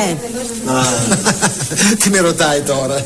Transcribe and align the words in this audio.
αρχίσουμε. 0.00 1.96
Τι 1.98 2.10
με 2.10 2.18
ρωτάει 2.18 2.60
τώρα; 2.60 3.04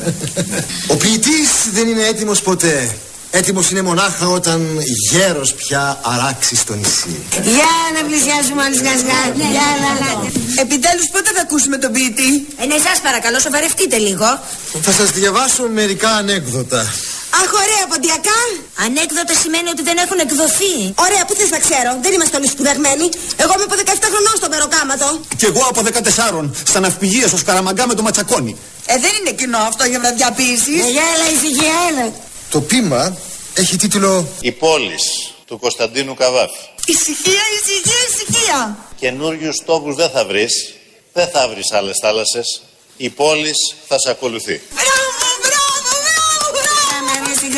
Ο 0.87 0.95
ποιητής 0.95 1.49
δεν 1.71 1.87
είναι 1.87 2.03
έτοιμος 2.03 2.41
ποτέ. 2.41 2.95
Έτοιμος 3.31 3.69
είναι 3.71 3.81
μονάχα 3.81 4.27
όταν 4.27 4.77
γέρος 5.11 5.53
πια 5.53 5.99
αράξει 6.01 6.55
στο 6.55 6.75
νησί. 6.75 7.15
Για 7.31 7.73
να 7.95 8.07
πλησιάσουμε 8.07 8.63
όλοι 8.63 8.75
σκασγά. 8.75 9.21
Για 9.35 9.69
να 9.83 10.61
Επιτέλους 10.61 11.09
πότε 11.11 11.29
θα 11.35 11.41
ακούσουμε 11.41 11.77
τον 11.77 11.91
ποιητή; 11.91 12.47
Ε, 12.61 12.65
ναι, 12.65 12.77
σας 12.77 12.99
παρακαλώ, 13.03 13.39
σοβαρευτείτε 13.39 13.97
λίγο. 13.97 14.39
Θα 14.81 14.91
σας 14.91 15.11
διαβάσω 15.11 15.63
μερικά 15.73 16.09
ανέκδοτα. 16.09 16.93
Αχ, 17.41 17.49
ωραία, 17.63 17.83
ποντιακά. 17.91 18.39
Ανέκδοτα 18.85 19.33
σημαίνει 19.43 19.69
ότι 19.75 19.83
δεν 19.89 19.97
έχουν 20.03 20.19
εκδοθεί. 20.25 20.73
Ωραία, 21.05 21.21
πού 21.27 21.33
θες 21.39 21.49
να 21.55 21.59
ξέρω. 21.65 21.89
Δεν 22.03 22.11
είμαστε 22.15 22.35
όλοι 22.39 22.47
σπουδαγμένοι. 22.47 23.05
Εγώ 23.43 23.51
είμαι 23.55 23.65
από 23.69 23.75
17 23.75 24.07
χρονών 24.13 24.35
στο 24.41 24.47
μεροκάματο. 24.53 25.07
Κι 25.39 25.45
εγώ 25.51 25.63
από 25.71 25.79
14 25.81 26.49
στα 26.71 26.79
ναυπηγεία 26.79 27.27
στο 27.27 27.37
Σκαραμαγκά 27.37 27.87
με 27.87 27.93
το 27.93 28.01
ματσακόνι. 28.01 28.53
Ε, 28.85 28.97
δεν 29.03 29.11
είναι 29.19 29.31
κοινό 29.39 29.57
αυτό 29.57 29.83
για 29.91 29.99
βραδιά 29.99 30.31
ποιήσεις. 30.31 30.81
Ε, 30.85 30.89
έλα, 31.13 31.25
ησυχία, 31.35 31.75
έλα. 31.89 32.05
Το 32.49 32.59
πείμα 32.61 33.17
έχει 33.53 33.75
τίτλο 33.77 34.27
Η 34.41 34.51
πόλης 34.51 35.03
του 35.47 35.59
Κωνσταντίνου 35.59 36.13
Καβάφη. 36.13 36.63
Ησυχία, 36.85 37.43
ησυχία, 37.57 37.99
ησυχία. 38.09 38.77
Καινούριους 38.99 39.57
τόπου 39.65 39.93
δεν 39.93 40.09
θα 40.09 40.25
βρεις, 40.25 40.73
δεν 41.13 41.27
θα 41.33 41.47
βρεις 41.49 41.71
άλλες 41.71 41.97
θάλασσες. 42.01 42.61
Η 42.97 43.09
πόλης 43.09 43.57
θα 43.87 43.99
σε 43.99 44.09
ακολουθεί. 44.09 44.61
Μπράβο, 44.73 45.07
μπράβο, 45.17 45.17
μπράβο, 45.19 45.39
μπράβο. 45.41 45.58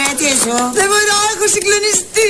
Να 0.02 0.08
με 0.08 0.18
συγκρατήσω. 0.18 0.58
Δεν 0.74 0.88
μπορώ, 0.88 1.18
έχω 1.36 1.48
συγκλονιστεί. 1.48 2.30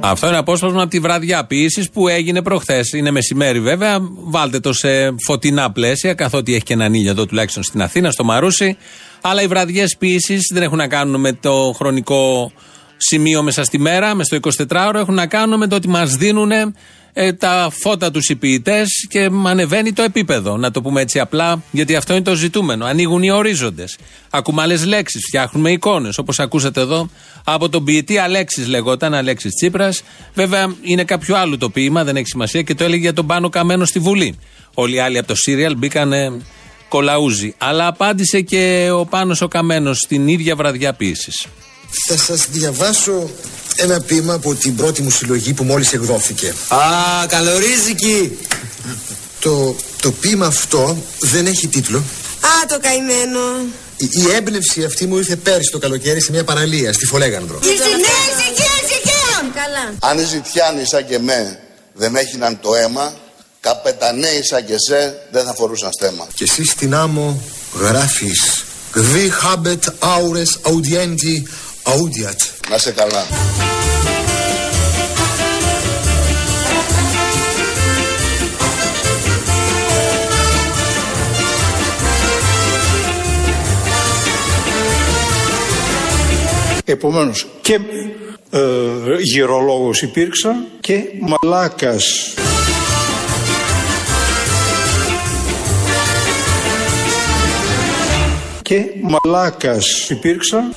Αυτό 0.00 0.26
είναι 0.26 0.36
απόσπασμα 0.36 0.82
από 0.82 0.90
τη 0.90 0.98
βραδιά 0.98 1.46
ποιήσης 1.46 1.90
που 1.90 2.08
έγινε 2.08 2.42
προχθές. 2.42 2.92
Είναι 2.92 3.10
μεσημέρι 3.10 3.60
βέβαια. 3.60 3.98
Βάλτε 4.16 4.60
το 4.60 4.72
σε 4.72 5.14
φωτεινά 5.26 5.72
πλαίσια, 5.72 6.14
καθότι 6.14 6.54
έχει 6.54 6.62
και 6.62 6.72
έναν 6.72 6.94
ήλιο 6.94 7.10
εδώ 7.10 7.26
τουλάχιστον 7.26 7.62
στην 7.62 7.82
Αθήνα, 7.82 8.10
στο 8.10 8.24
Μαρούσι. 8.24 8.76
Αλλά 9.20 9.42
οι 9.42 9.46
βραδιές 9.46 9.96
ποιήση 9.96 10.38
δεν 10.52 10.62
έχουν 10.62 10.76
να 10.76 10.88
κάνουν 10.88 11.20
με 11.20 11.32
το 11.32 11.72
χρονικό 11.76 12.52
σημείο 12.96 13.42
μέσα 13.42 13.64
στη 13.64 13.78
μέρα, 13.78 14.14
με 14.14 14.24
στο 14.24 14.38
24ωρο. 14.68 14.94
Έχουν 14.94 15.14
να 15.14 15.26
κάνουν 15.26 15.58
με 15.58 15.66
το 15.66 15.76
ότι 15.76 15.88
μας 15.88 16.14
δίνουν 16.14 16.50
ε, 17.12 17.32
τα 17.32 17.72
φώτα 17.82 18.10
τους 18.10 18.28
οι 18.28 18.36
ποιητές 18.36 19.06
και 19.08 19.30
ανεβαίνει 19.46 19.92
το 19.92 20.02
επίπεδο. 20.02 20.56
Να 20.56 20.70
το 20.70 20.82
πούμε 20.82 21.00
έτσι 21.00 21.20
απλά, 21.20 21.62
γιατί 21.70 21.96
αυτό 21.96 22.12
είναι 22.14 22.22
το 22.22 22.34
ζητούμενο. 22.34 22.84
Ανοίγουν 22.84 23.22
οι 23.22 23.30
ορίζοντες. 23.30 23.98
Ακούμε 24.30 24.62
άλλες 24.62 24.86
λέξεις, 24.86 25.22
φτιάχνουμε 25.26 25.70
εικόνες. 25.70 26.18
Όπως 26.18 26.38
ακούσατε 26.38 26.80
εδώ 26.80 27.10
από 27.44 27.68
τον 27.68 27.84
ποιητή 27.84 28.18
Αλέξης 28.18 28.66
λεγόταν, 28.66 29.14
Αλέξης 29.14 29.54
Τσίπρας. 29.54 30.02
Βέβαια 30.34 30.74
είναι 30.82 31.04
κάποιο 31.04 31.36
άλλο 31.36 31.58
το 31.58 31.70
ποίημα, 31.70 32.04
δεν 32.04 32.16
έχει 32.16 32.26
σημασία 32.26 32.62
και 32.62 32.74
το 32.74 32.84
έλεγε 32.84 33.02
για 33.02 33.12
τον 33.12 33.26
Πάνο 33.26 33.48
Καμένο 33.48 33.84
στη 33.84 33.98
Βουλή. 33.98 34.38
Όλοι 34.74 34.94
οι 34.94 35.00
άλλοι 35.00 35.18
από 35.18 35.26
το 35.28 35.34
Σύριαλ 35.34 35.76
μπήκανε 35.76 36.40
κολαούζι. 36.88 37.54
Αλλά 37.58 37.86
απάντησε 37.86 38.40
και 38.40 38.90
ο 38.92 39.04
Πάνος 39.04 39.40
ο 39.40 39.48
Καμένος 39.48 39.96
στην 39.96 40.28
ίδια 40.28 40.56
βραδιά 40.56 40.92
ποιήσης. 40.92 41.46
Θα 42.06 42.16
σας 42.16 42.46
διαβάσω 42.50 43.30
ένα 43.76 44.00
ποίημα 44.00 44.34
από 44.34 44.54
την 44.54 44.76
πρώτη 44.76 45.02
μου 45.02 45.10
συλλογή 45.10 45.52
που 45.52 45.64
μόλις 45.64 45.92
εκδόθηκε. 45.92 46.54
Α, 46.68 47.26
καλορίζικη! 47.26 48.38
Το, 49.40 49.76
το 50.00 50.10
ποίημα 50.12 50.46
αυτό 50.46 51.02
δεν 51.18 51.46
έχει 51.46 51.68
τίτλο. 51.68 51.98
Α, 52.40 52.66
το 52.68 52.78
καημένο. 52.80 53.40
Η, 53.96 54.08
η 54.10 54.34
έμπνευση 54.34 54.84
αυτή 54.84 55.06
μου 55.06 55.16
ήρθε 55.16 55.36
πέρσι 55.36 55.70
το 55.70 55.78
καλοκαίρι 55.78 56.22
σε 56.22 56.32
μια 56.32 56.44
παραλία 56.44 56.92
στη 56.92 57.06
Φολέγανδρο. 57.06 57.58
Ησυχία, 57.62 57.86
ησυχία, 57.86 58.72
ησυχία. 58.84 59.50
Καλά. 59.54 59.94
Αν 60.00 60.18
οι 60.18 60.24
ζητιάνοι 60.24 60.86
σαν 60.86 61.06
και 61.06 61.18
με 61.18 61.60
δεν 61.94 62.16
έχιναν 62.16 62.60
το 62.60 62.74
αίμα, 62.74 63.14
καπεταναίοι 63.60 64.42
σαν 64.42 64.64
και 64.64 64.74
σε 64.88 65.14
δεν 65.30 65.44
θα 65.44 65.54
φορούσαν 65.54 65.92
στέμα. 65.92 66.26
Και 66.34 66.44
εσύ 66.44 66.64
στην 66.64 66.94
άμμο 66.94 67.42
γράφεις 67.80 68.64
«Γδι 68.94 69.30
χάμπετ 69.30 69.84
άουρες 69.98 70.58
αουδιέντι 70.62 71.48
αουδιατ». 71.90 72.40
Να 72.70 72.78
σε 72.78 72.92
καλά. 72.92 73.24
Επομένως 86.84 87.46
και 87.60 87.78
ε, 88.50 88.60
γυρολόγος 89.20 90.02
υπήρξα 90.02 90.64
και 90.80 91.02
μαλάκας. 91.20 92.34
Και 98.62 98.84
μαλάκας 99.02 100.10
υπήρξα. 100.10 100.70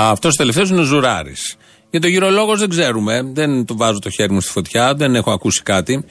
Αυτός 0.00 0.36
τελευταίος 0.36 0.70
είναι 0.70 0.80
ο 0.80 0.84
Ζουράρης. 0.84 1.56
Για 1.90 2.00
το 2.00 2.06
γυρολόγος 2.06 2.58
δεν 2.58 2.68
ξέρουμε. 2.68 3.22
Δεν 3.32 3.64
του 3.64 3.76
βάζω 3.76 3.98
το 3.98 4.10
χέρι 4.10 4.32
μου 4.32 4.40
στη 4.40 4.50
φωτιά. 4.50 4.94
Δεν 4.94 5.14
έχω 5.14 5.30
ακούσει 5.30 5.62
κάτι. 5.62 6.04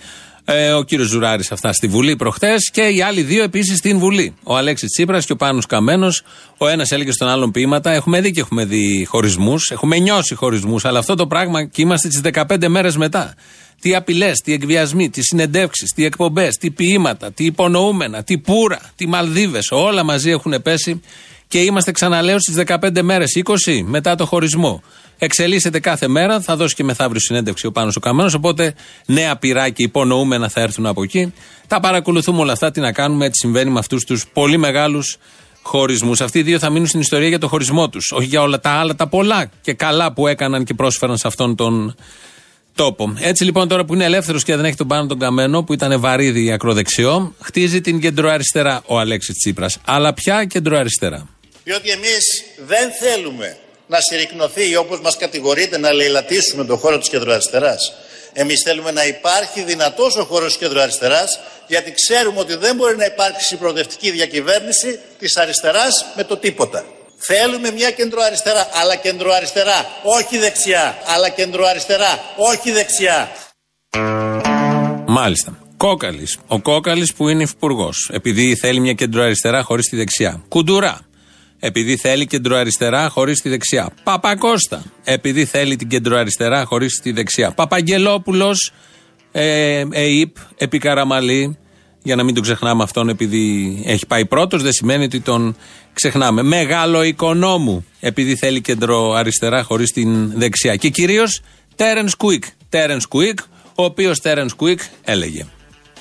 Ε, 0.45 0.71
ο 0.71 0.83
κύριος 0.83 1.07
Ζουράρης 1.07 1.51
αυτά 1.51 1.73
στη 1.73 1.87
Βουλή 1.87 2.15
προχθές 2.15 2.69
και 2.71 2.81
οι 2.81 3.01
άλλοι 3.01 3.21
δύο 3.21 3.43
επίσης 3.43 3.77
στην 3.77 3.99
Βουλή. 3.99 4.35
Ο 4.43 4.55
Αλέξης 4.55 4.89
Τσίπρας 4.89 5.25
και 5.25 5.31
ο 5.31 5.35
Πάνος 5.35 5.65
Καμένος. 5.65 6.23
Ο 6.57 6.67
ένας 6.67 6.91
έλεγε 6.91 7.11
στον 7.11 7.27
άλλον 7.27 7.51
ποίηματα. 7.51 7.91
Έχουμε 7.91 8.21
δει 8.21 8.31
και 8.31 8.39
έχουμε 8.39 8.65
δει 8.65 9.05
χωρισμούς. 9.09 9.69
Έχουμε 9.71 9.97
νιώσει 9.97 10.35
χωρισμούς. 10.35 10.85
Αλλά 10.85 10.99
αυτό 10.99 11.15
το 11.15 11.27
πράγμα 11.27 11.65
και 11.65 11.81
είμαστε 11.81 12.07
τις 12.07 12.21
15 12.21 12.67
μέρες 12.67 12.97
μετά. 12.97 13.33
Τι 13.81 13.95
απειλές, 13.95 14.39
τι 14.39 14.53
εκβιασμοί, 14.53 15.09
τι 15.09 15.21
συνεντεύξεις, 15.21 15.93
τι 15.95 16.05
εκπομπές, 16.05 16.55
τι 16.57 16.71
ποίηματα, 16.71 17.31
τι 17.31 17.45
υπονοούμενα, 17.45 18.23
τι 18.23 18.37
πουρα, 18.37 18.79
τι 18.95 19.07
Μαλδίβες. 19.07 19.71
Όλα 19.71 20.03
μαζί 20.03 20.29
έχουν 20.29 20.61
πέσει 20.61 21.01
και 21.47 21.59
είμαστε 21.59 21.91
ξαναλέω 21.91 22.39
στις 22.39 22.55
15 22.67 23.01
μέρες, 23.01 23.41
20 23.67 23.83
μετά 23.85 24.15
το 24.15 24.25
χωρισμό. 24.25 24.81
Εξελίσσεται 25.17 25.79
κάθε 25.79 26.07
μέρα, 26.07 26.41
θα 26.41 26.55
δώσει 26.55 26.75
και 26.75 26.83
μεθαύριο 26.83 27.19
συνέντευξη 27.19 27.67
ο 27.67 27.71
Πάνος 27.71 27.95
ο 27.95 27.99
Καμένος, 27.99 28.33
οπότε 28.33 28.73
νέα 29.05 29.37
πειρά 29.37 29.69
και 29.69 29.83
υπονοούμενα 29.83 30.49
θα 30.49 30.61
έρθουν 30.61 30.85
από 30.85 31.03
εκεί. 31.03 31.33
Τα 31.67 31.79
παρακολουθούμε 31.79 32.39
όλα 32.39 32.51
αυτά, 32.51 32.71
τι 32.71 32.79
να 32.79 32.91
κάνουμε, 32.91 33.25
έτσι 33.25 33.39
συμβαίνει 33.39 33.71
με 33.71 33.79
αυτούς 33.79 34.03
τους 34.03 34.27
πολύ 34.33 34.57
μεγάλους 34.57 35.17
χωρισμούς. 35.61 36.21
Αυτοί 36.21 36.39
οι 36.39 36.43
δύο 36.43 36.59
θα 36.59 36.69
μείνουν 36.69 36.87
στην 36.87 36.99
ιστορία 36.99 37.27
για 37.27 37.39
το 37.39 37.47
χωρισμό 37.47 37.89
τους. 37.89 38.11
Όχι 38.11 38.25
για 38.25 38.41
όλα 38.41 38.59
τα 38.59 38.69
άλλα, 38.69 38.95
τα 38.95 39.07
πολλά 39.07 39.49
και 39.61 39.73
καλά 39.73 40.13
που 40.13 40.27
έκαναν 40.27 40.63
και 40.63 40.73
πρόσφεραν 40.73 41.17
σε 41.17 41.27
αυτόν 41.27 41.55
τον 41.55 41.95
τόπο. 42.75 43.13
Έτσι 43.19 43.43
λοιπόν 43.43 43.67
τώρα 43.67 43.85
που 43.85 43.93
είναι 43.93 44.03
ελεύθερος 44.03 44.43
και 44.43 44.55
δεν 44.55 44.65
έχει 44.65 44.75
τον 44.75 44.87
πάνω 44.87 45.07
τον 45.07 45.19
καμένο 45.19 45.63
που 45.63 45.73
ήταν 45.73 45.99
βαρύδι 45.99 46.51
ακροδεξιό, 46.51 47.33
χτίζει 47.39 47.81
την 47.81 47.99
κεντροαριστερά 47.99 48.81
ο 48.85 48.99
Αλέξης 48.99 49.35
Τσίπρας. 49.37 49.77
Αλλά 49.85 50.13
πια 50.13 50.45
κεντροαριστερά. 50.45 51.36
Διότι 51.67 51.89
εμείς 51.89 52.43
δεν 52.57 52.91
θέλουμε 52.91 53.57
να 53.87 53.99
συρρυκνωθεί 54.01 54.75
όπως 54.75 55.01
μας 55.01 55.17
κατηγορείτε 55.17 55.77
να 55.77 55.91
λαιλατίσουμε 55.91 56.65
τον 56.65 56.77
χώρο 56.77 56.97
της 56.97 57.09
κεντροαριστεράς. 57.09 57.93
Εμείς 58.33 58.61
θέλουμε 58.65 58.91
να 58.91 59.05
υπάρχει 59.05 59.63
δυνατός 59.63 60.15
ο 60.15 60.23
χώρος 60.23 60.47
της 60.47 60.57
κεντροαριστεράς 60.57 61.39
γιατί 61.67 61.91
ξέρουμε 61.91 62.39
ότι 62.39 62.55
δεν 62.55 62.75
μπορεί 62.75 62.97
να 62.97 63.05
υπάρξει 63.05 63.55
προοδευτική 63.55 64.11
διακυβέρνηση 64.11 64.99
της 65.19 65.37
αριστεράς 65.37 66.05
με 66.15 66.23
το 66.23 66.37
τίποτα. 66.37 66.85
Θέλουμε 67.17 67.71
μια 67.71 67.91
κεντροαριστερά, 67.91 68.69
αλλά 68.73 68.95
κεντροαριστερά, 68.95 69.85
όχι 70.03 70.37
δεξιά, 70.37 70.97
αλλά 71.05 71.29
κεντροαριστερά, 71.29 72.19
όχι 72.35 72.71
δεξιά. 72.71 73.31
Μάλιστα. 75.07 75.57
Κόκαλης. 75.77 76.37
Ο 76.47 76.61
Κόκαλης 76.61 77.13
που 77.13 77.27
είναι 77.29 77.43
υφυπουργός. 77.43 78.09
Επειδή 78.13 78.55
θέλει 78.55 78.79
μια 78.79 78.93
κεντροαριστερά 78.93 79.63
χωρίς 79.63 79.89
τη 79.89 79.95
δεξιά. 79.95 80.43
Κουντουρά. 80.47 81.06
Επειδή 81.59 81.95
θέλει 81.97 82.25
κεντροαριστερά 82.25 83.09
χωρίς 83.09 83.41
τη 83.41 83.49
δεξιά. 83.49 83.89
Παπακώστα. 84.03 84.83
Επειδή 85.03 85.45
θέλει 85.45 85.75
την 85.75 85.87
κεντροαριστερά 85.87 86.65
χωρίς 86.65 86.99
τη 87.03 87.11
δεξιά. 87.11 87.51
Παπαγγελόπουλος. 87.51 88.73
Ε, 89.31 89.83
ΕΙΠ. 89.91 90.35
Επικαραμαλή. 90.57 91.57
Για 92.03 92.15
να 92.15 92.23
μην 92.23 92.33
τον 92.33 92.43
ξεχνάμε 92.43 92.83
αυτόν 92.83 93.09
επειδή 93.09 93.77
έχει 93.85 94.05
πάει 94.05 94.25
πρώτος, 94.25 94.63
δεν 94.63 94.71
σημαίνει 94.71 95.03
ότι 95.03 95.19
τον 95.19 95.55
ξεχνάμε. 95.93 96.41
Μεγάλο 96.41 97.03
οικονόμου. 97.03 97.85
Επειδή 97.99 98.35
θέλει 98.35 98.61
κεντροαριστερά 98.61 99.63
χωρίς 99.63 99.91
την 99.91 100.39
δεξιά. 100.39 100.75
Και 100.75 100.89
κυρίως 100.89 101.41
Τέρεν 101.75 102.09
Κουίκ. 102.17 102.43
Τέρεν 102.69 102.99
Κουίκ, 103.09 103.39
ο 103.75 103.83
οποίος 103.83 104.19
Τέρεν 104.19 104.49
Κουίκ 104.55 104.79
έλεγε. 105.03 105.45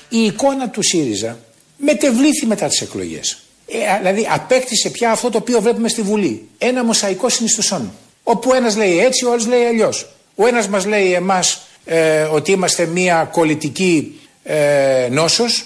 η 0.09 0.17
εικόνα 0.17 0.69
του 0.69 0.83
ΣΥΡΙΖΑ 0.83 1.39
μετεβλήθη 1.77 2.45
μετά 2.45 2.67
τις 2.67 2.81
εκλογές. 2.81 3.37
Ε, 3.67 3.97
δηλαδή 3.97 4.27
απέκτησε 4.31 4.89
πια 4.89 5.11
αυτό 5.11 5.29
το 5.29 5.37
οποίο 5.37 5.61
βλέπουμε 5.61 5.89
στη 5.89 6.01
Βουλή. 6.01 6.47
Ένα 6.57 6.83
μοσαϊκό 6.83 7.29
συνιστουσών. 7.29 7.91
Όπου 8.23 8.53
ένας 8.53 8.75
λέει 8.75 8.99
έτσι, 8.99 9.25
ο 9.25 9.31
άλλος 9.31 9.47
λέει 9.47 9.63
αλλιώς. 9.63 10.09
Ο 10.35 10.47
ένας 10.47 10.67
μας 10.67 10.85
λέει 10.85 11.13
εμάς 11.13 11.67
ε, 11.85 12.21
ότι 12.21 12.51
είμαστε 12.51 12.85
μια 12.85 13.29
κολλητική 13.31 14.19
ε, 14.43 15.07
νόσος, 15.11 15.65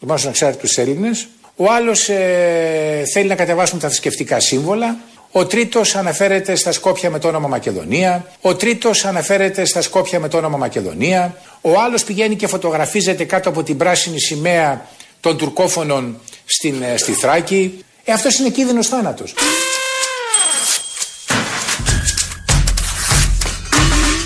το 0.00 0.06
να 0.24 0.30
ξέρετε 0.30 0.58
τους 0.58 0.76
Έλληνες. 0.76 1.28
Ο 1.56 1.72
άλλος 1.72 2.08
ε, 2.08 3.02
θέλει 3.12 3.28
να 3.28 3.34
κατεβάσουμε 3.34 3.80
τα 3.80 3.88
θρησκευτικά 3.88 4.40
σύμβολα. 4.40 4.96
Ο 5.32 5.46
τρίτος 5.46 5.96
αναφέρεται 5.96 6.54
στα 6.54 6.72
Σκόπια 6.72 7.10
με 7.10 7.18
το 7.18 7.28
όνομα 7.28 7.48
Μακεδονία. 7.48 8.26
Ο 8.40 8.54
τρίτος 8.54 9.04
αναφέρεται 9.04 9.64
στα 9.64 9.82
Σκόπια 9.82 10.20
με 10.20 10.28
το 10.28 10.36
όνομα 10.36 10.56
Μακεδονία. 10.56 11.36
Ο 11.60 11.80
άλλος 11.80 12.04
πηγαίνει 12.04 12.36
και 12.36 12.46
φωτογραφίζεται 12.46 13.24
κάτω 13.24 13.48
από 13.48 13.62
την 13.62 13.76
πράσινη 13.76 14.20
σημαία 14.20 14.86
των 15.20 15.36
τουρκόφωνων 15.36 16.20
στην, 16.48 16.82
ε, 16.82 16.96
στη 16.96 17.12
Θράκη. 17.12 17.84
Ε, 18.04 18.12
αυτός 18.12 18.38
είναι 18.38 18.48
κίνδυνος 18.48 18.88
θάνατος. 18.88 19.34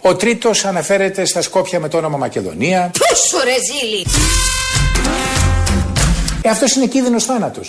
Ο 0.02 0.14
τρίτος 0.14 0.64
αναφέρεται 0.64 1.24
στα 1.24 1.42
Σκόπια 1.42 1.80
με 1.80 1.88
το 1.88 1.96
όνομα 1.96 2.16
Μακεδονία. 2.16 2.90
Πόσο 2.98 3.44
ρε 3.44 3.54
ζήλι. 3.54 4.06
Ε, 6.42 6.48
αυτός 6.48 6.74
είναι 6.74 6.86
κίνδυνος 6.86 7.24
θάνατος. 7.24 7.68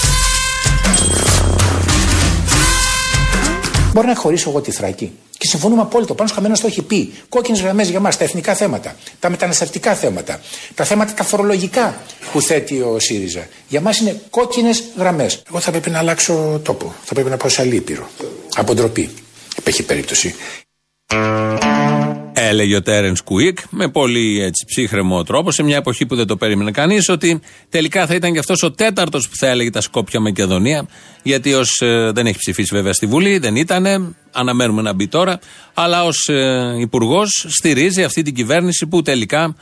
Μπορώ 3.93 4.07
να 4.07 4.15
χωρίσω 4.15 4.49
εγώ 4.49 4.61
τη 4.61 4.71
Θράκη. 4.71 5.11
Και 5.37 5.47
συμφωνούμε 5.47 5.81
απόλυτο. 5.81 6.13
Πάνω 6.15 6.29
Χαμένο 6.33 6.55
το 6.55 6.67
έχει 6.67 6.81
πει. 6.81 7.13
Κόκκινες 7.29 7.61
γραμμές 7.61 7.89
για 7.89 7.99
μας, 7.99 8.17
τα 8.17 8.23
εθνικά 8.23 8.53
θέματα, 8.55 8.95
τα 9.19 9.29
μεταναστευτικά 9.29 9.93
θέματα, 9.93 10.39
τα 10.75 10.83
θέματα 10.83 11.13
τα 11.13 11.23
φορολογικά 11.23 11.97
που 12.31 12.41
θέτει 12.41 12.81
ο 12.81 12.99
ΣΥΡΙΖΑ. 12.99 13.47
Για 13.67 13.81
μας 13.81 13.97
είναι 13.99 14.21
κόκκινες 14.29 14.83
γραμμές. 14.97 15.41
Εγώ 15.49 15.59
θα 15.59 15.71
πρέπει 15.71 15.89
να 15.89 15.97
αλλάξω 15.97 16.59
τόπο. 16.63 16.93
Θα 17.03 17.13
πρέπει 17.13 17.29
να 17.29 17.37
πάω 17.37 17.49
σε 17.49 17.61
άλλη 17.61 17.75
ήπειρο. 17.75 18.07
Από 18.55 18.73
ντροπή. 18.73 19.09
Υπέχει 19.57 19.83
περίπτωση. 19.83 20.35
Έλεγε 22.35 22.75
ο 22.75 22.81
Τέρεν 22.81 23.15
Κουίκ 23.23 23.57
με 23.69 23.87
πολύ 23.87 24.41
έτσι, 24.41 24.65
ψύχρεμο 24.67 25.23
τρόπο, 25.23 25.51
σε 25.51 25.63
μια 25.63 25.77
εποχή 25.77 26.05
που 26.05 26.15
δεν 26.15 26.27
το 26.27 26.37
περίμενε 26.37 26.71
κανείς, 26.71 27.09
ότι 27.09 27.41
τελικά 27.69 28.05
θα 28.05 28.15
ήταν 28.15 28.33
και 28.33 28.39
αυτός 28.39 28.63
ο 28.63 28.71
τέταρτος 28.71 29.29
που 29.29 29.35
θα 29.35 29.47
έλεγε 29.47 29.69
τα 29.69 29.81
Σκόπια 29.81 30.19
Μακεδονία. 30.19 30.87
Γιατί 31.23 31.53
ως 31.53 31.81
δεν 32.13 32.25
έχει 32.27 32.37
ψηφίσει 32.37 32.75
βέβαια 32.75 32.93
στη 32.93 33.05
Βουλή, 33.05 33.37
δεν 33.37 33.55
ήταν, 33.55 34.15
αναμένουμε 34.31 34.81
να 34.81 34.93
μπει 34.93 35.07
τώρα, 35.07 35.39
αλλά 35.73 36.03
ως 36.03 36.27
ε, 36.27 36.75
υπουργός 36.79 37.45
στηρίζει 37.49 38.03
αυτή 38.03 38.21
την 38.21 38.33
κυβέρνηση 38.33 38.87
που 38.87 39.01
τελικά 39.01 39.55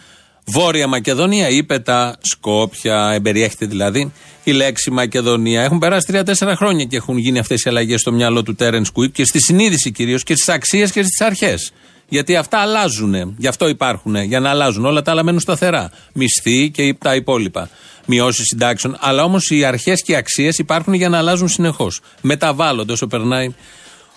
Βόρεια 0.45 0.87
Μακεδονία 0.87 1.49
είπε 1.49 1.79
τα 1.79 2.17
Σκόπια, 2.21 3.11
εμπεριέχεται 3.13 3.65
δηλαδή 3.65 4.11
η 4.43 4.51
λέξη 4.51 4.91
Μακεδονία. 4.91 5.63
Έχουν 5.63 5.79
περάσει 5.79 6.07
τρία-τέσσερα 6.07 6.55
χρόνια 6.55 6.85
και 6.85 6.95
έχουν 6.95 7.17
γίνει 7.17 7.39
αυτές 7.39 7.63
οι 7.63 7.69
αλλαγές 7.69 8.01
στο 8.01 8.11
μυαλό 8.11 8.43
του 8.43 8.55
Τέρεν 8.55 8.85
Κουίκ 8.93 9.11
και 9.13 9.25
στη 9.25 9.41
συνείδηση 9.41 9.91
κυρίως 9.91 10.23
και 10.23 10.33
στις 10.33 10.49
αξίες 10.49 10.91
και 10.91 11.01
στις 11.01 11.21
αρχές. 11.21 11.71
Γιατί 12.11 12.35
αυτά 12.35 12.57
αλλάζουν. 12.57 13.35
Γι' 13.37 13.47
αυτό 13.47 13.67
υπάρχουν. 13.67 14.15
Για 14.15 14.39
να 14.39 14.49
αλλάζουν. 14.49 14.85
Όλα 14.85 15.01
τα 15.01 15.11
άλλα 15.11 15.23
μένουν 15.23 15.39
σταθερά. 15.39 15.91
Μισθοί 16.13 16.69
και 16.69 16.95
τα 16.99 17.15
υπόλοιπα. 17.15 17.69
Μειώσεις 18.05 18.45
συντάξεων. 18.45 18.97
Αλλά 18.99 19.23
όμως 19.23 19.49
οι 19.49 19.65
αρχές 19.65 20.01
και 20.01 20.11
οι 20.11 20.15
αξίες 20.15 20.57
υπάρχουν 20.57 20.93
για 20.93 21.09
να 21.09 21.17
αλλάζουν 21.17 21.47
συνεχώς. 21.47 22.01
Μεταβάλλονται 22.21 22.91
όσο 22.91 23.07
περνάει 23.07 23.53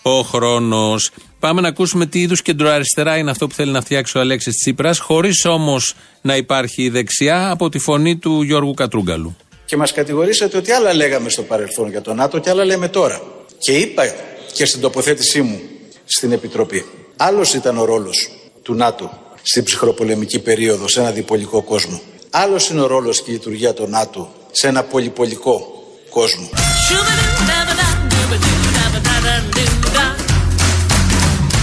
ο 0.03 0.21
χρόνος. 0.21 1.11
Πάμε 1.39 1.61
να 1.61 1.69
ακούσουμε 1.69 2.07
τι 2.07 2.21
είδους 2.21 2.43
κεντροαριστερά 2.43 3.17
είναι 3.17 3.31
αυτό 3.31 3.47
που 3.47 3.55
θέλει 3.55 3.73
να 3.73 3.81
φτιάξει 3.81 4.19
ο 4.19 4.21
Αλέξης 4.21 4.55
Τσίπρας, 4.55 4.99
χωρίς 4.99 5.45
όμως 5.45 5.95
να 6.21 6.37
υπάρχει 6.37 6.83
η 6.83 6.89
δεξιά 6.89 7.51
από 7.51 7.69
τη 7.69 7.79
φωνή 7.79 8.17
του 8.17 8.43
Γιώργου 8.43 8.75
Κατρούγκαλου. 8.75 9.37
Και 9.65 9.77
μας 9.77 9.93
κατηγορήσατε 9.93 10.57
ότι 10.57 10.73
άλλα 10.73 10.95
λέγαμε 10.95 11.29
στο 11.29 11.43
παρελθόν 11.43 11.91
για 11.91 12.03
τον 12.03 12.17
ΝΑΤΟ 12.17 12.39
και 12.39 12.51
άλλα 12.51 12.65
λέμε 12.65 12.89
τώρα. 12.89 13.23
Και 13.59 13.73
είπα 13.73 14.03
και 14.53 14.67
στην 14.67 14.81
τοποθέτησή 14.81 15.43
μου 15.43 15.61
στην 16.05 16.33
Επιτροπή. 16.33 16.85
Άλλος 17.17 17.55
ήταν 17.55 17.79
ο 17.79 17.85
ρόλος 17.85 18.31
του 18.63 18.75
ΝΑΤΟ 18.75 19.11
στην 19.43 19.65
ψυχροπολεμική 19.65 20.39
περίοδο 20.39 20.89
σε 20.89 21.01
ένα 21.01 21.11
διπολικό 21.11 21.63
κόσμο. 21.63 22.01
Άλλος 22.31 22.69
είναι 22.69 22.81
ο 22.81 22.87
ρόλος 22.87 23.23
και 23.23 23.31
η 23.31 23.35
λειτουργία 23.35 23.75
του 23.75 23.87
ΝΑΤΟ 23.89 24.33
σε 24.51 24.69
ένα 24.69 24.83
πολυπολικό 24.83 25.83
κόσμο. 26.11 26.49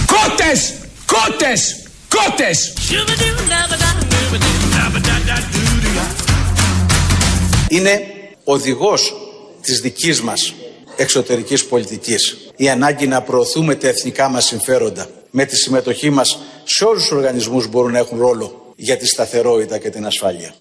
Κότες! 0.06 0.74
Κότες! 1.06 1.76
Κότες! 2.08 2.72
Είναι 7.68 8.02
οδηγός 8.44 9.14
της 9.60 9.80
δικής 9.80 10.22
μας 10.22 10.52
εξωτερικής 10.96 11.64
πολιτικής. 11.64 12.36
Η 12.56 12.68
ανάγκη 12.68 13.06
να 13.06 13.22
προωθούμε 13.22 13.74
τα 13.74 13.88
εθνικά 13.88 14.28
μας 14.28 14.44
συμφέροντα 14.44 15.08
με 15.34 15.44
τη 15.44 15.56
συμμετοχή 15.56 16.10
μας 16.10 16.38
σε 16.64 16.84
όλους 16.84 17.02
τους 17.02 17.12
οργανισμούς 17.12 17.68
μπορούν 17.68 17.92
να 17.92 17.98
έχουν 17.98 18.18
ρόλο 18.18 18.74
για 18.76 18.96
τη 18.96 19.06
σταθερότητα 19.06 19.78
και 19.78 19.90
την 19.90 20.06
ασφάλεια. 20.06 20.54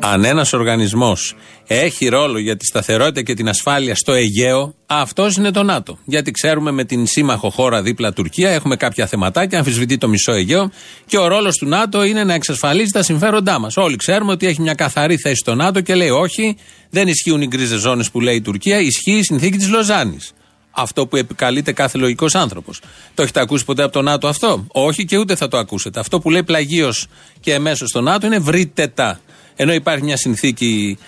Αν 0.00 0.24
ένας 0.24 0.52
οργανισμός 0.52 1.36
έχει 1.66 2.08
ρόλο 2.08 2.38
για 2.38 2.56
τη 2.56 2.64
σταθερότητα 2.66 3.22
και 3.22 3.34
την 3.34 3.48
ασφάλεια 3.48 3.94
στο 3.94 4.12
Αιγαίο, 4.12 4.74
αυτός 4.86 5.36
είναι 5.36 5.50
το 5.50 5.62
ΝΑΤΟ. 5.62 5.98
Γιατί 6.04 6.30
ξέρουμε 6.30 6.70
με 6.70 6.84
την 6.84 7.06
σύμμαχο 7.06 7.50
χώρα 7.50 7.82
δίπλα 7.82 8.12
Τουρκία 8.12 8.50
έχουμε 8.50 8.76
κάποια 8.76 9.06
θεματάκια, 9.06 9.58
αμφισβητεί 9.58 9.98
το 9.98 10.08
μισό 10.08 10.32
Αιγαίο 10.32 10.70
και 11.06 11.18
ο 11.18 11.26
ρόλος 11.26 11.56
του 11.56 11.66
ΝΑΤΟ 11.66 12.04
είναι 12.04 12.24
να 12.24 12.34
εξασφαλίζει 12.34 12.90
τα 12.90 13.02
συμφέροντά 13.02 13.58
μας. 13.58 13.76
Όλοι 13.76 13.96
ξέρουμε 13.96 14.32
ότι 14.32 14.46
έχει 14.46 14.60
μια 14.60 14.74
καθαρή 14.74 15.16
θέση 15.16 15.36
στο 15.36 15.54
ΝΑΤΟ 15.54 15.80
και 15.80 15.94
λέει 15.94 16.10
όχι, 16.10 16.56
δεν 16.90 17.08
ισχύουν 17.08 17.42
οι 17.42 17.46
γκρίζες 17.46 17.80
ζώνες 17.80 18.10
που 18.10 18.20
λέει 18.20 18.34
η 18.34 18.40
Τουρκία, 18.40 18.80
ισχύει 18.80 19.18
η 19.18 19.22
συνθήκη 19.22 19.56
της 19.56 19.68
Λοζάνης. 19.68 20.32
Αυτό 20.80 21.06
που 21.06 21.16
επικαλείται 21.16 21.72
κάθε 21.72 21.98
λογικός 21.98 22.34
άνθρωπος. 22.34 22.80
Το 23.14 23.22
έχετε 23.22 23.40
ακούσει 23.40 23.64
ποτέ 23.64 23.82
από 23.82 23.92
το 23.92 24.02
ΝΑΤΟ 24.02 24.28
αυτό; 24.28 24.66
Όχι 24.68 25.04
και 25.04 25.16
ούτε 25.16 25.36
θα 25.36 25.48
το 25.48 25.58
ακούσετε. 25.58 26.00
Αυτό 26.00 26.20
που 26.20 26.30
λέει 26.30 26.42
πλαγίως 26.42 27.06
και 27.40 27.54
εμέσως 27.54 27.88
στο 27.88 28.00
ΝΑΤΟ 28.00 28.26
είναι 28.26 28.38
βρείτε 28.38 28.86
τα. 28.86 29.20
Ενώ 29.56 29.72
υπάρχει 29.72 30.04
μια 30.04 30.16
συνθήκη 30.16 30.98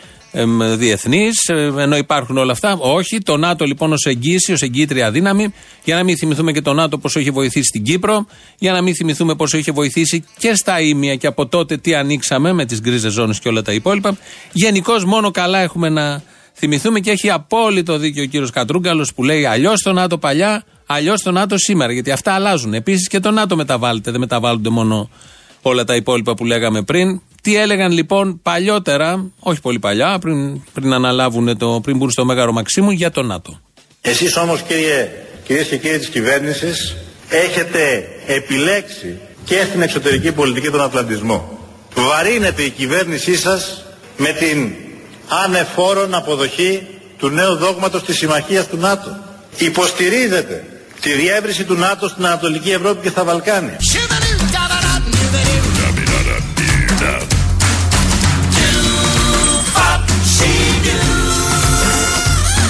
διεθνής, 0.76 1.48
ενώ 1.78 1.96
υπάρχουν 1.96 2.36
όλα 2.36 2.52
αυτά. 2.52 2.76
Όχι, 2.78 3.18
το 3.18 3.36
ΝΑΤΟ 3.36 3.64
λοιπόν 3.64 3.92
ως 3.92 4.04
εγγύηση, 4.04 4.52
ως 4.52 4.62
εγγύητρια 4.62 5.10
δύναμη, 5.10 5.52
για 5.84 5.94
να 5.94 6.02
μην 6.02 6.16
θυμηθούμε 6.16 6.52
και 6.52 6.60
το 6.62 6.72
ΝΑΤΟ 6.72 6.98
πόσο 6.98 7.18
έχει 7.18 7.30
βοηθήσει 7.30 7.66
στην 7.66 7.82
Κύπρο, 7.82 8.26
για 8.58 8.72
να 8.72 8.80
μην 8.80 8.94
θυμηθούμε 8.94 9.34
πόσο 9.34 9.58
είχε 9.58 9.72
βοηθήσει 9.72 10.24
και 10.38 10.54
στα 10.54 10.80
ίμια 10.80 11.14
και 11.14 11.26
από 11.26 11.46
τότε 11.46 11.76
τι 11.76 11.94
ανοίξαμε 11.94 12.52
με 12.52 12.64
τις 12.64 12.80
γκρίζες 12.80 13.12
ζώνες 13.12 13.38
και 13.38 13.48
όλα 13.48 13.62
τα 13.62 13.72
υπόλοιπα. 13.72 14.16
Γενικώς 14.52 15.04
μόνο 15.04 15.30
καλά 15.30 15.58
έχουμε 15.58 15.88
να 15.88 16.22
θυμηθούμε 16.60 17.00
και 17.00 17.10
έχει 17.10 17.30
απόλυτο 17.30 17.98
δίκιο 17.98 18.22
ο 18.22 18.26
κύριος 18.26 18.50
Κατρούγκαλος 18.50 19.14
που 19.14 19.24
λέει 19.24 19.44
αλλιώς 19.44 19.82
το 19.82 19.92
ΝΑΤΟ 19.92 20.18
παλιά, 20.18 20.64
αλλιώς 20.86 21.22
το 21.22 21.30
ΝΑΤΟ 21.30 21.58
σήμερα. 21.58 21.92
Γιατί 21.92 22.10
αυτά 22.10 22.32
αλλάζουν. 22.32 22.74
Επίσης 22.74 23.08
και 23.08 23.20
το 23.20 23.30
ΝΑΤΟ 23.30 23.56
μεταβάλλεται, 23.56 24.10
δεν 24.10 24.20
μεταβάλλονται 24.20 24.68
μόνο 24.68 25.10
όλα 25.62 25.84
τα 25.84 25.94
υπόλοιπα 25.94 26.34
που 26.34 26.44
λέγαμε 26.44 26.82
πριν. 26.82 27.20
Τι 27.42 27.56
έλεγαν 27.56 27.92
λοιπόν 27.92 28.40
παλιότερα, 28.42 29.30
όχι 29.38 29.60
πολύ 29.60 29.78
παλιά, 29.78 30.18
πριν, 30.18 30.62
πριν 30.72 30.92
αναλάβουν 30.92 31.58
το, 31.58 31.80
πριν 31.82 31.96
μπουν 31.96 32.10
στο 32.10 32.24
Μέγαρο 32.24 32.52
Μαξίμου 32.52 32.90
για 32.90 33.10
το 33.10 33.22
ΝΑΤΟ. 33.22 33.60
Εσείς 34.00 34.36
όμως 34.36 34.62
κύριε, 34.62 35.10
κυρίες 35.44 35.66
και 35.66 35.76
κύριοι 35.76 35.98
της 35.98 36.08
κυβέρνησης 36.08 36.96
έχετε 37.28 38.08
επιλέξει 38.26 39.18
και 39.44 39.64
στην 39.68 39.82
εξωτερική 39.82 40.32
πολιτική 40.32 40.70
τον 40.70 40.80
Ατλαντισμό. 40.80 41.58
Βαρύνεται 41.94 42.62
η 42.62 42.70
κυβέρνησή 42.70 43.36
σας 43.36 43.84
με 44.16 44.32
την 44.32 44.72
ανεφόρον 45.44 46.14
αποδοχή 46.14 46.86
του 47.18 47.28
νέου 47.28 47.56
δόγματος 47.56 48.02
της 48.02 48.16
συμμαχίας 48.16 48.68
του 48.68 48.76
ΝΑΤΟ. 48.76 49.16
Υποστηρίζετε 49.56 50.64
τη 51.00 51.12
διεύρυνση 51.12 51.64
του 51.64 51.74
ΝΑΤΟ 51.74 52.08
στην 52.08 52.26
Ανατολική 52.26 52.70
Ευρώπη 52.70 53.02
και 53.02 53.08
στα 53.08 53.24
Βαλκάνια. 53.24 53.76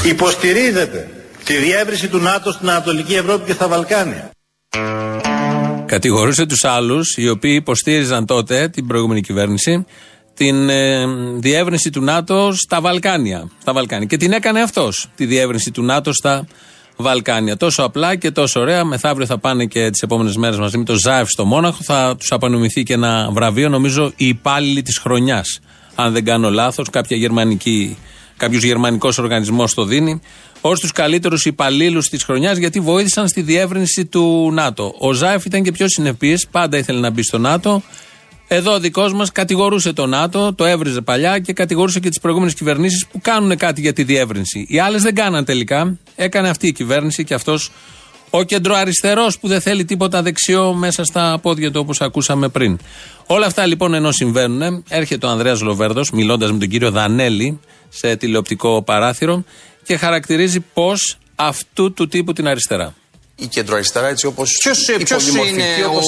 Υποστηρίζετε 0.05 1.09
τη 1.45 1.57
διεύρυνση 1.57 2.09
του 2.09 2.19
ΝΑΤΟ 2.19 2.53
στην 2.53 2.71
Ανατολική 2.71 3.15
Ευρώπη 3.15 3.47
και 3.47 3.53
στα 3.53 3.69
Βαλκάνια. 3.69 4.31
Κατηγορούσε 5.87 6.47
τους 6.47 6.65
άλλους, 6.65 7.17
οι 7.17 7.29
οποίοι 7.29 7.57
υποστήριζαν 7.61 8.27
τότε 8.27 8.69
την 8.69 8.87
προηγούμενη 8.87 9.21
κυβέρνηση, 9.21 9.85
την 10.41 10.69
ε, 10.69 11.07
διεύρυνση 11.37 11.91
του 11.91 12.01
ΝΑΤΟ 12.01 12.53
στα 12.53 12.81
Βαλκάνια. 12.81 13.51
Στα 13.61 13.73
Βαλκάνια. 13.73 14.07
Και 14.07 14.17
την 14.17 14.33
έκανε 14.33 14.61
αυτός, 14.61 15.09
τη 15.17 15.27
διεύρυνση 15.27 15.71
του 15.71 15.83
ΝΑΤΟ 15.83 16.13
στα 16.13 16.47
Βαλκάνια. 16.97 17.57
Τόσο 17.57 17.83
απλά 17.83 18.17
και 18.17 18.31
τόσο 18.31 18.61
ωραία. 18.61 18.85
Μεθαύριο 18.85 19.27
θα 19.27 19.39
πάνε 19.39 19.65
και 19.65 19.91
τις 19.91 20.03
επόμενες 20.03 20.37
μέρες 20.37 20.59
μαζί 20.59 20.79
με 20.79 20.85
το 20.85 20.95
ΖΑΕΦ 20.95 21.29
στο 21.29 21.45
Μόναχο. 21.45 21.79
Θα 21.83 22.17
τους 22.19 22.33
απονομηθεί 22.33 22.83
και 22.83 22.93
ένα 22.93 23.29
βραβείο, 23.33 23.69
νομίζω, 23.69 24.13
οι 24.17 24.27
υπάλληλοι 24.27 24.83
της 24.83 24.99
χρονιάς. 24.99 25.61
Αν 25.95 26.13
δεν 26.13 26.25
κάνω 26.25 26.51
λάθος, 26.51 26.91
κάποια 26.91 27.17
γερμανική 27.17 27.97
κάποιος 28.37 28.63
γερμανικός 28.63 29.19
οργανισμός 29.19 29.75
το 29.75 29.85
δίνει, 29.85 30.21
ως 30.61 30.81
τους 30.81 30.93
καλύτερους 30.93 31.45
υπαλλήλους 31.45 32.09
της 32.09 32.25
χρονιάς 32.25 32.57
γιατί 32.59 32.81
βοήθησαν 32.81 33.29
στη 33.29 33.41
διεύρυνση 33.43 34.07
του 34.07 34.51
ΝΑΤΟ. 34.53 34.95
Ο 34.99 35.13
Ζάεφ 35.13 35.45
ήταν 35.45 35.63
και 35.63 35.73
πιο 35.73 35.87
συνεπής, 35.89 36.47
πάντα 36.51 36.79
ήθελε 36.79 37.01
να 37.01 37.11
μπει 37.11 37.23
στο 37.23 37.39
ΝΑΤΟ. 37.39 37.83
Εδώ 38.53 38.73
ο 38.73 38.81
δικός 38.81 39.13
μας 39.13 39.33
κατηγορούσε 39.33 39.93
το 39.93 40.07
ΝΑΤΟ, 40.07 40.55
το 40.55 40.65
έβριζε 40.65 41.01
παλιά 41.01 41.39
και 41.39 41.53
κατηγορούσε 41.53 42.01
και 42.01 42.09
τις 42.09 42.21
προηγούμενες 42.21 42.55
κυβερνήσεις 42.55 43.07
που 43.07 43.21
κάνουν 43.21 43.57
κάτι 43.57 43.81
για 43.81 43.93
τη 43.93 44.03
διεύρυνση. 44.03 44.67
Οι 44.69 44.79
άλλες 44.79 45.03
δεν 45.03 45.15
κάναν 45.15 45.45
τελικά. 45.45 45.99
Έκανε 46.17 46.49
αυτή 46.49 46.67
η 46.67 46.73
κυβέρνηση 46.73 47.25
και 47.25 47.35
αυτός 47.35 47.71
ο 48.31 48.43
κεντροαριστερός 48.43 49.39
που 49.39 49.49
δεν 49.49 49.61
θέλει 49.61 49.85
τίποτα 49.85 50.23
δεξιό 50.23 50.73
μέσα 50.73 51.05
στα 51.05 51.39
πόδια 51.43 51.71
του 51.71 51.81
όπως 51.83 52.01
ακούσαμε 52.01 52.49
πριν. 52.49 52.79
Όλα 53.27 53.47
αυτά 53.47 53.67
λοιπόν 53.67 53.95
ενώ 53.95 54.13
συμβαίνουν, 54.13 54.85
έρχεται 54.89 55.27
ο 55.27 55.29
Ανδρέας 55.29 55.61
Λοβέρδος 55.61 56.11
μιλώντας 56.11 56.53
με 56.53 56.59
τον 56.59 56.69
κύριο 56.69 56.91
Δανέλη 56.91 57.61
σε 57.89 58.17
τηλεοπτικό 58.17 58.83
παράθυρο 58.83 59.45
και 59.85 59.97
χαρακτηρίζει 59.97 60.61
πώς 60.61 61.19
αυτού 61.35 61.93
του 61.93 62.09
τύπου 62.09 62.33
την 62.33 62.47
αριστερά. 62.47 62.95
Η 63.43 63.47
κεντροαριστερά 63.47 64.09
έτσι 64.09 64.27
όπως. 64.27 64.51
Ποιος 65.05 65.29
είναι 65.29 65.63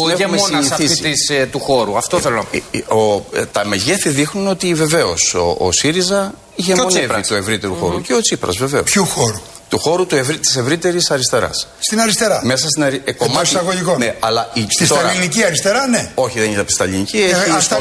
ο 0.05 0.11
ηγεμόνα 0.11 0.59
αυτής 0.59 1.29
ε, 1.29 1.47
του 1.47 1.59
χώρου, 1.59 1.97
αυτό 1.97 2.21
θέλω 2.21 2.37
να 2.37 2.45
πω. 2.45 3.27
Ε, 3.33 3.41
ε, 3.41 3.45
τα 3.53 3.67
μεγέθη 3.67 4.09
δείχνουν 4.09 4.47
ότι 4.49 4.75
βεβαίως 4.75 5.35
ο, 5.35 5.57
ο 5.59 5.73
ΣΥΡΙΖΑ 5.73 6.35
ηγεμονεύει 6.57 7.23
του 7.27 7.35
ευρύτερου 7.35 7.75
χώρου. 7.75 8.01
Και 8.01 8.15
ο 8.15 8.21
Τσίπρας 8.21 8.57
βεβαίως. 8.57 8.91
Ποιου 8.91 9.07
χώρου; 9.07 9.41
Του 9.69 9.79
χώρου 9.79 10.07
του 10.07 10.17
ευρύ, 10.17 10.39
της 10.39 10.57
ευρύτερης 10.57 11.11
αριστεράς. 11.11 11.69
Στην 11.79 12.01
αριστερά. 12.01 12.41
Μέσα 12.45 12.69
στην 12.69 12.83
αριστερά. 12.83 13.11
Ε, 13.11 13.13
κομμάτι... 13.13 13.57
Ναι, 13.99 14.15
αλλά 14.21 14.51
η... 14.55 14.67
Στη 14.69 14.87
τώρα... 14.87 15.01
σταλινική 15.01 15.45
αριστερά, 15.45 15.87
ναι. 15.87 16.11
Όχι, 16.15 16.39
δεν 16.39 16.49
είναι 16.49 16.59
από 16.59 16.67
τη 16.67 16.73
σταλινική. 16.73 17.19
Ε, 17.19 17.25
έχει 17.25 17.61
στα 17.61 17.79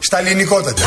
Σταλινικότατη. 0.00 0.82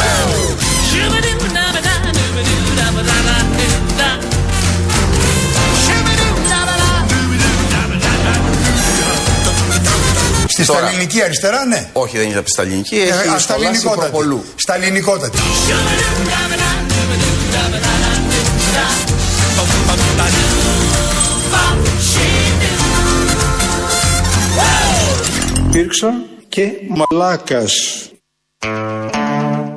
Στη 10.68 10.76
Τώρα, 10.76 10.88
σταλινική 10.88 11.22
αριστερά, 11.22 11.66
ναι. 11.66 11.90
Όχι, 11.94 12.18
δεν 12.18 12.28
είναι 12.28 12.36
από 12.36 12.46
τη 12.46 12.52
σταλινική. 12.52 12.96
Ε, 12.96 13.02
έχει 13.02 13.40
σταλινικότατη. 13.40 14.42
Σταλινικότατη. 14.56 15.38
Υπήρξα 25.68 26.14
και 26.48 26.72
μαλάκας. 26.88 27.74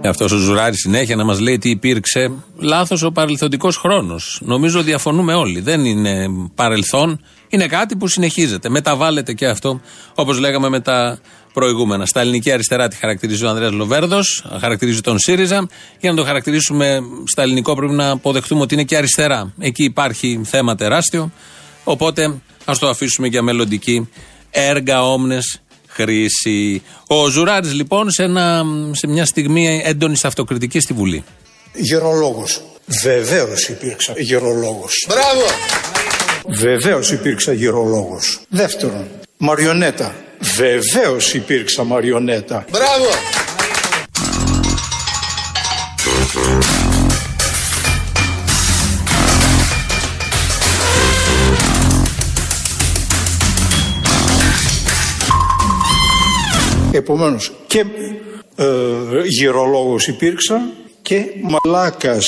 Αυτός 0.04 0.32
ο 0.32 0.36
Ζουράρη 0.36 0.76
συνέχεια 0.76 1.16
να 1.16 1.24
μας 1.24 1.40
λέει 1.40 1.58
τι 1.58 1.70
υπήρξε. 1.70 2.30
Λάθος 2.56 3.02
ο 3.02 3.10
παρελθοντικός 3.10 3.76
χρόνος. 3.76 4.40
Νομίζω 4.44 4.82
διαφωνούμε 4.82 5.34
όλοι. 5.34 5.60
Δεν 5.60 5.84
είναι 5.84 6.26
παρελθόν. 6.54 7.20
Είναι 7.48 7.66
κάτι 7.66 7.96
που 7.96 8.06
συνεχίζεται. 8.06 8.68
Μεταβάλλεται 8.68 9.32
και 9.32 9.46
αυτό, 9.46 9.80
όπως 10.14 10.38
λέγαμε 10.38 10.68
με 10.68 10.80
τα 10.80 11.18
προηγούμενα. 11.52 12.06
Στα 12.06 12.20
ελληνική 12.20 12.52
αριστερά 12.52 12.88
τη 12.88 12.96
χαρακτηρίζει 12.96 13.44
ο 13.44 13.48
Ανδρέας 13.48 13.72
Λοβέρδος, 13.72 14.44
χαρακτηρίζει 14.60 15.00
τον 15.00 15.18
ΣΥΡΙΖΑ. 15.18 15.68
Για 16.00 16.10
να 16.10 16.16
το 16.16 16.24
χαρακτηρίσουμε 16.24 17.00
στα 17.24 17.42
ελληνικό, 17.42 17.74
πρέπει 17.74 17.92
να 17.92 18.10
αποδεχτούμε 18.10 18.60
ότι 18.60 18.74
είναι 18.74 18.84
και 18.84 18.96
αριστερά. 18.96 19.52
Εκεί 19.58 19.84
υπάρχει 19.84 20.40
θέμα 20.44 20.74
τεράστιο. 20.74 21.30
Οπότε 21.84 22.40
ας 22.64 22.78
το 22.78 22.88
αφήσουμε 22.88 23.26
για 23.26 23.42
μελλοντική 23.42 24.08
έργα 24.50 25.04
όμνες 25.04 25.60
χρήση. 26.00 26.82
Ο 27.06 27.28
Ζουράρη 27.28 27.68
λοιπόν 27.68 28.10
σε, 28.10 28.22
ένα, 28.22 28.64
σε 28.92 29.06
μια 29.06 29.24
στιγμή 29.24 29.82
έντονης 29.84 30.24
αυτοκριτικής 30.24 30.82
στη 30.82 30.92
Βουλή. 30.92 31.24
Γερολόγος. 31.74 32.62
Βεβαίως 33.02 33.68
υπήρξα 33.68 34.12
γερολόγος. 34.16 35.06
Μπράβο! 35.08 35.46
Βεβαίως 36.46 37.12
υπήρξα 37.12 37.52
γερολόγος. 37.52 38.40
Δεύτερον, 38.48 39.08
μαριονέτα. 39.36 40.14
Βεβαίως 40.56 41.34
υπήρξα 41.34 41.84
μαριονέτα. 41.84 42.64
Μπράβο! 42.70 43.08
Επομένως 57.10 57.52
και 57.66 57.84
ε, 58.56 58.66
γυρολόγος 59.26 60.06
υπήρξα 60.06 60.60
και 61.02 61.24
μαλάκας 61.42 62.26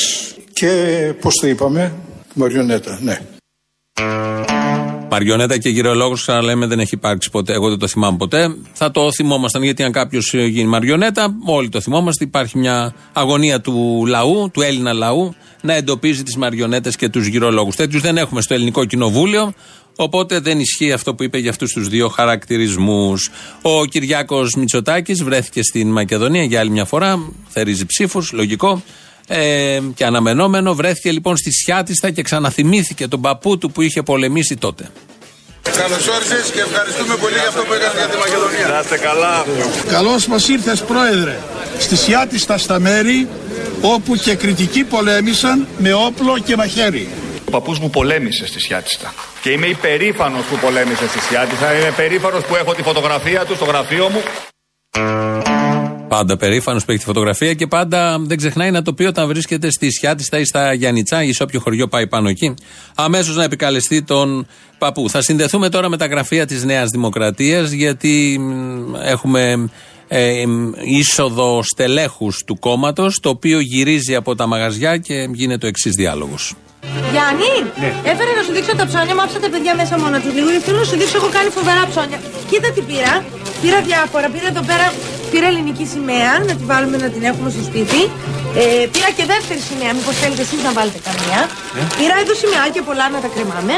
και 0.52 0.68
πώς 1.20 1.34
το 1.40 1.46
είπαμε, 1.46 1.94
μαριονέτα, 2.34 2.98
ναι. 3.02 3.20
Μαριονέτα 5.10 5.58
και 5.58 5.68
γυρολόγος, 5.68 6.20
ξαναλέμε, 6.20 6.66
δεν 6.66 6.80
έχει 6.80 6.94
υπάρξει 6.94 7.30
ποτέ. 7.30 7.52
Εγώ 7.52 7.68
δεν 7.68 7.78
το 7.78 7.88
θυμάμαι 7.88 8.16
ποτέ. 8.16 8.56
Θα 8.72 8.90
το 8.90 9.12
θυμόμασταν 9.12 9.62
γιατί 9.62 9.82
αν 9.82 9.92
κάποιος 9.92 10.34
γίνει 10.34 10.68
μαριονέτα, 10.68 11.34
όλοι 11.44 11.68
το 11.68 11.80
θυμόμαστε. 11.80 12.24
Υπάρχει 12.24 12.58
μια 12.58 12.94
αγωνία 13.12 13.60
του 13.60 14.04
λαού, 14.06 14.50
του 14.52 14.62
Έλληνα 14.62 14.92
λαού, 14.92 15.34
να 15.62 15.74
εντοπίζει 15.74 16.22
τις 16.22 16.36
μαριονέτες 16.36 16.96
και 16.96 17.08
τους 17.08 17.26
γυρολόγους. 17.26 17.76
Τέτοιους 17.76 18.02
δεν 18.02 18.16
έχουμε 18.16 18.40
στο 18.40 18.54
ελληνικό 18.54 18.84
κοινοβούλιο. 18.84 19.52
Οπότε 19.96 20.38
δεν 20.38 20.60
ισχύει 20.60 20.92
αυτό 20.92 21.14
που 21.14 21.22
είπε 21.22 21.38
για 21.38 21.50
αυτούς 21.50 21.72
τους 21.72 21.88
δύο 21.88 22.08
χαρακτηρισμούς. 22.08 23.30
Ο 23.62 23.84
Κυριάκος 23.84 24.54
Μητσοτάκης 24.54 25.22
βρέθηκε 25.22 25.62
στην 25.62 25.90
Μακεδονία 25.90 26.44
για 26.44 26.60
άλλη 26.60 26.70
μια 26.70 26.84
φορά. 26.84 27.32
Θερίζει 27.48 27.86
ψήφους, 27.86 28.32
λογικό. 28.32 28.82
Ε, 29.26 29.80
και 29.94 30.04
αναμενόμενο 30.04 30.74
βρέθηκε 30.74 31.12
λοιπόν 31.12 31.36
στη 31.36 31.52
Σιάτιστα 31.52 32.10
και 32.10 32.22
ξαναθυμήθηκε 32.22 33.08
τον 33.08 33.20
παππού 33.20 33.58
του 33.58 33.70
που 33.70 33.82
είχε 33.82 34.02
πολεμήσει 34.02 34.56
τότε. 34.56 34.90
Καλώς 35.62 36.08
όρισες 36.08 36.50
και 36.50 36.60
ευχαριστούμε 36.60 37.16
πολύ 37.16 37.34
για 37.34 37.48
αυτό 37.48 37.62
που 37.62 37.72
έκανες 37.72 37.96
για 37.96 38.08
τη 38.08 38.16
Μακεδονία. 38.16 38.68
Να 38.68 38.80
είστε 38.80 38.98
καλά. 38.98 39.44
Καλώς 39.88 40.26
μας 40.26 40.48
ήρθες, 40.48 40.82
Πρόεδρε, 40.82 41.38
στη 41.78 41.96
Σιάτιστα 41.96 42.58
στα 42.58 42.80
μέρη 42.80 43.28
όπου 43.80 44.16
και 44.16 44.34
κριτικοί 44.34 44.84
πολέμησαν 44.84 45.66
με 45.78 45.92
όπλο 45.92 46.38
και 46.38 46.56
μαχαίρι. 46.56 47.08
Ο 47.52 47.54
παππούς 47.54 47.78
μου 47.78 47.90
πολέμησε 47.90 48.46
στη 48.46 48.60
Σιάτιστα. 48.60 49.14
Και 49.42 49.50
είμαι 49.50 49.66
υπερήφανος 49.66 50.44
που 50.44 50.56
πολέμησε 50.56 51.08
στη 51.08 51.20
Σιάτιστα. 51.20 51.78
Είμαι 51.78 51.92
περήφανο 51.96 52.38
που 52.48 52.56
έχω 52.56 52.74
τη 52.74 52.82
φωτογραφία 52.82 53.44
του 53.44 53.54
στο 53.54 53.64
γραφείο 53.64 54.08
μου. 54.08 54.20
Πάντα 56.08 56.36
περήφανος 56.36 56.84
που 56.84 56.90
έχει 56.90 57.00
τη 57.00 57.06
φωτογραφία 57.06 57.54
και 57.54 57.66
πάντα 57.66 58.18
δεν 58.18 58.36
ξεχνάει 58.36 58.70
να 58.70 58.82
το 58.82 58.92
πει 58.92 59.04
όταν 59.04 59.28
βρίσκεται 59.28 59.70
στη 59.70 59.92
Σιάτιστα 59.92 60.38
ή 60.38 60.44
στα 60.44 60.72
Γιάννητσά 60.72 61.22
ή 61.22 61.32
σε 61.32 61.42
όποιο 61.42 61.60
χωριό 61.60 61.88
πάει 61.88 62.06
πάνω 62.08 62.28
εκεί. 62.28 62.54
Αμέσως 62.94 63.36
να 63.36 63.44
επικαλεστεί 63.44 64.02
τον 64.02 64.46
παππού. 64.78 65.10
Θα 65.10 65.22
συνδεθούμε 65.22 65.68
τώρα 65.68 65.88
με 65.88 65.96
τα 65.96 66.06
γραφεία 66.06 66.46
της 66.46 66.64
Νέας 66.64 66.90
Δημοκρατίας 66.90 67.70
γιατί 67.70 68.40
έχουμε 69.02 69.70
ε, 70.08 70.44
είσοδο 70.84 71.62
στελέχους 71.62 72.42
του 72.46 72.58
κόμματος, 72.58 73.20
το 73.20 73.28
οποίο 73.28 73.60
γυρίζει 73.60 74.14
από 74.14 74.34
τα 74.34 74.46
μαγαζιά 74.46 74.96
και 74.96 75.28
γίνεται 75.32 75.66
ο 75.66 75.68
εξής 75.68 75.92
διάλογος. 75.92 76.54
Γιάννη, 77.12 77.52
ναι. 77.80 77.90
έφερα 78.10 78.30
να 78.38 78.42
σου 78.46 78.52
δείξω 78.56 78.72
τα 78.80 78.86
ψώνια 78.90 79.14
μου, 79.16 79.22
άφησα 79.24 79.40
τα 79.44 79.50
παιδιά 79.52 79.72
μέσα 79.80 79.94
μόνο 80.02 80.16
του 80.22 80.30
λίγο. 80.36 80.48
Θέλω 80.66 80.78
να 80.84 80.88
σου 80.90 80.96
δείξω, 81.00 81.16
έχω 81.20 81.30
κάνει 81.36 81.48
φοβερά 81.58 81.82
ψώνια. 81.92 82.18
Κοίτα 82.50 82.68
τι 82.74 82.80
πήρα. 82.88 83.12
Πήρα 83.62 83.78
διάφορα. 83.88 84.26
Πήρα 84.34 84.48
εδώ 84.54 84.62
πέρα 84.70 84.86
πήρα 85.32 85.46
ελληνική 85.52 85.86
σημαία 85.94 86.32
να 86.48 86.52
τη 86.58 86.64
βάλουμε 86.70 86.96
να 87.04 87.08
την 87.14 87.22
έχουμε 87.30 87.48
στο 87.54 87.62
σπίτι. 87.68 88.00
Ε, 88.62 88.86
πήρα 88.94 89.10
και 89.16 89.24
δεύτερη 89.32 89.60
σημαία, 89.70 89.92
μήπως 89.98 90.14
θέλετε 90.22 90.42
εσείς 90.46 90.60
να 90.66 90.72
βάλετε 90.78 91.00
καμία. 91.08 91.40
Ε; 91.78 91.82
Πήρα 91.98 92.16
εδώ 92.22 92.34
σημαίακια 92.42 92.82
πολλά 92.88 93.06
να 93.14 93.18
τα 93.24 93.28
κρεμάμε. 93.34 93.74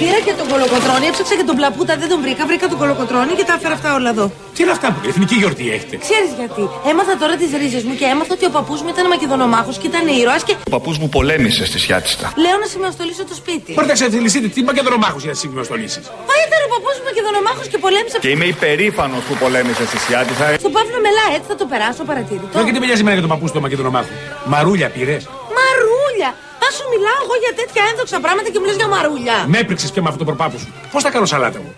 Πήρα 0.00 0.18
και 0.26 0.34
τον 0.40 0.46
κολοκοτρόνη, 0.52 1.04
έψαξα 1.10 1.34
και 1.38 1.46
τον 1.50 1.56
πλαπούτα, 1.58 1.92
δεν 2.02 2.08
τον 2.12 2.18
βρήκα. 2.24 2.42
Βρήκα 2.50 2.66
τον 2.72 2.78
κολοκοτρόνη 2.82 3.32
και 3.38 3.46
τα 3.48 3.54
έφερα 3.58 3.74
αυτά 3.78 3.88
όλα 3.98 4.10
εδώ. 4.14 4.26
Τι 4.54 4.58
είναι 4.64 4.74
αυτά 4.78 4.88
που 4.92 4.98
εθνική 5.12 5.36
γιορτή 5.42 5.64
έχετε; 5.76 5.94
Ξέρεις 6.06 6.30
γιατί. 6.40 6.62
Έμαθα 6.90 7.14
τώρα 7.22 7.34
τις 7.40 7.50
ρίζες 7.60 7.82
μου 7.88 7.94
και 8.00 8.06
έμαθα 8.12 8.32
ότι 8.38 8.44
ο 8.50 8.52
παππούς 8.56 8.78
μου 8.82 8.90
ήταν 8.94 9.04
μακεδονομάχος 9.14 9.74
και 9.80 9.86
ήταν 9.92 10.04
ήρωας 10.20 10.42
και. 10.46 10.54
Ο 10.68 10.70
παππούς 10.76 10.96
μου 11.00 11.08
πολέμησε 11.16 11.62
στη 11.70 11.78
Σιάτιστα. 11.84 12.26
Λέω 12.44 12.56
να 12.62 12.66
σημειοστολίσω 12.72 13.22
το 13.30 13.34
σπίτι. 13.42 13.70
Μπορείτε 13.76 13.92
να 13.94 13.98
ξεφυλιστείτε 14.00 14.48
τι 14.54 14.60
μακεδονομάχος 14.70 15.20
για 15.24 15.32
να 15.34 15.38
σημειοστολίσει. 15.42 16.00
Μα 16.28 16.34
ήταν 16.46 16.58
ο 16.66 16.68
παππούς 16.74 16.94
μου 16.98 17.04
μακεδονομάχος 17.10 17.66
και 17.72 17.78
πολέμησε. 17.84 18.16
Και 18.24 18.30
είμαι 18.34 18.46
υπερήφανος 18.54 19.22
που 19.26 19.34
πολέμησε 19.42 19.82
στη 19.90 19.98
Σιάτιστα. 20.04 20.46
Στο 20.64 20.70
Παύλο 20.76 20.87
Μελά 21.04 21.26
έτσι 21.36 21.46
θα 21.52 21.56
το 21.60 21.66
περάσω 21.72 22.02
παρατήρητο. 22.10 22.54
Δεν 22.58 22.64
και 22.66 22.72
τι 22.74 22.78
με 22.82 22.86
νοιάζει 22.88 23.02
για 23.18 23.24
τον 23.26 23.32
παππού 23.34 23.46
του 23.52 23.60
μακεδονομάχου. 23.66 24.14
Μαρούλια 24.52 24.88
πήρες; 24.94 25.22
Μαρούλια! 25.58 26.30
Α 26.64 26.68
σου 26.76 26.84
μιλάω 26.92 27.18
εγώ 27.24 27.34
για 27.44 27.52
τέτοια 27.60 27.82
ένδοξα 27.90 28.16
πράγματα 28.24 28.48
και 28.52 28.58
μου 28.60 28.66
λες 28.68 28.76
για 28.80 28.88
μαρούλια. 28.94 29.36
Με 29.46 29.58
έπρεξες 29.58 29.90
και 29.90 30.00
με 30.00 30.08
αυτό 30.10 30.18
το 30.18 30.26
προπάπου 30.30 30.58
σου. 30.58 30.68
Πώς 30.92 31.02
θα 31.02 31.10
κάνω 31.10 31.26
σαλάτα 31.32 31.58
μου. 31.64 31.72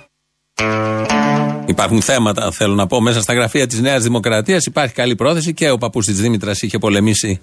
Υπάρχουν 1.67 2.03
θέματα, 2.03 2.51
θέλω 2.51 2.75
να 2.75 2.87
πω, 2.87 3.01
μέσα 3.01 3.21
στα 3.21 3.33
γραφεία 3.35 3.67
της 3.67 3.81
Νέας 3.81 4.03
Δημοκρατίας. 4.03 4.65
Υπάρχει 4.65 4.95
καλή 4.95 5.15
πρόθεση 5.15 5.55
και 5.55 5.71
ο 5.71 5.79
παππούς 5.79 6.07
της 6.07 6.21
Δήμητρας 6.21 6.63
είχε 6.63 6.79
πολεμήσει 6.79 7.41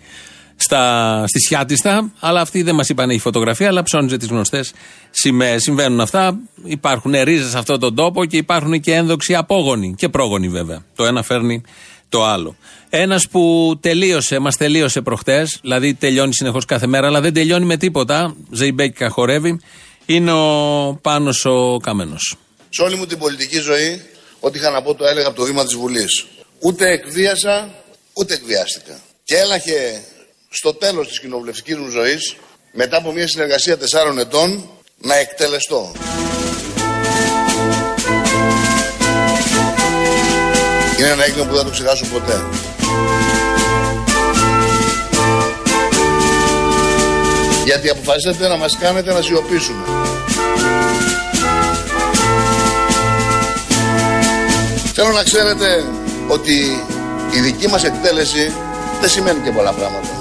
στα, 0.57 1.23
στη 1.27 1.39
Σιάτιστα. 1.39 2.11
Αλλά 2.19 2.41
αυτοί 2.41 2.61
δεν 2.61 2.75
μας 2.75 2.89
είπαν 2.89 3.09
έχει 3.09 3.19
φωτογραφία, 3.19 3.67
αλλά 3.67 3.83
ψώνιζε 3.83 4.17
τις 4.17 4.27
γνωστές 4.27 4.73
σημαίες. 5.11 5.61
Συμβαίνουν 5.61 5.99
αυτά. 5.99 6.39
Υπάρχουν 6.63 7.13
ρίζες 7.23 7.49
σε 7.49 7.57
αυτόν 7.57 7.79
τον 7.79 7.95
τόπο 7.95 8.25
και 8.25 8.37
υπάρχουν 8.37 8.79
και 8.79 8.93
ένδοξοι 8.93 9.35
απόγονοι 9.35 9.95
και 9.97 10.09
πρόγονοι 10.09 10.49
βέβαια. 10.49 10.85
Το 10.95 11.05
ένα 11.05 11.23
φέρνει 11.23 11.63
το 12.09 12.25
άλλο. 12.25 12.55
Ένας 12.89 13.27
που 13.27 13.73
τελείωσε, 13.79 14.39
μας 14.39 14.57
τελείωσε 14.57 15.01
προχτές, 15.01 15.59
δηλαδή 15.61 15.93
τελειώνει 15.93 16.33
συνεχώς 16.33 16.65
κάθε 16.65 16.87
μέρα, 16.87 17.07
αλλά 17.07 17.21
δεν 17.21 17.33
τελειώνει 17.33 17.65
με 17.65 17.77
τίποτα. 17.77 18.35
Ζεϊμπέκικα 18.51 19.09
χορεύει. 19.09 19.59
Είναι 20.05 20.31
ο 20.31 20.99
Πάνος 21.01 21.45
ο 21.45 21.77
Καμένος. 21.77 22.35
Σε 22.69 22.81
όλη 22.81 22.95
μου 22.95 23.05
την 23.05 23.17
πολιτική 23.17 23.59
ζωή, 23.59 24.01
ό,τι 24.39 24.57
είχα 24.57 24.69
να 24.69 24.81
πω 24.81 24.95
το 24.95 25.05
έλεγα 25.05 25.27
από 25.27 25.35
το 25.35 25.43
βήμα 25.43 25.63
της 25.63 25.75
Βουλής. 25.75 26.25
Ούτε 26.59 26.91
εκβίασα, 26.91 27.73
ούτε 28.13 28.33
εκβιάστηκα. 28.33 28.99
Και 29.23 29.35
έλαχε 29.37 30.01
στο 30.49 30.73
τέλος 30.73 31.07
της 31.07 31.19
κοινοβουλευτικής 31.19 31.77
μου 31.77 31.89
ζωής, 31.89 32.35
μετά 32.71 32.97
από 32.97 33.11
μια 33.11 33.27
συνεργασία 33.27 33.77
τεσσάρων 33.77 34.19
ετών, 34.19 34.69
να 34.97 35.15
εκτελεστώ. 35.15 35.91
Είναι 40.99 41.07
ένα 41.07 41.25
έγκλημα 41.25 41.47
που 41.47 41.53
δεν 41.53 41.63
θα 41.63 41.69
το 41.69 41.71
ξεχάσω 41.71 42.05
ποτέ. 42.05 42.43
Γιατί 47.65 47.89
αποφασίσατε 47.89 48.47
να 48.47 48.57
μας 48.57 48.77
κάνετε 48.77 49.13
να 49.13 49.21
σιωπήσουμε. 49.21 49.85
Θέλω 54.93 55.11
να 55.11 55.23
ξέρετε 55.23 55.83
ότι 56.27 56.85
η 57.35 57.39
δική 57.39 57.67
μας 57.67 57.83
εκτέλεση 57.83 58.53
δεν 59.01 59.09
σημαίνει 59.09 59.39
και 59.39 59.51
πολλά 59.51 59.71
πράγματα. 59.71 60.16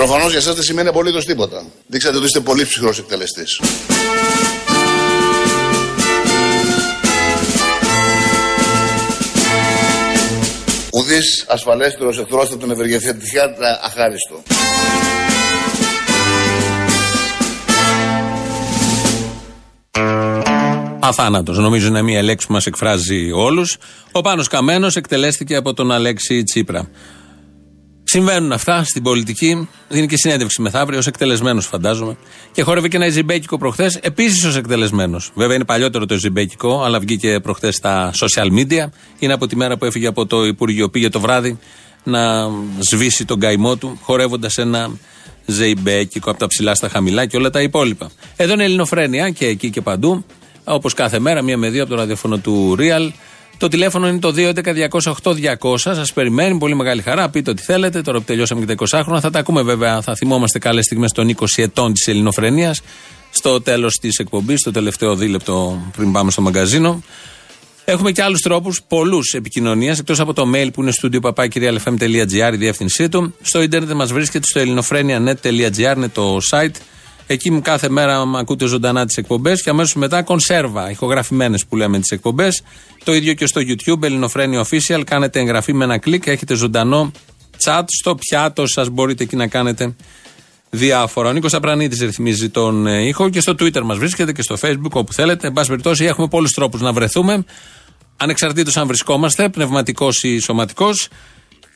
Προφανώς 0.00 0.30
για 0.30 0.38
εσάς 0.38 0.54
δεν 0.54 0.64
σημαίνει 0.64 0.88
απολύτως 0.88 1.24
τίποτα. 1.24 1.64
Δείξατε 1.86 2.16
ότι 2.16 2.26
είστε 2.26 2.40
πολύ 2.40 2.64
ψυχρός 2.64 2.98
εκτελεστής. 2.98 3.60
Ουδής 10.92 11.44
ασφαλέστερος 11.48 12.18
εχθρός 12.18 12.48
θα 12.48 12.56
τον 12.56 12.70
ευεργεθεί 12.70 13.08
αχάριστο. 13.84 14.42
Αθάνατος. 21.00 21.58
Νομίζω 21.58 21.86
είναι 21.86 22.02
μια 22.02 22.22
λέξη 22.22 22.46
που 22.46 22.52
μας 22.52 22.66
εκφράζει 22.66 23.30
όλους. 23.32 23.76
Ο 24.12 24.20
Πάνος 24.20 24.48
Καμένος 24.48 24.96
εκτελέστηκε 24.96 25.56
από 25.56 25.74
τον 25.74 25.92
Αλέξη 25.92 26.42
Τσίπρα. 26.42 26.88
Συμβαίνουν 28.12 28.52
αυτά 28.52 28.84
στην 28.84 29.02
πολιτική. 29.02 29.68
Δίνει 29.88 30.06
και 30.06 30.16
συνέντευξη 30.16 30.62
μεθαύριο 30.62 30.98
ως 30.98 31.06
εκτελεσμένος, 31.06 31.66
φαντάζομαι. 31.66 32.16
Και 32.52 32.62
χόρευε 32.62 32.88
και 32.88 32.96
ένα 32.96 33.06
Ιζιμπέκικο 33.06 33.58
προχθές, 33.58 33.96
επίσης 33.96 34.44
ως 34.44 34.56
εκτελεσμένος. 34.56 35.30
Βέβαια 35.34 35.54
είναι 35.54 35.64
παλιότερο 35.64 36.06
το 36.06 36.14
Ιζιμπέκικο, 36.14 36.82
αλλά 36.82 36.98
βγήκε 36.98 37.40
προχθές 37.40 37.74
στα 37.74 38.12
social 38.20 38.46
media. 38.46 38.86
Είναι 39.18 39.32
από 39.32 39.46
τη 39.46 39.56
μέρα 39.56 39.76
που 39.76 39.84
έφυγε 39.84 40.06
από 40.06 40.26
το 40.26 40.44
Υπουργείο, 40.44 40.88
πήγε 40.88 41.08
το 41.08 41.20
βράδυ 41.20 41.58
να 42.04 42.48
σβήσει 42.90 43.24
τον 43.24 43.40
καημό 43.40 43.76
του, 43.76 43.98
χορεύοντας 44.02 44.58
ένα 44.58 44.90
Ζεϊμπέκικο 45.46 46.30
από 46.30 46.38
τα 46.38 46.46
ψηλά 46.46 46.74
στα 46.74 46.88
χαμηλά 46.88 47.26
και 47.26 47.36
όλα 47.36 47.50
τα 47.50 47.62
υπόλοιπα. 47.62 48.10
Εδώ 48.36 48.52
είναι 48.52 48.64
Ελληνοφρένια 48.64 49.30
και 49.30 49.46
εκεί 49.46 49.70
και 49.70 49.80
παντού. 49.80 50.24
Όπως 50.64 50.94
κάθε 50.94 51.18
μέρα, 51.18 51.42
μία 51.42 51.56
με 51.56 51.70
δύο 51.70 51.82
από 51.82 51.90
το 51.90 51.96
ραδιόφωνο 51.96 52.38
του 52.38 52.76
Real. 52.78 53.10
Το 53.60 53.68
τηλέφωνο 53.68 54.08
είναι 54.08 54.18
το 54.18 54.34
211-208-200. 55.22 55.76
Σας 55.76 56.12
περιμένει 56.12 56.58
πολύ 56.58 56.74
μεγάλη 56.74 57.02
χαρά. 57.02 57.28
Πείτε 57.28 57.50
ό,τι 57.50 57.62
θέλετε. 57.62 58.02
Τώρα 58.02 58.18
που 58.18 58.24
τελειώσαμε 58.24 58.64
και 58.64 58.74
τα 58.74 58.98
20 58.98 59.00
χρόνια. 59.02 59.20
Θα 59.20 59.30
τα 59.30 59.38
ακούμε 59.38 59.62
βέβαια. 59.62 60.00
Θα 60.00 60.14
θυμόμαστε 60.14 60.58
καλές 60.58 60.84
στιγμές 60.84 61.12
των 61.12 61.28
20 61.28 61.62
ετών 61.62 61.92
της 61.92 62.06
Ελληνοφρενεία. 62.06 62.74
Στο 63.30 63.60
τέλος 63.60 63.94
της 63.94 64.18
εκπομπής, 64.18 64.60
στο 64.60 64.70
τελευταίο 64.70 65.16
δίλεπτο 65.16 65.82
πριν 65.96 66.12
πάμε 66.12 66.30
στο 66.30 66.42
μαγκαζίνο. 66.42 67.02
Έχουμε 67.84 68.12
και 68.12 68.22
άλλους 68.22 68.40
τρόπους, 68.40 68.82
πολλούς 68.88 69.32
επικοινωνίας, 69.32 69.98
εκτός 69.98 70.20
από 70.20 70.32
το 70.32 70.50
mail 70.54 70.68
που 70.72 70.82
είναι 70.82 70.90
στο 70.90 71.08
papakirialfm.gr, 71.22 72.52
η 72.52 72.56
διεύθυνσή 72.56 73.08
του. 73.08 73.34
Στο 73.42 73.62
ίντερνετ 73.62 73.92
μας 73.92 74.12
βρίσκεται 74.12 74.46
στο 74.46 74.58
ελληνοφρένια.net.gr, 74.58 75.96
είναι 75.96 76.08
το 76.08 76.38
site. 76.50 76.74
Εκεί 77.32 77.50
μου 77.50 77.60
κάθε 77.60 77.88
μέρα 77.88 78.22
ακούτε 78.36 78.66
ζωντανά 78.66 79.06
τις 79.06 79.16
εκπομπές 79.16 79.62
και 79.62 79.70
αμέσως 79.70 79.94
μετά 79.94 80.22
κονσέρβα, 80.22 80.90
ηχογραφημένες 80.90 81.66
που 81.66 81.76
λέμε 81.76 81.98
τις 81.98 82.10
εκπομπές. 82.10 82.62
Το 83.04 83.14
ίδιο 83.14 83.34
και 83.34 83.46
στο 83.46 83.60
YouTube, 83.60 84.02
Ελληνοφρένια 84.02 84.64
Official. 84.64 85.02
Κάνετε 85.06 85.40
εγγραφή 85.40 85.72
με 85.72 85.84
ένα 85.84 85.98
κλικ, 85.98 86.26
έχετε 86.26 86.54
ζωντανό 86.54 87.10
chat 87.64 87.82
στο 87.86 88.14
πιάτο 88.14 88.66
σας. 88.66 88.88
Μπορείτε 88.88 89.22
εκεί 89.22 89.36
να 89.36 89.46
κάνετε 89.46 89.94
διάφορα. 90.70 91.28
Ο 91.28 91.32
Νίκος 91.32 91.54
Απρανίτης 91.54 92.00
ρυθμίζει 92.00 92.48
τον 92.48 92.86
ε, 92.86 93.06
ήχο 93.06 93.28
και 93.28 93.40
στο 93.40 93.52
Twitter 93.52 93.80
μας 93.82 93.98
βρίσκεται 93.98 94.32
και 94.32 94.42
στο 94.42 94.56
Facebook 94.60 94.92
όπου 94.92 95.12
θέλετε. 95.12 95.46
Εν 95.46 95.52
πάση 95.52 95.68
περιπτώσει, 95.68 96.04
έχουμε 96.04 96.28
πολλούς 96.28 96.52
τρόπους 96.52 96.80
να 96.80 96.92
βρεθούμε. 96.92 97.44
Ανεξαρτήτως 98.16 98.76
αν 98.76 98.86
βρισκόμαστε, 98.86 99.48
πνευματικός 99.48 100.22
ή 100.22 100.38
σωματικός. 100.38 101.08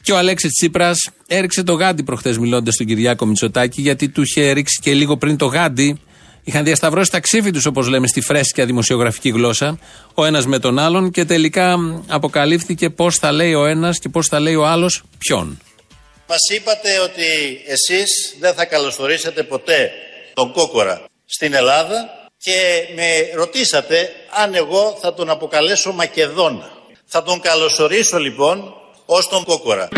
Και 0.05 0.13
ο 0.13 0.17
Αλέξης 0.17 0.53
Τσίπρας 0.53 1.11
έριξε 1.27 1.63
το 1.63 1.73
γάντι 1.73 2.03
προχθές 2.03 2.39
μιλώντας 2.39 2.75
στον 2.75 2.87
Κυριάκο 2.87 3.27
Μητσοτάκη, 3.27 3.81
γιατί 3.81 4.09
του 4.09 4.23
είχε 4.23 4.51
ρίξει 4.51 4.81
και 4.83 4.95
λίγο 4.95 5.17
πριν 5.17 5.37
το 5.37 5.47
γάντι. 5.47 6.01
Είχαν 6.45 6.65
διασταυρώσει 6.65 7.11
τα 7.11 7.21
ξύφη 7.21 7.51
τους, 7.51 7.67
όπως 7.67 7.89
λέμε, 7.89 8.07
στη 8.07 8.21
φρέσκια 8.21 8.67
δημοσιογραφική 8.67 9.29
γλώσσα, 9.29 9.79
ο 10.15 10.25
ένας 10.25 10.47
με 10.47 10.59
τον 10.59 10.79
άλλον, 10.79 11.11
και 11.11 11.25
τελικά 11.25 11.77
αποκαλύφθηκε 12.07 12.91
πώς 12.91 13.17
θα 13.17 13.33
λέει 13.33 13.55
ο 13.55 13.67
ένας 13.67 13.99
και 13.99 14.09
πώς 14.09 14.29
θα 14.29 14.41
λέει 14.41 14.55
ο 14.55 14.67
άλλος 14.67 15.03
ποιον. 15.19 15.61
Μας 16.29 16.49
είπατε 16.57 16.99
ότι 16.99 17.25
εσείς 17.67 18.37
δεν 18.41 18.55
θα 18.55 18.65
καλωσορίσετε 18.65 19.43
ποτέ 19.43 19.91
τον 20.35 20.53
Κόκορα 20.53 21.05
στην 21.27 21.55
Ελλάδα 21.55 21.97
και 22.39 22.53
με 22.95 23.37
ρωτήσατε 23.37 24.09
αν 24.43 24.55
εγώ 24.55 24.99
θα 25.01 25.15
τον 25.15 25.31
αποκαλέσω 25.31 25.93
Μακεδόνα. 25.93 26.71
Θα 27.07 27.23
τον 27.23 27.41
καλωσορίσω 27.41 28.19
λοιπόν 28.19 28.75
ως 29.07 29.29
τον 29.29 29.45
κόκορα. 29.45 29.89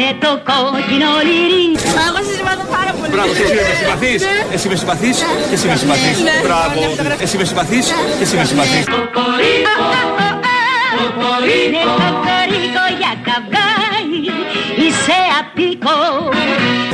με 0.00 0.08
το 0.24 0.30
κόκκινο 0.50 1.10
λυρί. 1.28 1.66
Εγώ 2.06 2.20
σε 2.26 2.32
συμπαθώ 2.36 2.64
πάρα 2.76 2.92
πολύ. 2.96 3.10
Μπράβο, 3.14 3.30
εσύ 3.32 3.54
με 3.58 3.74
συμπαθείς. 3.80 4.22
Εσύ 4.54 4.66
με 4.70 4.76
συμπαθείς 4.80 5.16
και 5.48 5.54
εσύ 5.58 5.66
με 5.70 5.76
συμπαθείς. 5.82 6.18
Μπράβο, 6.46 6.80
εσύ 7.24 7.36
με 7.40 7.44
συμπαθείς 7.50 7.86
και 8.18 8.24
εσύ 8.26 8.34
με 8.40 8.44
συμπαθείς. 8.50 8.84
Ναι, 8.86 8.94
κοκορίκο 8.94 9.74
για 9.92 11.84
καυγάι, 11.98 12.57
είσαι 15.08 15.20
απίκο. 15.40 15.96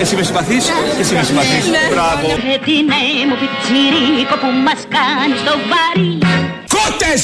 Εσύ 0.01 0.15
με 0.17 0.23
συμπαθείς 0.23 0.65
και 0.97 1.01
εσύ 1.01 1.15
με 1.15 1.23
συμπαθείς. 1.23 1.65
Μπράβο. 1.91 2.27
Έτοιμέ 2.55 3.03
μου 3.29 3.37
πιτσιρίκο 3.41 4.37
που 4.43 4.51
μας 4.67 4.81
κάνεις 4.97 5.39
στο 5.45 5.55
βάρη. 5.71 6.19
Κότες! 6.75 7.23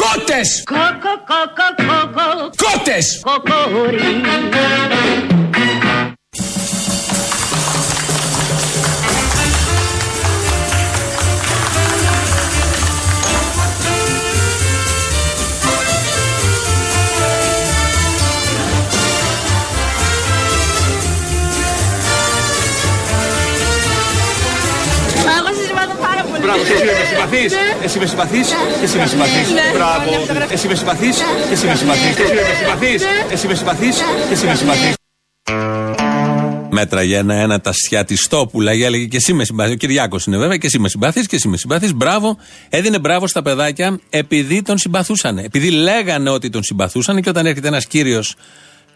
Κότες! 0.00 0.48
Κόκο, 0.72 1.12
κόκο, 1.30 1.66
κόκο. 1.88 2.26
Κότες! 2.62 3.20
Κοκόρι. 3.26 4.20
Με 27.42 27.48
συμπαθείς. 27.48 27.84
Εσύ 27.84 27.98
με 27.98 28.06
συμπαθείς 28.06 28.48
και 28.78 28.84
εσύ 28.84 28.98
με 28.98 29.06
συμπαθείς. 29.06 29.48
Μπράβο, 29.74 30.52
εσύ 30.52 30.68
με 30.68 30.74
συμπαθείς 30.74 31.16
και 31.48 31.52
εσύ 31.52 31.66
με 31.66 31.74
συμπαθείς. 31.74 32.16
Εσύ 32.18 32.34
με 32.34 32.54
συμπαθείς. 32.54 33.02
Εσύ 33.32 33.46
με 33.46 33.54
συμπαθείς 33.54 33.96
και 34.28 34.32
εσύ 34.32 34.46
με 34.46 34.54
συμπαθείς. 34.54 34.94
Μέτρα 36.72 37.02
για 37.02 37.18
ένα-ένα 37.18 37.60
τα 37.60 37.72
σιατιστόπουλα. 37.72 38.72
Για 38.72 38.86
έλεγε 38.86 39.04
και 39.04 39.16
εσύ 39.16 39.32
με 39.32 39.44
συμπαθεί. 39.44 39.72
Ο 39.72 39.74
Κυριάκος 39.74 40.26
είναι 40.26 40.36
βέβαια 40.36 40.56
και 40.56 40.66
εσύ 40.66 40.78
με 40.78 40.88
συμπαθεί 40.88 41.20
και 41.20 41.36
εσύ 41.36 41.48
με 41.48 41.56
συμπαθεί. 41.56 41.94
Μπράβο. 41.94 42.36
Έδινε 42.68 42.98
μπράβο 42.98 43.26
στα 43.26 43.42
παιδάκια 43.42 44.00
επειδή 44.10 44.62
τον 44.62 44.78
συμπαθούσαν. 44.78 45.38
Επειδή 45.38 45.70
λέγανε 45.70 46.30
ότι 46.30 46.50
τον 46.50 46.62
συμπαθούσαν 46.62 47.22
και 47.22 47.28
όταν 47.28 47.46
έρχεται 47.46 47.68
ένας 47.68 47.86
κύριος 47.86 48.36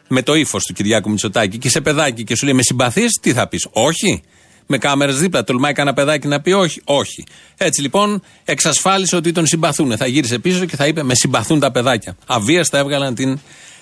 με 0.09 0.23
το 0.23 0.35
ύφος 0.35 0.65
του 0.65 0.73
Κυριάκου 0.73 1.11
Μητσοτάκη 1.11 1.59
και 1.59 1.69
σε 1.69 1.81
παιδάκι 1.81 2.25
και 2.25 2.37
σου 2.37 2.45
λέει 2.45 2.55
Με 2.55 2.63
συμπαθείς, 2.63 3.19
τι 3.21 3.33
θα 3.33 3.49
πεις. 3.49 3.67
Όχι 3.71 4.23
με 4.67 4.79
κάμερες 4.79 5.19
δίπλα. 5.19 5.45
Τολμάει 5.45 5.73
κανένα 5.73 5.97
παιδάκι 5.97 6.29
να 6.29 6.41
πει 6.41 6.53
όχι. 6.53 6.81
Όχι. 6.85 7.25
Έτσι 7.57 7.81
λοιπόν 7.81 8.23
εξασφάλισε 8.45 9.17
ότι 9.17 9.33
τον 9.33 9.47
συμπαθούν. 9.47 9.97
Θα 9.97 10.07
γύρισε 10.07 10.39
πίσω 10.39 10.65
και 10.65 10.77
θα 10.77 10.87
είπε 10.87 11.03
Με 11.03 11.15
συμπαθούν 11.15 11.61
τα 11.61 11.71
παιδάκια. 11.71 12.17
Αβίαστα 12.27 12.79
έβγαλαν 12.79 13.15
την 13.15 13.39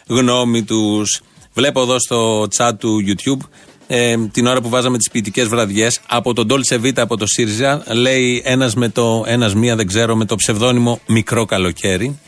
γνώμη 0.07 0.63
τους. 0.63 1.21
Βλέπω 1.55 1.81
εδώ 1.81 1.99
στο 1.99 2.47
chat 2.57 2.73
του 2.79 3.05
YouTube 3.07 3.49
ε, 3.87 4.17
την 4.33 4.47
ώρα 4.47 4.61
που 4.61 4.69
βάζαμε 4.69 4.99
τις 4.99 5.11
ποιητικές 5.11 5.49
βραδιές 5.49 6.01
από 6.09 6.35
τον 6.35 6.47
Dolce 6.51 6.81
Vita 6.81 6.99
από 6.99 7.17
το 7.17 7.27
ΣΥΡΙΖΑ. 7.27 7.83
Λέει 7.89 8.43
ένας 8.45 8.75
με 8.75 8.89
το, 8.89 9.25
ένας 9.27 9.55
μία 9.55 9.77
δεν 9.77 9.87
ξέρω, 9.87 10.17
με 10.17 10.25
το 10.25 10.37
ψευδόνυμο 10.37 11.01
Μικρό 11.07 11.45
Καλοκαίρι. 11.45 12.19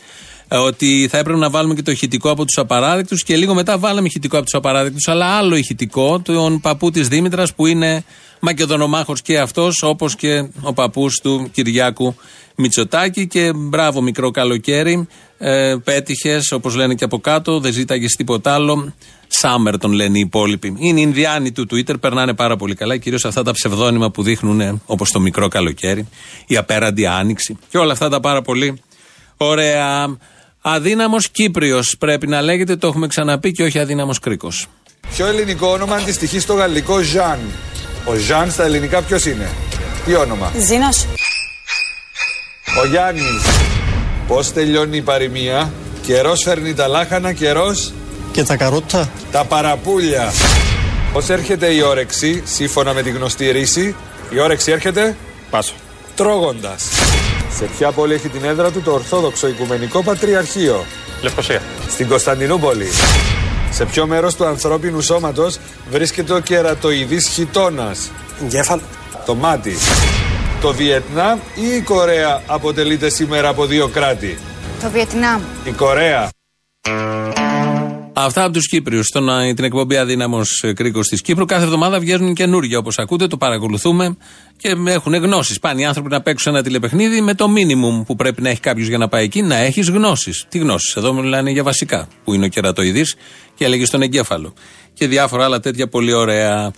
Ε, 0.47 0.57
ότι 0.57 1.07
θα 1.11 1.17
έπρεπε 1.17 1.39
να 1.39 1.49
βάλουμε 1.49 1.73
και 1.73 1.81
το 1.81 1.91
ηχητικό 1.91 2.29
από 2.29 2.45
τους 2.45 2.57
απαράδεκτους 2.57 3.23
και 3.23 3.35
λίγο 3.35 3.53
μετά 3.53 3.77
βάλαμε 3.77 4.07
ηχητικό 4.07 4.35
από 4.35 4.45
τους 4.45 4.53
απαράδεκτους, 4.53 5.07
αλλά 5.07 5.25
άλλο 5.25 5.55
ηχητικό, 5.55 6.19
τον 6.19 6.59
παππού 6.59 6.91
της 6.91 7.07
Δήμητρας 7.07 7.53
που 7.53 7.65
είναι 7.65 8.03
Μακεδονομάχος 8.39 9.21
και 9.21 9.39
αυτός, 9.39 9.83
όπως 9.83 10.15
και 10.15 10.49
ο 10.61 10.73
παππούς 10.73 11.19
του 11.23 11.49
Κυριάκου 11.51 12.15
Μητσοτάκη. 12.55 13.27
Και 13.27 13.53
μπράβο, 13.55 14.01
μικρό 14.01 14.31
καλοκαίρι. 14.31 15.07
Ε, 15.37 15.75
Πέτυχες, 15.83 16.51
όπως 16.51 16.75
λένε 16.75 16.95
και 16.95 17.03
από 17.03 17.19
κάτω, 17.19 17.59
δεν 17.59 17.73
ζήταγες 17.73 18.13
τίποτα 18.13 18.53
άλλο. 18.53 18.93
Σάμερ 19.27 19.77
τον 19.77 19.91
λένε 19.91 20.17
οι 20.17 20.21
υπόλοιποι. 20.21 20.75
Είναι 20.79 20.99
οι 20.99 21.03
Ινδιάνοι 21.03 21.51
του 21.51 21.67
Twitter, 21.71 21.99
περνάνε 21.99 22.33
πάρα 22.33 22.55
πολύ 22.55 22.75
καλά. 22.75 22.97
Κυρίως 22.97 23.25
αυτά 23.25 23.43
τα 23.43 23.51
ψευδόνυμα 23.51 24.11
που 24.11 24.23
δείχνουν 24.23 24.81
όπως 24.85 25.11
το 25.11 25.19
μικρό 25.19 25.47
καλοκαίρι, 25.47 26.07
η 26.47 26.57
απέραντη 26.57 27.05
άνοιξη 27.05 27.57
και 27.69 27.77
όλα 27.77 27.91
αυτά 27.91 28.09
τα 28.09 28.19
πάρα 28.19 28.41
πολύ 28.41 28.81
ωραία. 29.37 30.17
Αδύναμος 30.67 31.29
Κύπριος 31.29 31.95
πρέπει 31.99 32.27
να 32.27 32.41
λέγεται, 32.41 32.75
το 32.75 32.87
έχουμε 32.87 33.07
ξαναπεί 33.07 33.51
και 33.51 33.63
όχι 33.63 33.79
αδύναμος 33.79 34.19
Κρίκος. 34.19 34.67
Ποιο 35.15 35.25
ελληνικό 35.25 35.67
όνομα 35.67 35.95
αντιστοιχεί 35.95 36.39
στο 36.39 36.53
γαλλικό 36.53 36.99
Ζαν; 36.99 37.39
Ο 38.05 38.13
Ζαν 38.13 38.51
στα 38.51 38.63
ελληνικά 38.63 39.01
ποιος 39.01 39.25
είναι; 39.25 39.49
Τι 40.05 40.15
όνομα; 40.15 40.51
Ζήνος. 40.57 41.05
Ο 42.83 42.85
Γιάννης. 42.85 43.43
Πώς 44.27 44.53
τελειώνει 44.53 44.97
η 44.97 45.01
παροιμία; 45.01 45.73
Καιρός 46.05 46.43
φέρνει 46.43 46.73
τα 46.73 46.87
λάχανα, 46.87 47.33
καιρός; 47.33 47.93
Και 48.31 48.43
τα 48.43 48.55
καρότα; 48.55 49.09
Τα 49.31 49.43
παραπούλια. 49.43 50.33
Πώς 51.13 51.29
έρχεται 51.29 51.73
η 51.73 51.81
όρεξη, 51.81 52.43
σύμφωνα 52.45 52.93
με 52.93 53.01
τη 53.01 53.09
γνωστή 53.09 53.51
ρίση, 53.51 53.95
η 54.29 54.39
όρεξη 54.39 54.71
έρχεται; 54.71 55.15
Πάσο. 55.49 55.73
Τρώγοντας. 56.15 56.83
Σε 57.55 57.65
ποια 57.65 57.91
πόλη 57.91 58.13
έχει 58.13 58.29
την 58.29 58.43
έδρα 58.43 58.71
του 58.71 58.81
το 58.81 58.91
Ορθόδοξο 58.91 59.47
Οικουμενικό 59.47 60.03
Πατριαρχείο; 60.03 60.85
Λευκοσία. 61.21 61.61
Στην 61.89 62.07
Κωνσταντινούπολη. 62.07 62.87
Σε 63.71 63.85
ποιο 63.85 64.07
μέρος 64.07 64.35
του 64.35 64.45
ανθρώπινου 64.45 65.01
σώματος 65.01 65.59
βρίσκεται 65.89 66.33
ο 66.33 66.39
κερατοειδής 66.39 67.27
χιτώνας; 67.27 68.11
Εγκέφαλο. 68.43 68.81
Το 69.25 69.35
μάτι. 69.35 69.75
Το 70.61 70.73
Βιετνάμ 70.73 71.39
ή 71.55 71.75
η 71.75 71.81
Κορέα 71.81 72.41
αποτελείται 72.47 73.09
σήμερα 73.09 73.47
από 73.47 73.65
δύο 73.65 73.87
κράτη; 73.87 74.37
Το 74.81 74.89
Βιετνάμ. 74.89 75.41
Η 75.63 75.71
Κορέα. 75.71 76.29
Αυτά 78.17 78.43
από 78.43 78.53
τους 78.53 78.67
Κύπριους. 78.67 79.07
Στον 79.07 79.29
την 79.55 79.63
εκπομπή 79.63 79.97
Αδύναμος 79.97 80.63
Κρίκος 80.75 81.07
της 81.07 81.21
Κύπρου. 81.21 81.45
Κάθε 81.45 81.63
εβδομάδα 81.63 81.99
βγαίνουν 81.99 82.33
καινούργια 82.33 82.77
όπως 82.77 82.99
ακούτε, 82.99 83.27
το 83.27 83.37
παρακολουθούμε 83.37 84.17
και 84.57 84.75
έχουν 84.87 85.13
γνώσεις. 85.13 85.59
Πάνε 85.59 85.81
οι 85.81 85.85
άνθρωποι 85.85 86.09
να 86.09 86.21
παίξουν 86.21 86.53
ένα 86.53 86.63
τηλεπαιχνίδι 86.63 87.21
με 87.21 87.33
το 87.33 87.47
μίνιμουμ 87.47 88.03
που 88.03 88.15
πρέπει 88.15 88.41
να 88.41 88.49
έχει 88.49 88.59
κάποιος 88.59 88.87
για 88.87 88.97
να 88.97 89.07
πάει 89.07 89.23
εκεί, 89.23 89.41
να 89.41 89.55
έχεις 89.55 89.89
γνώσεις. 89.89 90.45
Τι 90.49 90.57
γνώσεις; 90.57 90.95
Εδώ 90.95 91.13
μιλάνε 91.13 91.51
για 91.51 91.63
βασικά, 91.63 92.07
που 92.23 92.33
είναι 92.33 92.45
ο 92.45 92.47
κερατοειδής 92.47 93.15
και 93.55 93.65
έλεγε 93.65 93.85
στον 93.85 94.01
εγκέφαλο. 94.01 94.53
Και 94.93 95.07
διάφορα 95.07 95.43
άλλα 95.43 95.59
τέτοια 95.59 95.87
πολύ 95.87 96.13
ωραία. 96.13 96.71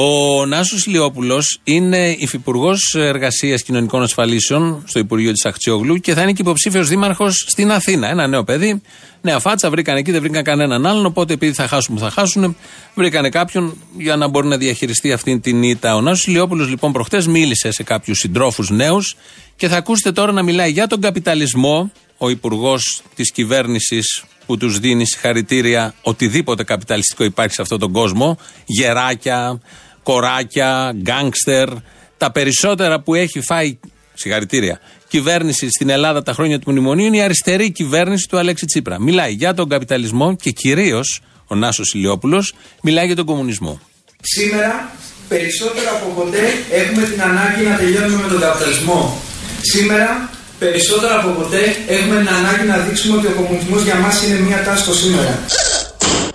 Ο 0.00 0.46
Νάσος 0.46 0.86
Λιόπουλο 0.86 1.42
είναι 1.64 2.16
υφυπουργός 2.18 2.94
Εργασίας 2.94 3.62
Κοινωνικών 3.62 4.02
Ασφαλίσεων 4.02 4.82
στο 4.86 4.98
Υπουργείο 4.98 5.32
της 5.32 5.44
Αχτσιόγλου 5.44 5.96
και 5.96 6.14
θα 6.14 6.22
είναι 6.22 6.32
και 6.32 6.42
υποψήφιος 6.42 6.88
δήμαρχος 6.88 7.44
στην 7.48 7.70
Αθήνα. 7.72 8.08
Ένα 8.08 8.26
νέο 8.26 8.44
παιδί, 8.44 8.82
νέα 9.22 9.38
φάτσα, 9.38 9.70
βρήκαν 9.70 9.96
εκεί, 9.96 10.10
δεν 10.10 10.20
βρήκαν 10.20 10.42
κανέναν 10.42 10.86
άλλον. 10.86 11.06
Οπότε 11.06 11.32
επειδή 11.32 11.52
θα 11.52 11.68
χάσουν 11.68 11.94
που 11.94 12.00
θα 12.00 12.10
χάσουν, 12.10 12.56
βρήκαν 12.94 13.30
κάποιον 13.30 13.76
για 13.96 14.16
να 14.16 14.28
μπορεί 14.28 14.46
να 14.46 14.56
διαχειριστεί 14.56 15.12
αυτή 15.12 15.38
την 15.38 15.62
ήττα. 15.62 15.94
Ο 15.96 16.00
Νάσος 16.00 16.26
Λιόπουλο 16.26 16.64
λοιπόν 16.64 16.92
προχτές 16.92 17.26
μίλησε 17.26 17.70
σε 17.70 17.82
κάποιους 17.82 18.18
συντρόφους 18.18 18.70
νέους 18.70 19.16
και 19.56 19.68
θα 19.68 19.76
ακούσετε 19.76 20.12
τώρα 20.12 20.32
να 20.32 20.42
μιλάει 20.42 20.70
για 20.70 20.86
τον 20.86 21.00
καπιταλισμό. 21.00 21.92
Ο 22.18 22.28
υπουργός 22.28 23.02
της 23.14 23.32
κυβέρνησης 23.32 24.24
που 24.46 24.56
τους 24.56 24.78
δίνει 24.78 25.06
συγχαρητήρια 25.06 25.94
οτιδήποτε 26.02 26.64
καπιταλιστικό 26.64 27.24
υπάρχει 27.24 27.54
σε 27.54 27.62
αυτόν 27.62 27.78
τον 27.78 27.92
κόσμο, 27.92 28.38
γεράκια, 28.66 29.60
κοράκια, 30.08 30.92
γκάγκστερ, 31.02 31.68
τα 32.16 32.32
περισσότερα 32.32 33.00
που 33.00 33.14
έχει 33.14 33.40
φάει, 33.40 33.78
συγχαρητήρια, 34.14 34.80
κυβέρνηση 35.08 35.68
στην 35.70 35.88
Ελλάδα 35.88 36.22
τα 36.22 36.32
χρόνια 36.32 36.58
του 36.58 36.70
μνημονίου 36.70 37.06
είναι 37.06 37.16
η 37.16 37.20
αριστερή 37.20 37.70
κυβέρνηση 37.72 38.28
του 38.28 38.38
Αλέξη 38.38 38.66
Τσίπρα. 38.66 39.00
Μιλάει 39.00 39.32
για 39.32 39.54
τον 39.54 39.68
καπιταλισμό 39.68 40.36
και 40.36 40.50
κυρίως 40.50 41.20
ο 41.46 41.54
Νάσος 41.54 41.94
Ηλιόπουλος 41.94 42.54
μιλάει 42.82 43.06
για 43.06 43.16
τον 43.16 43.24
κομμουνισμό. 43.24 43.80
Σήμερα 44.20 44.90
περισσότερο 45.28 45.88
από 45.96 46.08
ποτέ 46.20 46.44
έχουμε 46.70 47.02
την 47.02 47.22
ανάγκη 47.22 47.62
να 47.70 47.76
τελειώνουμε 47.76 48.22
με 48.22 48.28
τον 48.28 48.40
καπιταλισμό. 48.40 49.22
Σήμερα 49.60 50.30
περισσότερο 50.58 51.14
από 51.20 51.30
ποτέ 51.40 51.62
έχουμε 51.86 52.16
την 52.18 52.28
ανάγκη 52.28 52.64
να 52.66 52.76
δείξουμε 52.76 53.16
ότι 53.18 53.26
ο 53.26 53.34
κομμουνισμός 53.38 53.82
για 53.82 53.94
μας 53.94 54.22
είναι 54.24 54.38
μια 54.38 54.62
τάση 54.64 54.82
στο 54.82 54.94
σήμερα. 54.94 55.34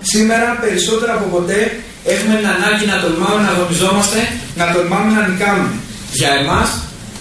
Σήμερα 0.01 0.57
περισσότερο 0.61 1.13
από 1.17 1.27
ποτέ 1.37 1.59
έχουμε 2.03 2.35
την 2.35 2.47
ανάγκη 2.47 2.85
να 2.85 2.99
τολμάμε 3.01 3.41
να 3.41 3.49
αγωνιζόμαστε, 3.49 4.19
να 4.55 4.73
τολμάμε 4.73 5.11
να 5.19 5.27
νικάμε. 5.27 5.69
Για 6.11 6.29
εμάς, 6.41 6.69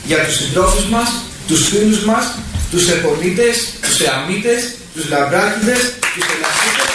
για 0.05 0.25
τους 0.25 0.35
συντρόφους 0.35 0.85
μας, 0.85 1.09
τους 1.49 1.69
φίλους 1.69 2.05
μας, 2.05 2.39
τους 2.71 2.89
επολίτες, 2.89 3.75
τους 3.83 4.01
εαμίτες, 4.01 4.75
τους 4.95 5.09
λαμπράκιδες, 5.09 5.81
τους 6.15 6.25
ελασίτες. 6.35 6.91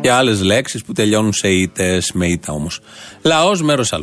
Και 0.00 0.10
άλλες 0.10 0.42
λέξεις 0.42 0.84
που 0.84 0.92
τελειώνουν 0.92 1.32
σε 1.32 1.48
ήττε, 1.48 2.02
με 2.12 2.26
ήττα 2.26 2.52
όμως. 2.52 2.80
Λαός 3.22 3.62
μέρος 3.62 3.92
Α. 3.92 3.98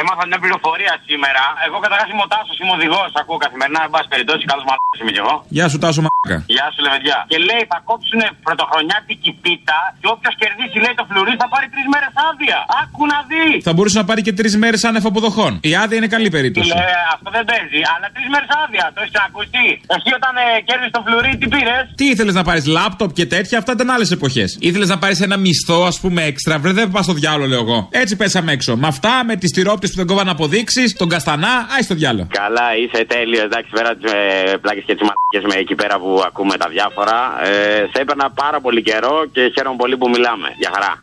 Έμαθα 0.00 0.22
μια 0.30 0.38
πληροφορία 0.42 0.92
σήμερα. 1.08 1.42
Εγώ 1.66 1.76
καταρχάς 1.84 2.08
είμαι 2.12 2.24
ο 2.26 2.28
Τάσος, 2.32 2.56
είμαι 2.60 2.72
οδηγός. 2.78 3.10
Ακούω 3.20 3.38
καθημερινά, 3.44 3.80
εν 3.86 3.90
πάση 3.94 4.08
περιπτώσει, 4.14 4.42
καλό 4.52 4.62
μαλάκα 4.68 4.96
είμαι 5.00 5.12
κι 5.16 5.22
εγώ. 5.24 5.34
Γεια 5.56 5.66
σου, 5.70 5.78
Τάσο 5.84 6.00
Μαλάκα. 6.06 6.36
Γεια 6.54 6.66
σου, 6.72 6.80
Λεβεντιά. 6.86 7.18
Και 7.30 7.38
λέει 7.48 7.62
θα 7.72 7.78
κόψουν 7.88 8.20
πρωτοχρονιάτικη 8.46 9.30
πίτα 9.44 9.78
και 10.00 10.06
όποιος 10.14 10.34
κερδίσει, 10.42 10.76
λέει 10.84 10.94
το 11.00 11.04
φλουρί, 11.10 11.32
θα 11.42 11.46
πάρει 11.52 11.66
τρεις 11.74 11.86
μέρες 11.92 12.12
άδεια. 12.28 12.58
Άκου 12.80 13.02
να 13.12 13.18
δεις. 13.30 13.56
Θα 13.68 13.72
μπορούσε 13.74 13.96
να 14.00 14.06
πάρει 14.08 14.20
και 14.26 14.34
τρεις 14.38 14.54
μέρες 14.62 14.80
άνευ 14.88 15.04
αποδοχών. 15.10 15.52
Η 15.70 15.72
άδεια 15.82 15.96
είναι 16.00 16.10
καλή 16.16 16.28
περίπτωση. 16.36 16.70
Λέει, 16.80 16.96
αυτό 17.14 17.28
δεν 17.36 17.44
παίζει, 17.50 17.80
αλλά 17.92 18.06
τρεις 18.14 18.28
μέρες 18.32 18.50
άδεια. 18.62 18.84
Το 18.94 18.98
έχεις 19.04 19.16
ακουστεί. 19.26 19.66
Εσύ 19.94 20.10
όταν 20.18 20.32
ε, 20.44 20.46
κέρδισε 20.68 20.92
το 20.96 21.00
φλουρί, 21.06 21.32
τι 21.40 21.46
πήρες; 21.54 21.82
Τι 22.00 22.04
ήθελες 22.12 22.34
να 22.40 22.44
πάρεις 22.48 22.64
λάπτοπ 22.76 23.10
και 23.18 23.26
τέτοια, 23.34 23.56
αυτά 23.60 23.70
ήταν 23.76 23.88
άλλες 23.94 24.10
εποχές. 24.16 24.48
Ήθελες 24.68 24.88
να 24.94 24.98
πάρεις 25.02 25.18
ένα 25.26 25.36
μισθό, 25.44 25.78
ας 25.90 25.96
πούμε, 26.02 26.20
έξτρα; 26.30 26.54
Βρε, 26.62 26.72
δεν 26.72 26.90
πας 26.94 27.04
στο 27.04 27.14
διάλογο, 27.20 27.46
λέω 27.52 27.60
εγώ. 27.66 27.78
Έτσι 27.90 28.16
πέσαμε 28.16 28.52
έξω. 28.52 28.76
Με 28.82 28.86
αυτά, 28.86 29.12
με 29.28 29.34
τι 29.36 29.46
τυρόπτε 29.84 29.88
που 29.88 29.96
δεν 29.96 30.06
κόβαν 30.06 30.28
αποδείξει, 30.28 30.94
τον 30.96 31.08
καστανά, 31.08 31.54
άι 31.74 31.82
στο 31.82 31.94
διάλογο. 31.94 32.26
Καλά, 32.30 32.66
είσαι 32.76 33.04
τέλειος. 33.04 33.44
Εντάξει, 33.44 33.70
πέρα 33.70 33.90
τις 33.96 34.12
ε, 34.12 34.56
πλάκες 34.62 34.84
και 34.86 34.94
τις 34.94 35.04
μαλακές 35.08 35.54
με 35.54 35.60
εκεί 35.60 35.74
πέρα 35.74 35.98
που 35.98 36.22
ακούμε 36.26 36.56
τα 36.56 36.68
διάφορα. 36.68 37.18
Ε, 37.44 37.88
σε 37.92 37.98
έπαιρνα 38.02 38.30
πάρα 38.30 38.60
πολύ 38.60 38.82
καιρό 38.82 39.16
και 39.32 39.52
χαίρομαι 39.54 39.76
πολύ 39.76 39.96
που 39.96 40.08
μιλάμε. 40.08 40.48
Για 40.58 40.70
χαρά. 40.74 41.02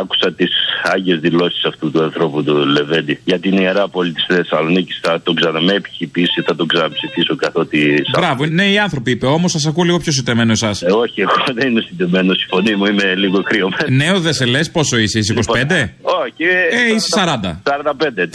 Άκουσα 0.00 0.32
τις 0.32 0.50
άγιες 0.82 1.18
δηλώσεις 1.20 1.64
αυτού 1.64 1.90
του 1.90 2.02
ανθρώπου 2.02 2.42
του 2.42 2.54
Λεβέντη 2.56 3.20
για 3.24 3.38
την 3.38 3.52
ιερά 3.58 3.88
πόλη 3.88 4.12
της 4.12 4.24
Θεσσαλονίκης. 4.28 5.00
Θα 5.02 5.20
τον 5.22 5.34
ξαναμέ 5.34 5.72
επιχειπήσει, 5.72 6.42
θα 6.46 6.54
τον 6.54 6.66
ξαναψηφίσω 6.66 7.36
καθότι. 7.36 7.94
Μπράβο, 8.18 8.46
ναι, 8.46 8.70
οι 8.70 8.78
άνθρωποι 8.78 9.10
είπε. 9.10 9.26
Όμως 9.26 9.54
σα 9.56 9.68
ακούω 9.68 9.84
λίγο 9.84 9.98
πιο 9.98 10.12
συντεμένο 10.12 10.52
εσάς. 10.52 10.82
Ε, 10.82 10.92
όχι, 10.92 11.20
εγώ 11.20 11.44
δεν 11.54 11.68
είμαι 11.68 11.80
συντεμένο. 11.80 12.32
Η 12.32 12.46
φωνή 12.48 12.74
μου 12.74 12.84
είμαι 12.84 13.14
λίγο 13.14 13.42
κρύωμένη. 13.42 13.96
Νέο 13.96 14.20
δεν 14.20 14.32
σε 14.32 14.44
λες, 14.44 14.70
πόσο 14.70 14.98
είσαι, 14.98 15.18
είσαι 15.18 15.34
25? 15.36 15.38
Λοιπόν, 15.38 15.90
όχι. 16.02 16.44
Ε, 16.70 16.94
είσαι 16.94 17.08
40. 17.14 17.60
45. 17.62 18.28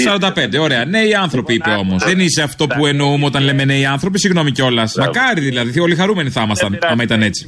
45, 0.56 0.60
ωραία. 0.60 0.86
Νέοι 0.86 1.14
άνθρωποι 1.16 1.54
είπε 1.54 1.70
όμως. 1.70 2.04
Δεν 2.04 2.20
είσαι 2.20 2.42
αυτό 2.42 2.68
που 2.68 2.86
εννοούμε 2.86 3.26
όταν 3.26 3.44
λέμε 3.44 3.66
νέοι 3.66 3.86
άνθρωποι, 3.86 4.20
συγγνώμη 4.20 4.52
κιόλας. 4.52 4.96
Μακάρι 4.96 5.42
δηλαδή, 5.42 5.80
όλοι 5.80 5.96
χαρούμενοι 5.96 6.30
θα 6.30 6.42
ήμασταν, 6.42 6.80
άμα 6.82 7.04
ήταν 7.04 7.22
έτσι. 7.22 7.48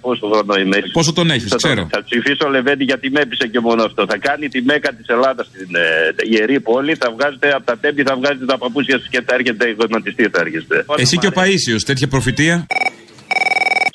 Πόσο 0.00 0.26
χρόνο 0.32 0.54
είμαι. 0.60 0.76
Πόσο 0.92 1.12
τον 1.12 1.30
έχεις, 1.30 1.54
ξέρω. 1.54 1.86
Θα 1.90 2.04
ψηφίσω 2.04 2.48
Λεβέντη 2.48 2.84
γιατί 2.84 3.10
με 3.10 3.20
έπεισε 3.20 3.37
και 3.46 3.60
μόνο 3.60 3.82
αυτό. 3.82 4.06
Θα 4.08 4.18
κάνει 4.18 4.48
τη 4.48 4.62
μέκα 4.62 4.90
της 4.92 5.06
Ελλάδας 5.06 5.46
στην 5.46 5.74
ε, 5.74 5.84
ιερή 6.30 6.60
πόλη, 6.60 6.94
θα 6.94 7.10
βγάζετε 7.10 7.50
από 7.50 7.64
τα 7.64 7.78
τέμπη, 7.78 8.02
θα 8.02 8.16
βγάζετε 8.16 8.44
τα 8.44 8.58
παπούτσια 8.58 9.00
και 9.10 9.20
θα 9.26 9.34
έρχεται 9.34 9.74
γονατιστή, 9.78 10.28
θα 10.32 10.40
έρχεστε. 10.40 10.84
Εσύ 10.96 11.18
και 11.18 11.26
ο 11.26 11.30
Παίσιος, 11.30 11.84
τέτοια 11.84 12.08
προφητεία; 12.08 12.66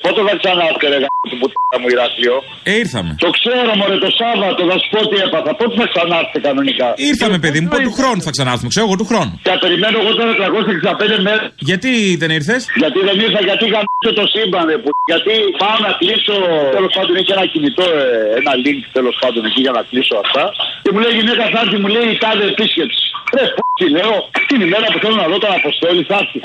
Πότε 0.04 0.20
θα 0.28 0.34
ξανάρθετε, 0.40 0.86
ρε 0.92 0.98
του 1.30 1.36
πουτά 1.40 1.76
μου 1.80 1.88
Ηράκλειο; 1.94 2.36
Ε, 2.70 2.72
ήρθαμε. 2.82 3.10
Το 3.26 3.30
ξέρω, 3.38 3.70
μωρέ, 3.80 3.96
το 4.06 4.10
Σάββατο, 4.20 4.60
θα 4.70 4.76
σου 4.80 4.88
πω 4.92 5.00
τι 5.10 5.16
έπαθα. 5.26 5.50
Πότε 5.60 5.74
θα 5.80 5.86
ξανάρθετε 5.92 6.38
κανονικά; 6.46 6.88
Ήρθαμε, 7.10 7.36
παιδί 7.44 7.58
μου, 7.60 7.68
πότε 7.72 7.84
του 7.88 7.96
χρόνου 8.00 8.20
θα 8.26 8.32
ξανάρθουμε. 8.36 8.68
Ξέρω 8.74 8.86
εγώ 8.88 8.96
του 9.00 9.08
χρόνου. 9.10 9.32
Θα 9.48 9.54
περιμένω 9.64 9.96
εγώ 10.02 10.12
τώρα 10.18 10.32
365 10.40 11.26
μέρες. 11.26 11.46
Γιατί 11.70 11.90
δεν 12.22 12.30
ήρθες; 12.38 12.60
Γιατί 12.82 12.98
δεν 13.08 13.16
ήρθα, 13.26 13.40
γιατί 13.48 13.64
γαμίσω 13.74 14.10
το 14.20 14.24
σύμπαν, 14.34 14.64
ρε, 14.70 14.76
που... 14.82 14.88
Γιατί 15.12 15.34
πάω 15.62 15.76
να 15.86 15.90
κλείσω. 16.00 16.36
Τέλος 16.76 16.92
πάντων, 16.96 17.12
έχει 17.20 17.32
ένα 17.36 17.46
κινητό, 17.52 17.84
ε, 18.00 18.38
ένα 18.40 18.52
link 18.64 18.80
τέλος 18.96 19.14
πάντων 19.22 19.42
εκεί 19.48 19.60
για 19.66 19.74
να 19.78 19.82
κλείσω 19.90 20.14
αυτά. 20.24 20.44
Και 20.84 20.90
μου 20.92 21.00
λέει 21.02 21.12
η 21.14 21.16
γυναίκα 21.20 21.44
θα 21.54 21.58
έρθει, 21.64 21.76
μου 21.82 21.90
λέει 21.94 22.06
η 22.14 22.16
τάδε 22.22 22.44
επίσκεψη. 22.54 23.04
Ρε, 23.36 23.44
τι 23.78 23.86
λέω, 23.96 24.14
την 24.50 24.60
ημέρα 24.66 24.86
που 24.92 24.98
θέλω 25.02 25.16
να 25.22 25.26
δω 25.30 25.36
τον 25.44 25.52
Αποστόλη 25.60 26.02
θα 26.10 26.16
έρθει. 26.22 26.38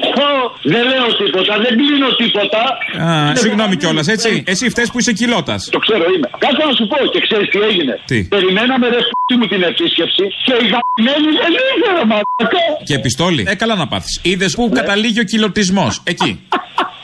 Δεν 0.74 0.84
λέω 0.92 1.08
τίποτα, 1.22 1.54
δεν 1.66 1.74
κλείνω 1.80 2.10
τίποτα. 2.22 2.62
Α, 3.06 3.10
συγγνώμη 3.50 3.76
κιόλα, 3.82 4.04
έτσι. 4.16 4.30
Εσύ 4.54 4.64
φταίει 4.74 4.88
που 4.94 5.00
είσαι 5.02 5.14
κιλότα. 5.22 5.56
Το 5.76 5.80
ξέρω 5.86 6.04
είμαι. 6.14 6.28
Κάτσε 6.44 6.64
να 6.70 6.74
σου 6.80 6.86
πω 6.92 6.98
και 7.14 7.20
ξέρει 7.26 7.46
τι 7.54 7.60
έγινε. 7.70 7.94
Τι. 8.12 8.20
Περιμέναμε 8.36 8.86
ρε 8.94 9.00
f*** 9.08 9.10
μου 9.40 9.48
την 9.54 9.62
επίσκεψη 9.72 10.24
και 10.46 10.54
η 10.64 10.66
γαμμένη 10.74 11.30
δεν 11.42 11.54
ήθελε 11.72 12.04
μαλάκα. 12.12 12.64
Και 12.88 12.96
επιστόλη. 13.02 13.42
Ε, 13.48 13.56
καλά 13.56 13.76
να 13.84 13.88
πάθει. 13.88 14.12
Είδε 14.30 14.48
που 14.58 14.64
καταλήγει 14.80 15.20
ο 15.20 15.24
κιλοτισμό. 15.32 15.88
Εκεί. 16.14 16.32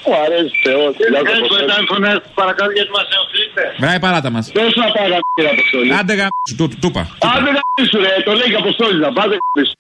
Μου 0.08 0.16
αρέσει 0.26 0.54
Θεό. 0.66 0.84
Παρακάτω 2.40 2.72
γιατί 2.78 2.92
μα 2.98 3.04
ενοχλείτε. 3.16 3.64
Βράει 3.84 4.00
παράτα 4.06 4.30
μα. 4.36 4.42
Πες 4.58 4.72
να 4.82 4.88
πάει 4.96 5.08
γαμμένη 5.14 5.48
Αποστόλη. 5.56 5.90
Άντε 6.00 6.14
γαμίσου, 6.20 6.54
του 6.58 6.66
του 6.82 6.90
είπα. 6.92 7.04
Άντε 7.34 7.50
γαμίσου 7.58 7.98
ρε, 8.06 8.14
το 8.28 8.32
λέει 8.40 8.50
και 8.54 8.60
Αποστόλη 8.64 8.98
να 9.06 9.12
πάτε 9.18 9.36
γαμίσου. 9.42 9.76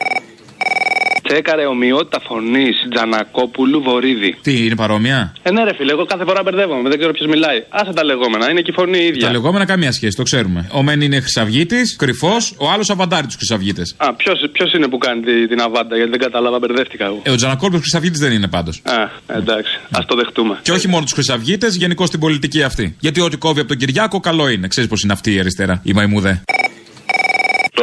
Τσέκαρε 1.27 1.65
ομοιότητα 1.65 2.19
φωνής 2.27 2.75
Τζανακόπουλου 2.93 3.81
Βορύδη. 3.81 4.35
Τι, 4.41 4.65
είναι 4.65 4.75
παρόμοια; 4.75 5.33
Ε, 5.43 5.51
ναι, 5.51 5.63
ρε 5.63 5.73
φίλε, 5.75 5.91
εγώ 5.91 6.05
κάθε 6.05 6.23
φορά 6.25 6.43
μπερδεύομαι, 6.43 6.89
δεν 6.89 6.97
ξέρω 6.97 7.13
ποιος 7.13 7.27
μιλάει. 7.29 7.63
Άσε 7.69 7.93
τα 7.93 8.03
λεγόμενα, 8.03 8.49
είναι 8.49 8.61
και 8.61 8.71
η 8.71 8.73
φωνή 8.73 8.97
η 8.97 9.05
ίδια. 9.05 9.25
Τα 9.25 9.31
λεγόμενα 9.31 9.65
καμία 9.65 9.91
σχέση, 9.91 10.15
το 10.15 10.23
ξέρουμε. 10.23 10.69
Ο 10.71 10.83
Μεν 10.83 11.01
είναι 11.01 11.19
χρυσαυγήτης, 11.19 11.95
κρυφός, 11.95 12.53
ο 12.57 12.69
άλλος 12.69 12.89
αβαντάρει 12.89 13.27
του 13.27 13.33
χρυσαυγίτε. 13.37 13.81
Α, 13.97 14.13
ποιος 14.51 14.73
είναι 14.73 14.87
που 14.87 14.97
κάνει 14.97 15.21
τη- 15.21 15.47
την 15.47 15.61
αβάντα, 15.61 15.95
γιατί 15.95 16.09
δεν 16.11 16.19
κατάλαβα, 16.19 16.59
μπερδεύτηκα 16.59 17.05
εγώ. 17.05 17.19
Ε, 17.23 17.31
ο 17.31 17.35
Τζανακόλπο 17.35 17.77
χρυσαυγίτη 17.77 18.19
δεν 18.19 18.31
είναι 18.31 18.47
πάντως. 18.47 18.81
Α, 18.83 19.09
εντάξει, 19.37 19.79
ας 19.91 20.05
το 20.05 20.15
δεχτούμε. 20.15 20.59
Και 20.61 20.71
όχι 20.71 20.87
μόνο 20.87 21.03
τους 21.03 21.13
χρυσαυγίτε, 21.13 21.67
γενικώ 21.71 22.05
στην 22.05 22.19
πολιτική 22.19 22.63
αυτή. 22.63 22.95
Γιατί 22.99 23.19
ό,τι 23.21 23.37
κόβει 23.37 23.59
από 23.59 23.67
τον 23.67 23.77
Κυριάκο, 23.77 24.19
καλό 24.19 24.49
είναι. 24.49 24.67
Ξέρεις 24.67 24.89
πώς 24.89 25.01
είναι 25.03 25.13
αυτή 25.13 25.33
η 25.33 25.39
αριστερά, 25.39 25.79
η 25.83 25.93
μαϊμούδε. 25.93 26.41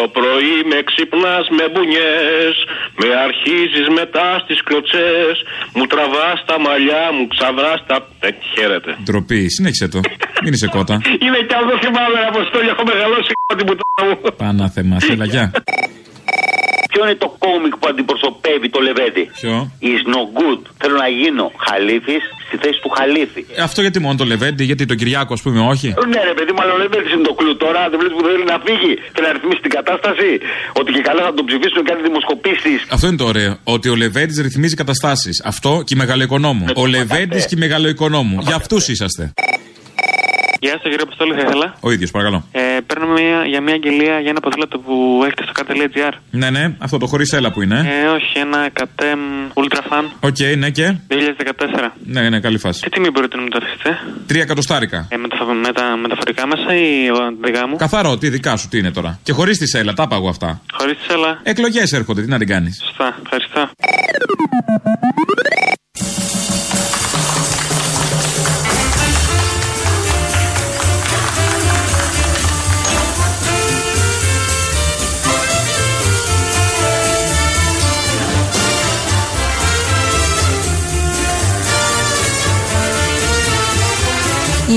Το 0.03 0.09
πρωί 0.09 0.29
πρωί 0.29 0.55
με 0.71 0.79
ξυπνάς 0.89 1.45
με 1.59 1.65
μπουνιές. 1.73 2.55
Με 3.01 3.09
αρχίζεις 3.27 3.87
μετά 3.99 4.27
στις 4.45 4.59
κλωτσές. 4.67 5.35
Μου 5.77 5.87
τραβάς 5.93 6.39
τα 6.49 6.57
μαλλιά, 6.65 7.05
μου 7.17 7.25
ξαβράς 7.35 7.81
τα. 7.89 7.97
Ε, 8.27 8.29
χαίρετε. 8.53 8.91
Ντροπή, 9.05 9.41
συνέχισε 9.57 9.89
το. 9.95 10.01
Μην 10.43 10.53
είσαι 10.53 10.69
κότα. 10.77 10.95
Είναι 11.25 11.41
κι 11.49 11.55
αυτό 11.61 11.75
θυμάμαι, 11.85 12.19
Αποστόλη, 12.33 12.69
έχω 12.75 12.85
μεγαλώσει 12.93 13.33
την 13.59 13.67
πουτάνα 13.69 14.03
μου. 14.09 14.17
Πάνα 14.41 14.67
θέμα, 14.77 14.97
έλα, 15.13 15.25
γεια. 15.35 15.45
Ποιο 16.91 17.01
είναι 17.05 17.19
το 17.25 17.29
κόμικ 17.45 17.75
που 17.79 17.87
αντιπροσωπεύει 17.91 18.69
το 18.75 18.81
Λεβέντι. 18.87 19.25
Ποιο; 19.41 19.55
Is 19.91 20.03
no 20.15 20.23
good. 20.39 20.61
Θέλω 20.81 20.97
να 21.05 21.09
γίνω 21.09 21.47
χαλίφης 21.65 22.25
στη 22.53 22.59
θέση 22.65 22.79
του 22.85 22.91
χαλίφη. 22.97 23.43
Ε, 23.59 23.63
αυτό 23.69 23.81
γιατί 23.85 23.99
μόνο 24.05 24.17
το 24.23 24.25
Λεβέντι, 24.33 24.65
γιατί 24.71 24.85
το 24.91 24.95
Κυριάκο, 25.01 25.33
ας 25.39 25.43
πούμε, 25.45 25.61
όχι; 25.73 25.89
Ναι, 26.13 26.21
ρε 26.31 26.35
παιδί, 26.37 26.53
μάλλον 26.59 26.75
ο 26.79 26.81
Λεβέντης 26.85 27.09
είναι 27.15 27.27
το 27.31 27.35
κλου 27.39 27.53
τώρα. 27.65 27.81
Δεν 27.91 27.97
βλέπεις 28.01 28.17
που 28.19 28.25
θέλει 28.29 28.45
να 28.53 28.59
φύγει. 28.67 28.93
Θέλει 29.15 29.27
να 29.31 29.33
ρυθμίσει 29.37 29.61
την 29.67 29.73
κατάσταση. 29.79 30.29
Ότι 30.81 30.89
και 30.97 31.03
καλά 31.09 31.23
θα 31.29 31.33
τον 31.39 31.45
ψηφίσουν 31.49 31.77
και 31.83 31.89
κάνει 31.91 32.03
δημοσκοπήσεις. 32.09 32.79
Αυτό 32.95 33.07
είναι 33.09 33.21
το 33.23 33.27
ωραίο. 33.33 33.53
Ότι 33.75 33.87
ο 33.95 33.97
Λεβέντης 34.03 34.35
ρυθμίζει 34.49 34.75
καταστάσεις. 34.83 35.37
Αυτό 35.53 35.71
και 35.87 35.95
η 35.97 35.99
Μεγαλοοικονόμου. 36.03 36.65
Ο 36.83 36.85
Λεβέντης 36.87 37.39
και 37.49 37.55
η 37.59 37.61
Μεγαλοοικονόμου. 37.65 38.37
Για 38.47 38.57
αυτούς 38.61 38.83
είσαστε. 38.89 39.25
Γεια 40.65 40.71
σας, 40.71 40.89
κύριε 40.89 41.03
Αποστόλη, 41.03 41.33
θα 41.35 41.41
ήθελα. 41.41 41.75
Ο 41.81 41.91
ίδιος, 41.91 42.11
παρακαλώ. 42.11 42.45
Ε, 42.53 42.61
παίρνω 42.87 43.07
μια, 43.07 43.45
για 43.47 43.61
μια 43.61 43.75
αγγελία 43.75 44.21
για 44.21 44.31
ένα 44.31 44.41
ποδήλατο 44.41 44.79
που 44.79 45.21
έχετε 45.25 45.43
στο 45.43 45.53
car.gr. 45.57 46.13
Ναι, 46.31 46.51
ναι, 46.51 46.75
αυτό 46.79 46.99
το 46.99 47.07
χωρίς 47.07 47.33
έλα 47.33 47.53
που 47.53 47.63
είναι. 47.63 47.79
Ε, 47.79 48.07
όχι, 48.07 48.39
ένα 48.39 48.69
KTM 48.73 49.21
Ultra 49.55 49.79
Fun. 49.91 50.05
OK, 50.21 50.37
okay, 50.39 50.59
ναι 50.59 50.71
και; 50.71 50.97
2014. 51.09 51.15
Ναι, 52.05 52.29
ναι, 52.29 52.41
καλή 52.41 52.59
φάση. 52.59 52.81
Τι 52.81 52.89
τιμή 52.91 53.11
μπορείτε 53.11 53.37
να 53.37 53.43
μου 53.43 53.49
το 53.49 53.59
αφήσετε. 53.63 53.99
Τρία 54.27 54.43
εκατοστάρικα. 54.43 55.07
Ε, 55.11 55.17
με, 55.17 55.29
τα, 55.29 55.45
με 55.45 55.73
τα 55.73 55.97
μεταφορικά 55.97 56.47
μέσα 56.47 56.75
ή 56.77 57.09
δικά 57.45 57.69
μου; 57.69 57.77
Καθαρό, 57.77 58.19
τι 58.19 58.29
δικά 58.29 58.57
σου, 58.57 58.69
τι 58.69 58.79
είναι 58.79 58.91
τώρα. 58.91 59.19
Και 59.23 59.33
χωρίς 59.33 59.59
τη 59.59 59.67
σέλα, 59.69 59.93
τα 59.93 60.09
πάγω 60.09 60.29
αυτά. 60.29 60.61
Χωρίς 60.73 60.97
τη 60.97 61.05
σέλα. 61.05 61.41
Εκλογές 61.43 61.93
έρχονται, 61.93 62.23
τι 62.23 62.29
να 62.29 62.39
την 62.39 62.49
κάνεις. 62.49 62.83
Σωστά, 62.85 63.19
ευχαριστώ. 63.25 63.71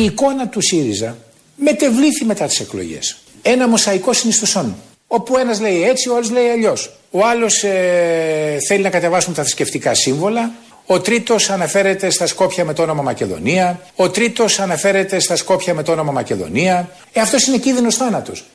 Εικόνα 0.05 0.47
του 0.47 0.61
ΣΥΡΙΖΑ 0.61 1.17
μετεβλήθη 1.55 2.25
μετά 2.25 2.45
τις 2.45 2.59
εκλογές. 2.59 3.17
Ένα 3.41 3.67
μοσαϊκό 3.67 4.13
συνιστοσών. 4.13 4.75
Όπου 5.07 5.37
ένας 5.37 5.59
λέει 5.59 5.83
έτσι, 5.83 6.09
ο 6.09 6.15
άλλος 6.15 6.31
λέει 6.31 6.47
αλλιώς. 6.47 6.91
Ο 7.11 7.25
άλλος 7.25 7.63
ε, 7.63 8.57
θέλει 8.67 8.83
να 8.83 8.89
κατεβάσουν 8.89 9.33
τα 9.33 9.41
θρησκευτικά 9.41 9.93
σύμβολα. 9.93 10.51
Ο 10.85 10.99
τρίτος 10.99 11.49
αναφέρεται 11.49 12.09
στα 12.09 12.27
Σκόπια 12.27 12.65
με 12.65 12.73
το 12.73 12.81
όνομα 12.81 13.01
Μακεδονία. 13.01 13.81
Ο 13.95 14.09
τρίτος 14.09 14.59
αναφέρεται 14.59 15.19
στα 15.19 15.35
Σκόπια 15.35 15.73
με 15.73 15.83
το 15.83 15.91
όνομα 15.91 16.11
Μακεδονία. 16.11 16.89
Ε, 17.13 17.21
αυτός 17.21 17.47
είναι 17.47 17.57
κίνδυνος 17.57 17.95
θάνατος. 17.95 18.45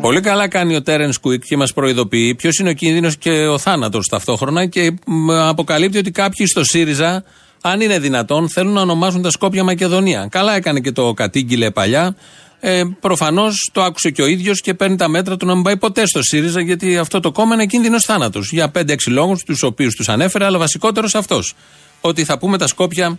Πολύ 0.00 0.20
καλά 0.20 0.48
κάνει 0.48 0.74
ο 0.74 0.82
Τέρεν 0.82 1.12
Κουίκ 1.20 1.44
και 1.44 1.56
μας 1.56 1.72
προειδοποιεί 1.72 2.34
ποιος 2.34 2.58
είναι 2.58 2.70
ο 2.70 2.72
κίνδυνος 2.72 3.16
και 3.16 3.30
ο 3.30 3.58
θάνατος 3.58 4.06
ταυτόχρονα 4.06 4.66
και 4.66 4.94
αποκαλύπτει 5.28 5.98
ότι 5.98 6.10
κάποιοι 6.10 6.46
στο 6.46 6.64
ΣΥΡΙΖΑ 6.64 7.24
αν 7.60 7.80
είναι 7.80 7.98
δυνατόν, 7.98 8.48
θέλουν 8.48 8.72
να 8.72 8.80
ονομάσουν 8.80 9.22
τα 9.22 9.30
Σκόπια 9.30 9.64
Μακεδονία. 9.64 10.28
Καλά 10.30 10.56
έκανε 10.56 10.80
και 10.80 10.92
το 10.92 11.12
κατήγγειλε 11.12 11.70
παλιά. 11.70 12.16
Ε, 12.60 12.82
Προφανώς 13.00 13.70
το 13.72 13.82
άκουσε 13.82 14.10
και 14.10 14.22
ο 14.22 14.26
ίδιος 14.26 14.60
και 14.60 14.74
παίρνει 14.74 14.96
τα 14.96 15.08
μέτρα 15.08 15.36
του 15.36 15.46
να 15.46 15.54
μην 15.54 15.62
πάει 15.62 15.76
ποτέ 15.76 16.06
στο 16.06 16.22
ΣΥΡΙΖΑ, 16.22 16.60
γιατί 16.60 16.96
αυτό 16.96 17.20
το 17.20 17.32
κόμμα 17.32 17.54
είναι 17.54 17.66
κίνδυνος 17.66 18.04
θάνατος. 18.04 18.52
Για 18.52 18.70
5-6 18.70 18.94
λόγους, 19.06 19.42
τους 19.42 19.62
οποίους 19.62 19.94
τους 19.94 20.08
ανέφερε, 20.08 20.44
αλλά 20.44 20.58
βασικότερος 20.58 21.14
αυτός. 21.14 21.54
Ότι 22.00 22.24
θα 22.24 22.38
πούμε 22.38 22.58
τα 22.58 22.66
Σκόπια 22.66 23.18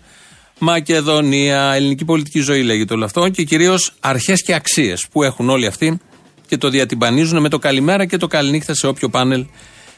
Μακεδονία. 0.59 1.73
Ελληνική 1.73 2.05
πολιτική 2.05 2.39
ζωή 2.39 2.63
λέγεται 2.63 2.93
όλο 2.93 3.05
αυτό 3.05 3.29
και 3.29 3.43
κυρίως 3.43 3.93
αρχές 3.99 4.43
και 4.43 4.53
αξίες 4.53 5.07
που 5.11 5.23
έχουν 5.23 5.49
όλοι 5.49 5.65
αυτοί 5.65 5.99
και 6.47 6.57
το 6.57 6.69
διατυμπανίζουν 6.69 7.41
με 7.41 7.49
το 7.49 7.59
καλημέρα 7.59 8.05
και 8.05 8.17
το 8.17 8.27
καληνύχτα 8.27 8.73
σε 8.73 8.87
όποιο 8.87 9.09
πάνελ 9.09 9.45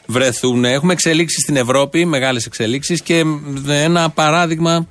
βρεθούν. 0.06 0.64
Έχουμε 0.64 0.92
εξελίξεις 0.92 1.42
στην 1.42 1.56
Ευρώπη, 1.56 2.04
μεγάλες 2.04 2.46
εξελίξεις 2.46 3.02
και 3.02 3.22
ένα 3.66 4.10
παράδειγμα 4.10 4.88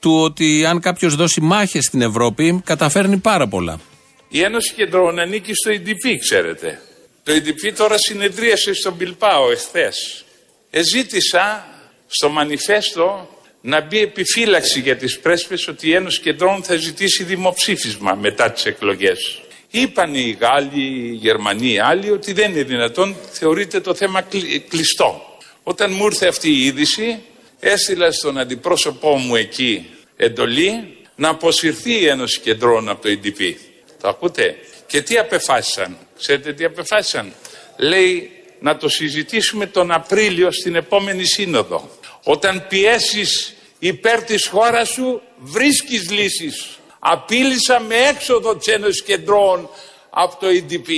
του 0.00 0.20
ότι 0.20 0.64
αν 0.66 0.80
κάποιος 0.80 1.14
δώσει 1.16 1.40
μάχες 1.40 1.84
στην 1.84 2.02
Ευρώπη, 2.02 2.60
καταφέρνει 2.64 3.16
πάρα 3.16 3.48
πολλά. 3.48 3.80
Η 4.28 4.42
Ένωση 4.42 4.74
Κεντρών 4.74 5.18
ανήκει 5.18 5.52
στο 5.54 5.70
EDP, 5.70 6.16
ξέρετε. 6.20 6.80
Το 7.22 7.32
EDP 7.32 7.72
τώρα 7.76 7.94
συνεδρίασε 7.98 8.74
στον 8.74 8.94
Μπιλπάο 8.94 9.50
εχθές. 9.50 10.24
Εζήτησα 10.70 11.66
στο 12.06 12.28
μανιφέστο 12.28 13.28
να 13.60 13.80
μπει 13.80 13.98
επιφύλαξη 13.98 14.80
για 14.80 14.96
τις 14.96 15.18
πρέσβες 15.18 15.68
ότι 15.68 15.88
η 15.88 15.94
Ένωση 15.94 16.20
Κεντρών 16.20 16.62
θα 16.62 16.76
ζητήσει 16.76 17.24
δημοψήφισμα 17.24 18.14
μετά 18.14 18.50
τις 18.50 18.64
εκλογές. 18.64 19.42
Είπαν 19.74 20.14
οι 20.14 20.36
Γάλλοι, 20.40 20.80
οι 20.82 21.12
Γερμανοί, 21.14 21.72
οι 21.72 21.78
άλλοι 21.78 22.10
ότι 22.10 22.32
δεν 22.32 22.50
είναι 22.50 22.62
δυνατόν, 22.62 23.16
θεωρείται 23.30 23.80
το 23.80 23.94
θέμα 23.94 24.24
κλειστό. 24.68 25.38
Όταν 25.62 25.92
μου 25.92 26.04
ήρθε 26.04 26.26
αυτή 26.26 26.48
η 26.48 26.64
είδηση, 26.64 27.22
έστειλα 27.60 28.12
στον 28.12 28.38
αντιπρόσωπό 28.38 29.16
μου 29.16 29.36
εκεί 29.36 29.86
εντολή 30.16 30.96
να 31.14 31.28
αποσυρθεί 31.28 32.00
η 32.00 32.06
Ένωση 32.06 32.40
Κεντρών 32.40 32.88
από 32.88 33.02
το 33.02 33.08
EDP. 33.08 33.54
Το 34.00 34.08
ακούτε; 34.08 34.56
Και 34.86 35.02
τι 35.02 35.18
απεφάσισαν; 35.18 35.96
Ξέρετε 36.18 36.52
τι 36.52 36.64
απεφάσισαν; 36.64 37.32
Λέει 37.76 38.30
να 38.60 38.76
το 38.76 38.88
συζητήσουμε 38.88 39.66
τον 39.66 39.90
Απρίλιο 39.92 40.52
στην 40.52 40.74
επόμενη 40.74 41.24
σύνοδο. 41.24 41.90
Όταν 42.22 42.66
πιέσεις 42.68 43.54
υπέρ 43.78 44.22
της 44.22 44.46
χώρας 44.46 44.88
σου 44.88 45.22
βρίσκεις 45.38 46.10
λύσεις. 46.10 46.78
Απείλησα 47.04 47.80
με 47.88 47.94
έξοδο 47.94 48.56
της 48.56 48.74
Ένωσης 48.74 49.02
Κεντρών 49.02 49.68
από 50.10 50.36
το 50.40 50.46
EDP. 50.46 50.88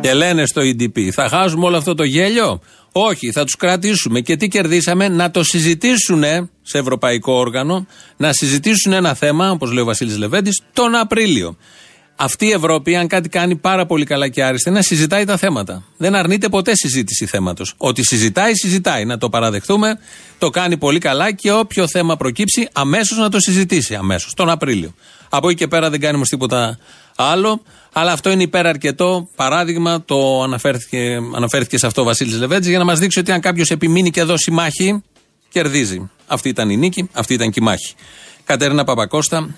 Και 0.00 0.14
λένε 0.14 0.46
στο 0.46 0.62
EDP, 0.62 1.08
θα 1.12 1.28
χάσουμε 1.28 1.66
όλο 1.66 1.76
αυτό 1.76 1.94
το 1.94 2.02
γέλιο; 2.04 2.60
Όχι, 2.92 3.32
θα 3.32 3.44
τους 3.44 3.56
κρατήσουμε. 3.56 4.20
Και 4.20 4.36
τι 4.36 4.48
κερδίσαμε, 4.48 5.08
να 5.08 5.30
το 5.30 5.42
συζητήσουν 5.42 6.24
σε 6.62 6.78
ευρωπαϊκό 6.78 7.32
όργανο, 7.32 7.86
να 8.16 8.32
συζητήσουν 8.32 8.92
ένα 8.92 9.14
θέμα, 9.14 9.50
όπως 9.50 9.72
λέει 9.72 9.82
ο 9.82 9.86
Βασίλης 9.86 10.18
Λεβέντης, 10.18 10.62
τον 10.72 10.94
Απρίλιο. 10.94 11.56
Αυτή 12.18 12.46
η 12.46 12.50
Ευρώπη, 12.50 12.96
αν 12.96 13.06
κάτι 13.06 13.28
κάνει 13.28 13.56
πάρα 13.56 13.86
πολύ 13.86 14.04
καλά 14.04 14.28
και 14.28 14.44
άριστα, 14.44 14.70
είναι 14.70 14.78
να 14.78 14.84
συζητάει 14.84 15.24
τα 15.24 15.36
θέματα. 15.36 15.82
Δεν 15.96 16.14
αρνείται 16.14 16.48
ποτέ 16.48 16.74
συζήτηση 16.74 17.26
θέματος. 17.26 17.74
Ότι 17.76 18.04
συζητάει, 18.04 18.54
συζητάει. 18.54 19.04
Να 19.04 19.18
το 19.18 19.28
παραδεχτούμε. 19.28 19.98
Το 20.38 20.50
κάνει 20.50 20.76
πολύ 20.76 20.98
καλά 20.98 21.32
και 21.32 21.52
όποιο 21.52 21.88
θέμα 21.88 22.16
προκύψει, 22.16 22.68
αμέσως 22.72 23.18
να 23.18 23.28
το 23.28 23.40
συζητήσει. 23.40 23.94
Αμέσως, 23.94 24.32
τον 24.34 24.50
Απρίλιο. 24.50 24.94
Από 25.28 25.48
εκεί 25.48 25.58
και 25.58 25.66
πέρα 25.66 25.90
δεν 25.90 26.00
κάνει 26.00 26.14
όμω 26.14 26.24
τίποτα 26.24 26.78
άλλο. 27.16 27.62
Αλλά 27.92 28.12
αυτό 28.12 28.30
είναι 28.30 28.42
υπεραρκετό 28.42 29.28
παράδειγμα. 29.36 30.02
Το 30.04 30.42
αναφέρθηκε, 30.42 31.20
αναφέρθηκε 31.34 31.78
σε 31.78 31.86
αυτό 31.86 32.00
ο 32.00 32.04
Βασίλης 32.04 32.38
Λεβέτζη 32.38 32.68
για 32.68 32.78
να 32.78 32.84
μας 32.84 32.98
δείξει 32.98 33.18
ότι 33.18 33.32
αν 33.32 33.40
κάποιος 33.40 33.70
επιμείνει 33.70 34.10
και 34.10 34.22
δώσει 34.22 34.50
μάχη, 34.50 35.02
κερδίζει. 35.48 36.10
Αυτή 36.26 36.48
ήταν 36.48 36.70
η 36.70 36.76
νίκη, 36.76 37.08
αυτή 37.12 37.34
ήταν 37.34 37.50
και 37.50 37.60
η 37.60 37.64
μάχη. 37.64 37.94
Κατέρινα 38.44 38.84
Παπακώστα, 38.84 39.54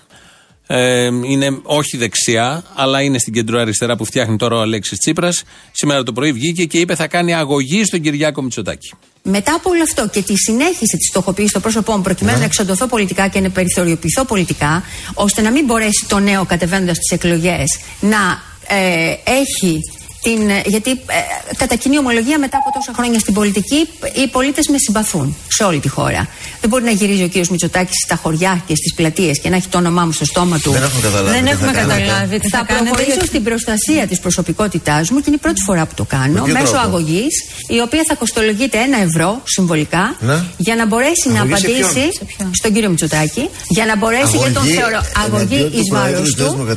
ε, 0.70 1.04
είναι 1.04 1.58
όχι 1.62 1.96
δεξιά, 1.96 2.64
αλλά 2.74 3.02
είναι 3.02 3.18
στην 3.18 3.32
κεντροαριστερά 3.32 3.96
που 3.96 4.04
φτιάχνει 4.04 4.36
τώρα 4.36 4.56
ο 4.56 4.60
Αλέξης 4.60 4.98
Τσίπρας. 4.98 5.42
Σήμερα 5.72 6.02
το 6.02 6.12
πρωί 6.12 6.32
βγήκε 6.32 6.64
και 6.64 6.78
είπε 6.78 6.94
θα 6.94 7.06
κάνει 7.06 7.34
αγωγή 7.34 7.84
στον 7.84 8.00
Κυριάκο 8.00 8.42
Μητσοτάκη. 8.42 8.92
Μετά 9.22 9.54
από 9.54 9.70
όλο 9.70 9.82
αυτό 9.82 10.08
και 10.08 10.22
τη 10.22 10.36
συνέχιση 10.36 10.96
της 10.96 11.08
στοχοποίησης 11.08 11.52
των 11.52 11.62
πρόσωπών 11.62 12.02
προκειμένου 12.02 12.36
ναι. 12.36 12.40
να 12.40 12.46
εξοντωθώ 12.46 12.86
πολιτικά 12.86 13.28
και 13.28 13.40
να 13.40 13.50
περιθωριοποιηθώ 13.50 14.24
πολιτικά, 14.24 14.82
ώστε 15.14 15.42
να 15.42 15.50
μην 15.50 15.64
μπορέσει 15.64 16.06
το 16.08 16.18
νέο 16.18 16.44
κατεβαίνοντας 16.44 16.98
τις 16.98 17.10
εκλογές 17.10 17.78
να 18.00 18.42
ε, 18.68 19.14
έχει 19.24 19.80
την, 20.22 20.40
γιατί 20.66 20.90
ε, 20.90 21.54
κατά 21.56 21.74
κοινή 21.74 21.98
ομολογία 21.98 22.38
μετά 22.38 22.56
από 22.56 22.78
τόσα 22.78 22.92
χρόνια 22.96 23.18
στην 23.18 23.34
πολιτική 23.34 23.88
οι 24.22 24.28
πολίτες 24.28 24.68
με 24.68 24.78
συμπαθούν 24.78 25.36
σε 25.48 25.64
όλη 25.64 25.78
τη 25.78 25.88
χώρα. 25.88 26.28
Δεν 26.60 26.70
μπορεί 26.70 26.84
να 26.84 26.90
γυρίζει 26.90 27.22
ο 27.22 27.28
κύριος 27.28 27.48
Μητσοτάκης 27.48 27.96
στα 28.04 28.16
χωριά 28.22 28.62
και 28.66 28.74
στις 28.76 28.94
πλατείες 28.94 29.40
και 29.40 29.48
να 29.48 29.56
έχει 29.56 29.68
το 29.68 29.78
όνομά 29.78 30.04
μου 30.04 30.12
στο 30.12 30.24
στόμα 30.24 30.58
του. 30.58 30.70
Δεν 30.70 30.82
έχουμε 30.82 31.02
καταλάβει. 31.02 31.36
Δεν 31.36 31.46
έχουμε 31.46 31.72
καταλάβει. 31.72 32.38
Θα, 32.38 32.58
θα 32.58 32.64
προχωρήσω 32.64 33.24
στην 33.26 33.42
προστασία 33.42 34.06
της 34.06 34.18
προσωπικότητάς 34.20 35.10
μου 35.10 35.18
και 35.18 35.24
είναι 35.26 35.36
η 35.36 35.38
πρώτη 35.38 35.62
φορά 35.62 35.86
που 35.86 35.94
το 35.94 36.04
κάνω 36.04 36.46
μέσω 36.46 36.76
αγωγής, 36.76 37.34
η 37.68 37.80
οποία 37.80 38.02
θα 38.08 38.14
κοστολογείται 38.14 38.78
ένα 38.78 38.98
ευρώ 39.02 39.40
συμβολικά 39.44 40.16
ναι. 40.20 40.42
για 40.56 40.74
να 40.74 40.86
μπορέσει 40.86 41.28
να 41.28 41.42
απαντήσει 41.42 42.04
στον 42.52 42.72
κύριο 42.72 42.88
Μητσοτάκη, 42.88 43.48
για 43.68 43.84
να 43.86 43.96
μπορέσει 43.96 44.22
αγωγή, 44.22 44.44
και 44.44 44.50
τον 44.50 44.64
θεωρώ 44.64 45.00
αγωγή 45.24 45.70
εις 45.78 45.88
βάρος 45.92 46.34
του. 46.34 46.76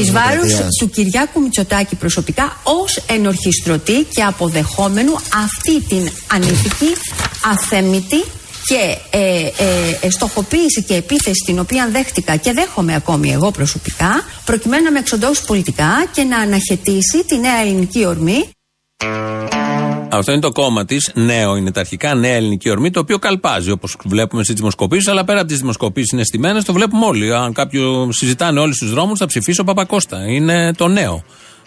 Εις 0.00 0.12
βάρος 0.12 0.52
του 0.78 0.90
Κυριάκου 0.90 1.40
Μητσοτάκη 1.40 1.94
προσωπικά 1.94 2.33
προσωπικά 2.34 2.60
ως 2.62 2.96
ενορχιστρωτή 2.96 4.06
και 4.10 4.22
αποδεχόμενου 4.22 5.14
αυτή 5.44 5.80
την 5.88 6.10
ανήθικη, 6.32 6.92
αθέμητη 7.50 8.24
και 8.64 8.96
ε, 9.10 9.50
ε, 10.00 10.10
στοχοποίηση 10.10 10.84
και 10.86 10.94
επίθεση 10.94 11.42
την 11.46 11.58
οποία 11.58 11.88
δέχτηκα 11.92 12.36
και 12.36 12.52
δέχομαι 12.52 12.94
ακόμη 12.94 13.32
εγώ 13.32 13.50
προσωπικά 13.50 14.24
προκειμένου 14.44 14.84
να 14.84 14.90
με 14.90 14.98
εξοντώσει 14.98 15.44
πολιτικά 15.44 16.06
και 16.12 16.22
να 16.22 16.38
αναχαιτήσει 16.38 17.24
τη 17.26 17.38
νέα 17.38 17.60
ελληνική 17.60 18.06
ορμή. 18.06 18.48
Αυτό 20.10 20.32
είναι 20.32 20.40
το 20.40 20.52
κόμμα 20.52 20.84
της. 20.84 21.10
Νέο 21.14 21.56
είναι 21.56 21.70
τα 21.70 21.80
αρχικά, 21.80 22.14
νέα 22.14 22.34
ελληνική 22.34 22.70
ορμή, 22.70 22.90
το 22.90 23.00
οποίο 23.00 23.18
καλπάζει 23.18 23.70
όπως 23.70 23.96
βλέπουμε 24.04 24.42
στις 24.42 24.54
δημοσκοπήσεις. 24.54 25.08
Αλλά 25.08 25.24
πέρα 25.24 25.38
από 25.38 25.48
τις 25.48 25.58
δημοσκοπήσεις 25.58 26.12
είναι 26.12 26.24
στημένες, 26.24 26.64
το 26.64 26.72
βλέπουμε 26.72 27.06
όλοι. 27.06 27.34
Αν 27.34 27.52
κάποιο 27.52 28.08
συζητάνε 28.12 28.60
όλοι 28.60 28.74
στους 28.74 28.90
δρόμους, 28.90 29.18
θα 29.18 29.26
ψηφίσω 29.26 29.64
Παπακώστα. 29.64 30.26
Είναι 30.28 30.72
το 30.72 30.88
νέο. 30.88 31.24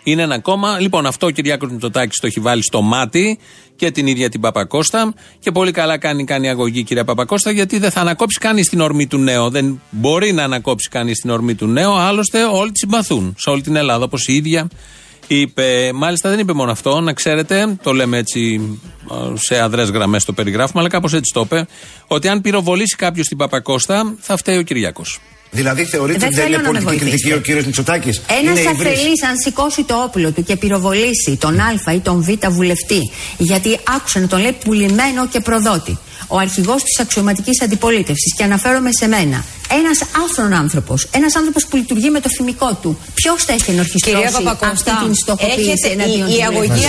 Είναι 0.09 0.21
ένα 0.21 0.39
κόμμα. 0.39 0.79
Λοιπόν, 0.79 1.05
αυτό 1.05 1.25
ο 1.25 1.29
Κυριάκος 1.29 1.71
Μητσοτάκης 1.71 2.19
το 2.19 2.27
έχει 2.27 2.39
βάλει 2.39 2.63
στο 2.63 2.81
μάτι 2.81 3.39
και 3.75 3.91
την 3.91 4.07
ίδια 4.07 4.29
την 4.29 4.41
Παπακώστα. 4.41 5.13
Και 5.39 5.51
πολύ 5.51 5.71
καλά 5.71 5.97
κάνει, 5.97 6.23
κάνει 6.23 6.49
αγωγή 6.49 6.83
κυρία 6.83 7.03
Παπακώστα, 7.03 7.51
γιατί 7.51 7.79
δεν 7.79 7.91
θα 7.91 8.01
ανακόψει 8.01 8.39
κανείς 8.39 8.69
την 8.69 8.81
ορμή 8.81 9.07
του 9.07 9.17
νέου. 9.17 9.49
Δεν 9.49 9.81
μπορεί 9.89 10.31
να 10.31 10.43
ανακόψει 10.43 10.89
κανείς 10.89 11.19
την 11.19 11.29
ορμή 11.29 11.55
του 11.55 11.67
νέου. 11.67 11.91
Άλλωστε, 11.91 12.43
όλοι 12.43 12.71
τη 12.71 12.77
συμπαθούν 12.77 13.35
σε 13.37 13.49
όλη 13.49 13.61
την 13.61 13.75
Ελλάδα, 13.75 14.03
όπως 14.03 14.27
η 14.27 14.33
ίδια 14.33 14.67
είπε. 15.27 15.91
Μάλιστα, 15.93 16.29
δεν 16.29 16.39
είπε 16.39 16.53
μόνο 16.53 16.71
αυτό, 16.71 17.01
να 17.01 17.13
ξέρετε, 17.13 17.77
το 17.83 17.93
λέμε 17.93 18.17
έτσι 18.17 18.61
σε 19.33 19.61
αδρές 19.61 19.89
γραμμές 19.89 20.25
το 20.25 20.33
περιγράφουμε, 20.33 20.79
αλλά 20.79 20.89
κάπως 20.89 21.13
έτσι 21.13 21.33
το 21.33 21.41
είπε, 21.41 21.67
ότι 22.07 22.27
αν 22.27 22.41
πυροβολήσει 22.41 22.95
κάποιος 22.95 23.27
την 23.27 23.37
Παπακώστα, 23.37 24.15
θα 24.19 24.37
φταίει 24.37 24.57
ο 24.57 24.61
Κυριάκος. 24.61 25.19
Δηλαδή 25.57 25.85
θεωρείτε 25.85 26.25
ότι 26.25 26.35
δεν 26.35 26.47
είναι 26.47 26.61
πολιτική 26.61 26.97
κριτική 26.97 27.33
ο 27.33 27.39
κύριος 27.39 27.65
Μητσοτάκης; 27.65 28.21
Ένας 28.39 28.59
αφελής, 28.65 29.23
αν 29.29 29.37
σηκώσει 29.43 29.83
το 29.83 29.95
όπλο 29.95 30.31
του 30.31 30.43
και 30.43 30.55
πυροβολήσει 30.55 31.37
τον 31.39 31.59
Α 31.59 31.93
ή 31.93 31.99
τον 31.99 32.21
Β 32.21 32.47
βουλευτή, 32.49 33.11
γιατί 33.37 33.79
άκουσε 33.95 34.19
να 34.19 34.27
τον 34.27 34.39
λέει 34.41 34.57
πουλημένο 34.65 35.27
και 35.27 35.39
προδότη, 35.39 35.97
ο 36.27 36.37
αρχηγός 36.37 36.83
της 36.83 36.99
αξιωματικής 36.99 37.61
αντιπολίτευσης, 37.61 38.35
και 38.37 38.43
αναφέρομαι 38.43 38.89
σε 38.91 39.07
μένα, 39.07 39.43
ένας 39.79 39.99
άφρον 40.25 40.53
άνθρωπος, 40.53 41.07
ένας 41.11 41.35
άνθρωπος 41.35 41.65
που 41.65 41.75
λειτουργεί 41.75 42.09
με 42.09 42.19
το 42.19 42.29
φημικό 42.29 42.77
του, 42.81 42.99
ποιος 43.13 43.43
θα 43.43 43.53
έχει 43.53 43.71
ενορχιστρώσει 43.71 44.43
αυτή 44.61 44.91
την 45.03 45.15
στοχοποίηση 45.15 45.89
εναντίον 45.91 46.27
η, 46.27 46.35
η 46.37 46.43
αγωγή 46.43 46.85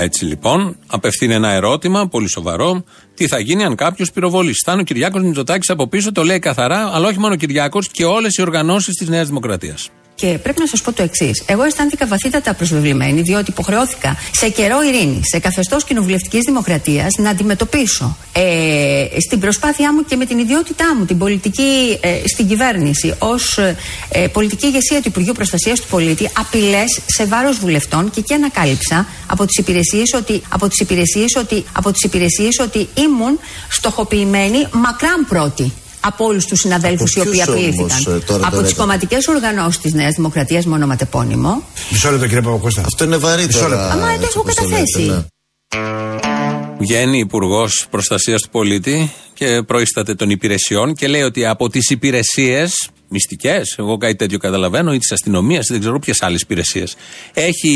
έτσι 0.00 0.24
λοιπόν, 0.24 0.76
απευθύνει 0.86 1.34
ένα 1.34 1.48
ερώτημα 1.48 2.08
πολύ 2.08 2.28
σοβαρό. 2.28 2.84
Τι 3.14 3.26
θα 3.26 3.38
γίνει 3.38 3.64
αν 3.64 3.74
κάποιος 3.74 4.12
πυροβολήσει; 4.12 4.62
Θα 4.64 4.72
είναι 4.72 4.80
ο 4.80 4.84
Κυριάκος 4.84 5.22
Μητσοτάκης 5.22 5.70
από 5.70 5.86
πίσω, 5.86 6.12
το 6.12 6.22
λέει 6.22 6.38
καθαρά, 6.38 6.90
αλλά 6.92 7.08
όχι 7.08 7.18
μόνο 7.18 7.34
ο 7.34 7.36
Κυριάκος 7.36 7.88
και 7.88 8.04
όλες 8.04 8.34
οι 8.36 8.42
οργανώσεις 8.42 8.94
της 8.94 9.08
Νέας 9.08 9.28
Δημοκρατίας. 9.28 9.90
Και 10.20 10.38
πρέπει 10.42 10.60
να 10.60 10.66
σας 10.66 10.82
πω 10.82 10.92
το 10.92 11.02
εξής. 11.02 11.42
Εγώ 11.46 11.62
αισθάνθηκα 11.62 12.06
βαθύτατα 12.06 12.54
προσβεβλημένη, 12.54 13.20
διότι 13.20 13.50
υποχρεώθηκα 13.50 14.16
σε 14.32 14.48
καιρό 14.48 14.82
ειρήνη, 14.82 15.20
σε 15.22 15.38
καθεστώς 15.38 15.84
κοινοβουλευτικής 15.84 16.44
δημοκρατίας, 16.44 17.14
να 17.18 17.30
αντιμετωπίσω 17.30 18.16
ε, 18.32 19.06
στην 19.26 19.40
προσπάθειά 19.40 19.92
μου 19.92 20.04
και 20.04 20.16
με 20.16 20.24
την 20.26 20.38
ιδιότητά 20.38 20.96
μου, 20.96 21.04
την 21.04 21.18
πολιτική 21.18 21.98
ε, 22.00 22.28
στην 22.28 22.48
κυβέρνηση, 22.48 23.14
ως 23.18 23.58
ε, 23.58 24.28
πολιτική 24.32 24.66
ηγεσία 24.66 25.00
του 25.02 25.08
Υπουργείου 25.08 25.32
Προστασίας 25.32 25.80
του 25.80 25.86
Πολίτη, 25.90 26.30
απειλές 26.38 27.00
σε 27.06 27.24
βάρος 27.24 27.58
βουλευτών 27.58 28.10
και 28.10 28.20
εκεί 28.20 28.34
ανακάλυψα 28.34 29.06
από 29.26 29.46
τις 29.46 29.58
υπηρεσίες 29.58 30.12
ότι, 30.14 30.42
από 30.48 30.68
τις 30.68 30.80
υπηρεσίες 30.80 31.36
ότι, 31.36 31.64
από 31.72 31.92
τις 31.92 32.02
υπηρεσίες 32.02 32.58
ότι 32.58 32.88
ήμουν 32.94 33.38
στοχοποιημένη 33.68 34.66
μακράν 34.72 35.26
πρώτη 35.28 35.72
από 36.00 36.24
όλους 36.24 36.46
τους 36.46 36.60
συναδέλφους 36.60 37.14
οι 37.14 37.20
οποίοι 37.20 37.42
απειλήθηκαν. 37.42 38.22
Ε, 38.28 38.34
από 38.42 38.62
τις 38.62 38.74
κομματικές 38.74 39.26
οργανώσεις 39.26 39.80
της 39.80 39.92
Νέας 39.92 40.14
Δημοκρατίας, 40.14 40.66
μόνο 40.66 40.86
ματεπώνυμο. 40.86 41.62
Μισό 41.90 42.10
λεπτό, 42.10 42.26
κύριε 42.26 42.42
Παπακώστα. 42.42 42.80
Αυτό 42.80 43.04
είναι 43.04 43.16
βαρύ 43.16 43.46
τώρα. 43.46 43.90
Αμα 43.90 44.16
το 44.16 44.26
έχω 44.28 44.42
καταθέσει. 44.42 45.02
Ναι. 45.02 45.24
Βγαίνει 46.78 47.18
Υπουργός 47.18 47.86
Προστασίας 47.90 48.42
του 48.42 48.48
Πολίτη 48.48 49.12
και 49.34 49.62
προείσταται 49.66 50.14
των 50.14 50.30
υπηρεσιών 50.30 50.94
και 50.94 51.08
λέει 51.08 51.22
ότι 51.22 51.46
από 51.46 51.68
τις 51.68 51.90
υπηρεσίες 51.90 52.90
μυστικές, 53.08 53.74
εγώ 53.78 53.96
κάτι 53.96 54.16
τέτοιο 54.16 54.38
καταλαβαίνω, 54.38 54.92
ή 54.92 54.98
της 54.98 55.12
αστυνομίας, 55.12 55.68
ή 55.68 55.72
δεν 55.72 55.80
ξέρω 55.80 55.98
ποιες 55.98 56.22
άλλες 56.22 56.40
υπηρεσίες, 56.40 56.96
έχει 57.34 57.72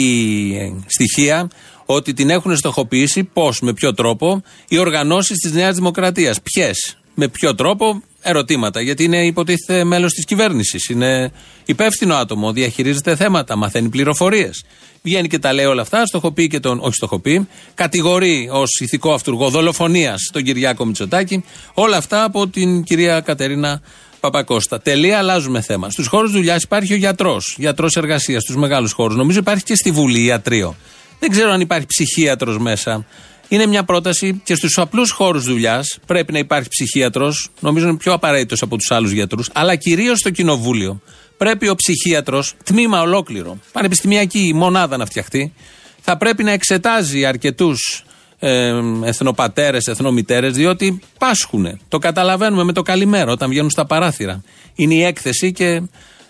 ε, 0.60 0.82
στοιχεία 0.86 1.50
ότι 1.86 2.12
την 2.12 2.30
έχουν 2.30 2.56
στοχοποιήσει 2.56 3.24
πώς, 3.24 3.60
με 3.60 3.72
ποιο 3.72 3.94
τρόπο 3.94 4.42
οι 4.68 4.78
οργανώσεις 4.78 5.38
της 5.38 5.52
Νέας 5.52 5.74
Δημοκρατίας. 5.74 6.40
Ποιες, 6.42 6.96
με 7.14 7.28
ποιο 7.28 7.54
τρόπο, 7.54 8.02
ερωτήματα. 8.22 8.80
Γιατί 8.80 9.04
είναι 9.04 9.26
υποτίθεται 9.26 9.84
μέλος 9.84 10.12
της 10.12 10.24
κυβέρνησης. 10.24 10.88
Είναι 10.88 11.32
υπεύθυνο 11.64 12.14
άτομο, 12.14 12.52
διαχειρίζεται 12.52 13.16
θέματα, 13.16 13.56
μαθαίνει 13.56 13.88
πληροφορίες. 13.88 14.64
Βγαίνει 15.02 15.28
και 15.28 15.38
τα 15.38 15.52
λέει 15.52 15.64
όλα 15.64 15.82
αυτά, 15.82 16.06
στοχοποιεί 16.06 16.46
και 16.46 16.60
τον. 16.60 16.78
Όχι 16.80 16.94
στοχοποιεί, 16.94 17.48
κατηγορεί 17.74 18.48
ως 18.52 18.80
ηθικό 18.80 19.12
αυτούργο 19.12 19.50
δολοφονίας 19.50 20.30
τον 20.32 20.42
Κυριάκο 20.42 20.84
Μητσοτάκη. 20.84 21.44
Όλα 21.74 21.96
αυτά 21.96 22.24
από 22.24 22.48
την 22.48 22.82
κυρία 22.82 23.20
Κατερίνα 23.20 23.82
Παπακώστα. 24.20 24.80
Τελεία, 24.80 25.18
αλλάζουμε 25.18 25.60
θέμα. 25.60 25.90
Στους 25.90 26.06
χώρους 26.06 26.30
δουλειάς 26.30 26.62
υπάρχει 26.62 26.92
ο 26.92 26.96
γιατρός, 26.96 27.54
γιατρός 27.58 27.96
εργασίας, 27.96 28.42
στους 28.42 28.56
μεγάλους 28.56 28.92
χώρους. 28.92 29.16
Νομίζω 29.16 29.38
υπάρχει 29.38 29.62
και 29.62 29.74
στη 29.74 29.90
Βουλή 29.90 30.24
ιατρείο. 30.24 30.76
Δεν 31.18 31.30
ξέρω 31.30 31.50
αν 31.50 31.60
υπάρχει 31.60 31.86
ψυχίατρος 31.86 32.58
μέσα. 32.58 33.06
Είναι 33.52 33.66
μια 33.66 33.84
πρόταση 33.84 34.40
και 34.44 34.54
στους 34.54 34.78
απλούς 34.78 35.10
χώρους 35.10 35.44
δουλειάς 35.44 35.98
πρέπει 36.06 36.32
να 36.32 36.38
υπάρχει 36.38 36.68
ψυχίατρος. 36.68 37.48
Νομίζω 37.60 37.88
είναι 37.88 37.96
πιο 37.96 38.12
απαραίτητος 38.12 38.62
από 38.62 38.76
τους 38.76 38.90
άλλους 38.90 39.10
γιατρούς. 39.10 39.50
Αλλά 39.52 39.76
κυρίως 39.76 40.18
στο 40.18 40.30
κοινοβούλιο. 40.30 41.00
Πρέπει 41.36 41.68
ο 41.68 41.74
ψυχίατρος, 41.74 42.54
τμήμα 42.64 43.00
ολόκληρο, 43.00 43.58
πανεπιστημιακή 43.72 44.52
μονάδα 44.54 44.96
να 44.96 45.06
φτιαχτεί, 45.06 45.52
θα 46.00 46.16
πρέπει 46.16 46.42
να 46.42 46.50
εξετάζει 46.50 47.24
αρκετούς 47.24 48.04
ε, 48.38 48.72
εθνοπατέρες, 49.04 49.86
εθνομητέρες, 49.86 50.52
διότι 50.52 51.00
πάσχουν. 51.18 51.80
Το 51.88 51.98
καταλαβαίνουμε 51.98 52.64
με 52.64 52.72
το 52.72 52.82
καλημέρα 52.82 53.32
όταν 53.32 53.48
βγαίνουν 53.48 53.70
στα 53.70 53.86
παράθυρα. 53.86 54.42
Είναι 54.74 54.94
η 54.94 55.02
έκθεση 55.02 55.52
και 55.52 55.82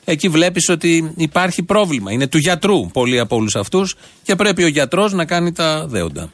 εκεί 0.04 0.28
βλέπεις 0.28 0.68
ότι 0.68 1.12
υπάρχει 1.16 1.62
πρόβλημα. 1.62 2.12
Είναι 2.12 2.26
του 2.26 2.38
γιατρού 2.38 2.86
πολλοί 2.92 3.18
από 3.18 3.36
όλους 3.36 3.56
αυτούς 3.56 3.94
και 4.22 4.34
πρέπει 4.36 4.62
ο 4.62 4.68
γιατρός 4.68 5.12
να 5.12 5.24
κάνει 5.24 5.52
τα 5.52 5.86
δέοντα. 5.86 6.30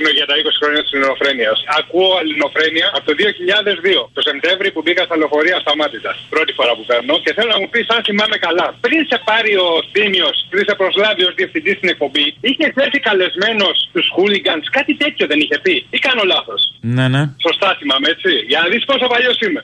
Παίρνω 0.00 0.18
για 0.20 0.28
τα 0.30 0.34
20 0.42 0.60
χρόνια 0.60 0.82
της 0.84 0.92
ελληνοφρένειας. 0.94 1.56
Ακούω 1.80 2.12
ελληνοφρένεια 2.22 2.86
από 2.96 3.04
το 3.08 3.14
2002, 3.20 4.00
το 4.16 4.20
Σεπτέμβρη 4.28 4.68
που 4.74 4.80
μπήκα 4.84 5.02
στα 5.08 5.14
λεωφορεία 5.20 5.56
σταμάτητα. 5.64 6.12
Πρώτη 6.34 6.52
φορά 6.58 6.72
που 6.76 6.84
παίρνω 6.90 7.14
και 7.24 7.32
θέλω 7.36 7.50
να 7.54 7.60
μου 7.62 7.68
πεις 7.72 7.86
αν 7.94 8.00
θυμάμαι 8.08 8.36
καλά. 8.46 8.66
Πριν 8.84 9.00
σε 9.10 9.18
πάρει 9.28 9.52
ο 9.66 9.68
Θήμιος, 9.92 10.36
πριν 10.52 10.64
σε 10.68 10.74
προσλάβει 10.80 11.22
ως 11.28 11.34
διευθυντής 11.38 11.76
στην 11.80 11.88
εκπομπή, 11.94 12.26
είχε 12.48 12.66
έρθει 12.84 13.00
καλεσμένος 13.08 13.76
στους 13.90 14.06
χούλιγκαντ, 14.14 14.62
κάτι 14.78 14.92
τέτοιο 15.02 15.24
δεν 15.30 15.38
είχε 15.42 15.56
πει. 15.64 15.74
Ή 15.96 15.98
κάνω 16.06 16.22
λάθος; 16.32 16.60
Ναι, 16.96 17.06
ναι. 17.14 17.22
Σωστά 17.46 17.68
θυμάμαι, 17.78 18.06
έτσι. 18.14 18.30
Για 18.50 18.58
να 18.62 18.66
δεις 18.72 18.84
πόσο 18.90 19.06
παλιός 19.12 19.38
είμαι. 19.44 19.62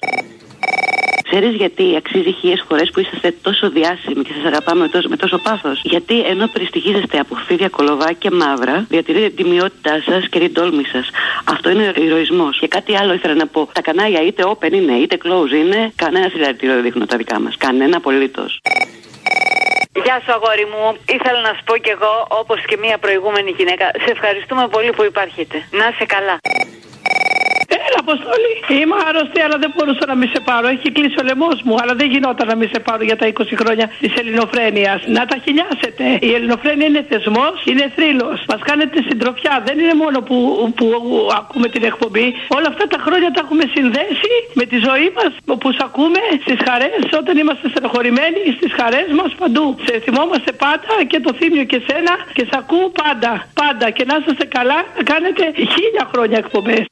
Ξέρεις 1.36 1.56
γιατί 1.56 1.96
αξίζει 1.96 2.32
χίλιες 2.32 2.64
φορές 2.68 2.90
που 2.90 3.00
είσαστε 3.00 3.34
τόσο 3.42 3.70
διάσημοι 3.70 4.22
και 4.24 4.32
σας 4.36 4.44
αγαπάμε 4.52 4.80
με 4.80 4.88
τόσο, 4.88 5.08
με 5.08 5.16
τόσο 5.16 5.38
πάθος; 5.38 5.80
Γιατί 5.84 6.20
ενώ 6.20 6.46
περιστοιχίζεστε 6.52 7.18
από 7.18 7.34
φίδια 7.46 7.68
κολοβά 7.68 8.12
και 8.12 8.30
μαύρα, 8.30 8.86
διατηρείτε 8.88 9.26
την 9.26 9.36
τιμιότητά 9.36 10.02
σας 10.08 10.28
και 10.28 10.38
την 10.38 10.52
τόλμη 10.52 10.84
σας. 10.84 11.10
Αυτό 11.44 11.70
είναι 11.70 11.92
ηρωισμός. 11.96 12.58
Και 12.58 12.68
κάτι 12.68 12.96
άλλο 12.96 13.12
ήθελα 13.14 13.34
να 13.34 13.46
πω. 13.46 13.68
Τα 13.72 13.82
κανάλια 13.82 14.22
είτε 14.26 14.42
open 14.52 14.72
είναι 14.72 14.92
είτε 14.92 15.16
close 15.24 15.52
είναι, 15.62 15.92
κανένα 15.96 16.28
συλλαλητήριο 16.28 16.74
δεν 16.74 16.82
δείχνουν 16.82 17.06
τα 17.06 17.16
δικά 17.16 17.40
μας. 17.40 17.56
Κανένα 17.56 17.96
απολύτως. 17.96 18.60
Γεια 20.04 20.20
σου 20.24 20.32
αγόρι 20.32 20.66
μου. 20.72 20.96
Ήθελα 21.16 21.40
να 21.40 21.52
σου 21.56 21.62
πω 21.64 21.76
κι 21.76 21.90
εγώ, 21.90 22.26
όπως 22.28 22.64
και 22.68 22.76
μία 22.76 22.98
προηγούμενη 22.98 23.50
γυναίκα, 23.58 23.86
σε 24.04 24.10
ευχαριστούμε 24.10 24.68
πολύ 24.68 24.90
που 24.96 25.04
υπάρχετε. 25.04 25.56
Να 25.70 25.84
είσαι 25.88 26.04
καλά. 26.04 26.36
Έλα, 27.94 28.02
Αποστολή. 28.06 28.52
Είμαι 28.76 28.96
άρρωστη, 29.08 29.40
αλλά 29.46 29.56
δεν 29.62 29.70
μπορούσα 29.74 30.04
να 30.10 30.14
μη 30.20 30.26
σε 30.34 30.40
πάρω. 30.48 30.66
Έχει 30.74 30.88
κλείσει 30.96 31.16
ο 31.22 31.24
λαιμός 31.30 31.58
μου, 31.66 31.74
αλλά 31.80 31.94
δεν 32.00 32.08
γινόταν 32.12 32.46
να 32.50 32.56
μη 32.60 32.66
σε 32.74 32.78
πάρω 32.86 33.02
για 33.10 33.16
τα 33.20 33.26
20 33.26 33.54
χρόνια 33.60 33.86
της 34.02 34.12
ελληνοφρένειας. 34.20 35.00
Να 35.16 35.22
τα 35.30 35.36
χιλιάσετε. 35.44 36.04
Η 36.28 36.30
ελληνοφρένεια 36.36 36.86
είναι 36.90 37.02
θεσμός, 37.10 37.56
είναι 37.70 37.84
θρύλος. 37.96 38.38
Μας 38.50 38.60
κάνετε 38.68 38.96
συντροφιά. 39.08 39.54
Δεν 39.66 39.76
είναι 39.82 39.94
μόνο 40.02 40.18
που, 40.28 40.36
που 40.76 40.86
ακούμε 41.40 41.66
την 41.74 41.82
εκπομπή. 41.90 42.26
Όλα 42.56 42.68
αυτά 42.72 42.84
τα 42.92 42.98
χρόνια 43.04 43.28
τα 43.34 43.40
έχουμε 43.44 43.64
συνδέσει 43.74 44.32
με 44.58 44.64
τη 44.70 44.76
ζωή 44.86 45.08
μας 45.18 45.32
που 45.60 45.68
σ' 45.76 45.82
ακούμε 45.88 46.20
στις 46.44 46.58
χαρές, 46.66 47.02
όταν 47.20 47.34
είμαστε 47.42 47.66
στενοχωρημένοι, 47.72 48.40
στις 48.58 48.70
χαρές 48.78 49.08
μας 49.18 49.30
παντού. 49.40 49.66
Σε 49.86 49.94
θυμόμαστε 50.04 50.50
πάντα 50.66 50.94
και 51.10 51.18
το 51.26 51.30
θύμιο 51.38 51.64
και 51.72 51.80
σένα 51.88 52.14
και 52.36 52.44
σ' 52.50 52.56
ακούω 52.60 52.86
πάντα. 53.02 53.32
Πάντα. 53.62 53.86
Και 53.96 54.04
να 54.10 54.14
είστε 54.18 54.46
καλά 54.56 54.78
να 54.96 55.02
κάνετε 55.12 55.42
χίλια 55.72 56.04
χρόνια 56.12 56.38
εκπομπές. 56.44 56.84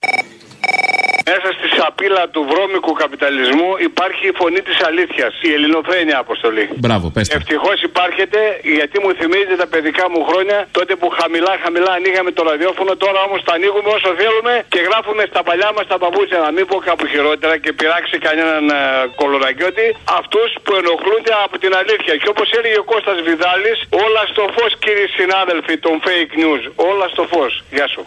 Μέσα 1.31 1.49
στη 1.57 1.67
σαπίλα 1.77 2.23
του 2.35 2.43
βρώμικου 2.51 2.93
καπιταλισμού 3.03 3.69
υπάρχει 3.89 4.25
η 4.33 4.35
φωνή 4.41 4.61
της 4.69 4.79
αλήθειας, 4.89 5.33
η 5.49 5.51
ελληνοφρένεια 5.57 6.17
αποστολή. 6.25 6.65
Μπράβο, 6.85 7.07
πες 7.15 7.29
το. 7.29 7.37
Ευτυχώς 7.39 7.79
υπάρχετε, 7.91 8.39
γιατί 8.79 8.97
μου 9.03 9.11
θυμίζει 9.19 9.55
τα 9.63 9.67
παιδικά 9.73 10.05
μου 10.13 10.21
χρόνια, 10.29 10.59
τότε 10.79 10.93
που 11.01 11.09
χαμηλά 11.19 11.53
χαμηλά 11.65 11.93
ανοίγαμε 11.99 12.31
το 12.39 12.43
ραδιόφωνο, 12.51 12.91
τώρα 13.05 13.21
όμως 13.27 13.41
το 13.47 13.51
ανοίγουμε 13.57 13.89
όσο 13.97 14.11
θέλουμε 14.21 14.53
και 14.75 14.81
γράφουμε 14.89 15.23
στα 15.31 15.43
παλιά 15.49 15.71
μας 15.77 15.87
τα 15.93 15.99
παπούτσια. 16.03 16.39
Να 16.47 16.51
μην 16.57 16.65
πω 16.71 16.77
κάπου 16.89 17.05
χειρότερα 17.13 17.55
και 17.63 17.71
πειράξει 17.79 18.17
κανέναν 18.27 18.65
uh, 18.71 18.75
κολορακιώτη, 19.21 19.87
αυτούς 20.21 20.51
που 20.65 20.73
ενοχλούνται 20.81 21.35
από 21.45 21.55
την 21.63 21.73
αλήθεια. 21.81 22.15
Και 22.21 22.29
όπως 22.35 22.49
έλεγε 22.59 22.79
ο 22.85 22.85
Κώστας 22.93 23.19
Βιδάλης, 23.27 23.79
όλα 24.05 24.23
στο 24.33 24.43
φως 24.55 24.73
κύριοι 24.85 25.07
συνάδελφοι 25.19 25.75
των 25.85 25.95
fake 26.05 26.33
news. 26.43 26.63
Όλα 26.91 27.07
στο 27.15 27.23
φως. 27.33 27.53
Γεια 27.77 27.87
σου. 27.93 28.03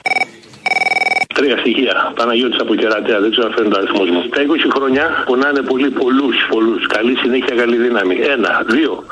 Τρία 1.37 1.57
στοιχεία. 1.57 1.95
Παναγιώτης 2.15 2.59
από 2.59 2.75
κερατέα, 2.75 3.19
δεν 3.19 3.31
ξέρω 3.31 3.47
αν 3.47 3.53
φαίνεται 3.55 3.75
ο 3.75 3.79
αριθμός 3.81 4.09
μου. 4.09 4.21
Τα 4.35 4.41
20 4.41 4.69
χρόνια 4.75 5.23
πονάνε 5.25 5.61
πολύ, 5.61 5.89
πολλούς, 5.89 6.35
πολλούς. 6.53 6.87
Καλή 6.87 7.15
συνέχεια, 7.23 7.55
καλή 7.55 7.77
δύναμη. 7.85 8.15
Ένα. 8.35 8.51
Δύο. 8.75 9.03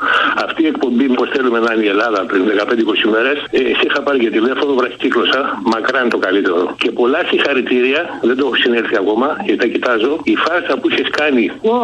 Αυτή 0.44 0.62
η 0.62 0.66
εκπομπή, 0.66 1.06
όπω 1.10 1.26
θέλουμε 1.26 1.58
να 1.58 1.70
είναι 1.72 1.84
η 1.84 1.88
Ελλάδα 1.88 2.20
πριν 2.30 2.42
15-20 2.46 3.08
μέρες, 3.14 3.38
ε, 3.50 3.58
σε 3.78 3.84
είχα 3.88 4.02
πάρει 4.02 4.18
και 4.18 4.30
τηλέφωνο, 4.30 4.74
βραχικύκλωσα. 4.74 5.40
Μακράν 5.72 6.08
το 6.08 6.18
καλύτερο. 6.18 6.74
Και 6.78 6.90
πολλά 6.90 7.20
συγχαρητήρια, 7.30 8.00
δεν 8.22 8.36
το 8.36 8.42
έχω 8.46 8.56
συνέλθει 8.64 8.96
ακόμα, 8.96 9.36
γιατί 9.44 9.60
τα 9.60 9.66
κοιτάζω. 9.66 10.12
Η 10.22 10.36
φάρσα 10.44 10.76
που 10.78 10.90
είχες 10.90 11.08
κάνει 11.10 11.44
ο, 11.72 11.74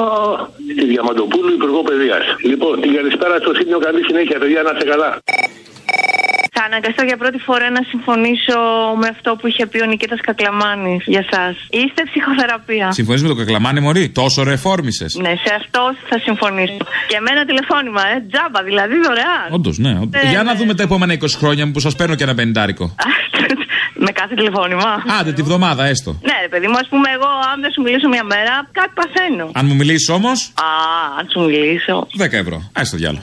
τη 0.77 0.85
Διαμαντοπούλου, 0.93 1.53
Υπουργό 1.53 1.83
Παιδείας. 1.83 2.25
Λοιπόν, 2.43 2.81
την 2.81 2.95
καλησπέρα 2.95 3.37
στο 3.39 3.55
Σύνδιο, 3.55 3.79
καλή 3.79 4.03
συνέχεια, 4.09 4.39
παιδιά, 4.39 4.63
να 4.63 4.71
είστε 4.73 4.85
καλά. 4.93 5.11
Θα 6.71 6.77
αναγκαστώ 6.77 7.03
για 7.11 7.17
πρώτη 7.17 7.39
φορά 7.39 7.71
να 7.71 7.83
συμφωνήσω 7.91 8.59
με 9.01 9.07
αυτό 9.15 9.31
που 9.39 9.47
είχε 9.47 9.67
πει 9.67 9.79
ο 9.83 9.87
Νικήτας 9.87 10.21
Κακλαμάνης 10.21 11.03
για 11.07 11.25
εσά. 11.27 11.45
Είστε 11.71 12.03
ψυχοθεραπεία. 12.11 12.93
Συμφωνείς 12.93 13.23
με 13.23 13.29
τον 13.29 13.37
Κακλαμάνη, 13.37 13.81
Μωρή; 13.81 14.09
Τόσο 14.09 14.43
ρεφόρμησες. 14.43 15.15
Ναι, 15.25 15.33
σε 15.45 15.55
αυτό 15.61 15.83
θα 16.09 16.19
συμφωνήσω. 16.27 16.77
Και 17.11 17.19
με 17.25 17.31
ένα 17.35 17.45
τηλεφώνημα, 17.45 18.03
ε, 18.15 18.17
τζάμπα, 18.31 18.63
δηλαδή 18.63 18.95
δωρεάν. 19.07 19.47
Όντως, 19.51 19.79
ναι. 19.79 19.93
όντως. 20.03 20.23
Ναι, 20.23 20.31
Για 20.31 20.43
να 20.43 20.53
ναι. 20.53 20.59
δούμε 20.59 20.75
τα 20.75 20.83
επόμενα 20.83 21.13
20 21.13 21.37
χρόνια 21.41 21.71
που 21.73 21.81
σας 21.81 21.95
παίρνω 21.97 22.15
και 22.15 22.23
ένα 22.23 22.35
πενιντάρικο. 22.35 22.95
με 24.05 24.11
κάθε 24.21 24.35
τηλεφώνημα. 24.35 24.91
Άντε, 25.21 25.33
τη 25.33 25.43
βδομάδα 25.43 25.85
έστω. 25.85 26.11
Ναι, 26.23 26.37
ρε 26.41 26.49
παιδί 26.49 26.67
μου, 26.67 26.79
ας 26.83 26.89
πούμε, 26.89 27.09
εγώ 27.17 27.29
αν 27.53 27.61
δεν 27.61 27.73
σου 27.73 27.83
μιλήσω 27.83 28.09
μια 28.09 28.25
μέρα, 28.25 28.69
κάτι 28.73 28.93
παθαίνω. 29.01 29.51
Αν 29.53 29.67
μου 29.67 29.75
μιλήσεις 29.75 30.09
όμως, 30.09 30.39
Α, 30.55 30.69
αν 31.19 31.29
σου 31.33 31.41
μιλήσω. 31.41 32.07
10 32.17 32.33
ευρώ. 32.45 32.57
Α 32.57 32.83
το 32.91 32.97
διάλογο. 32.97 33.23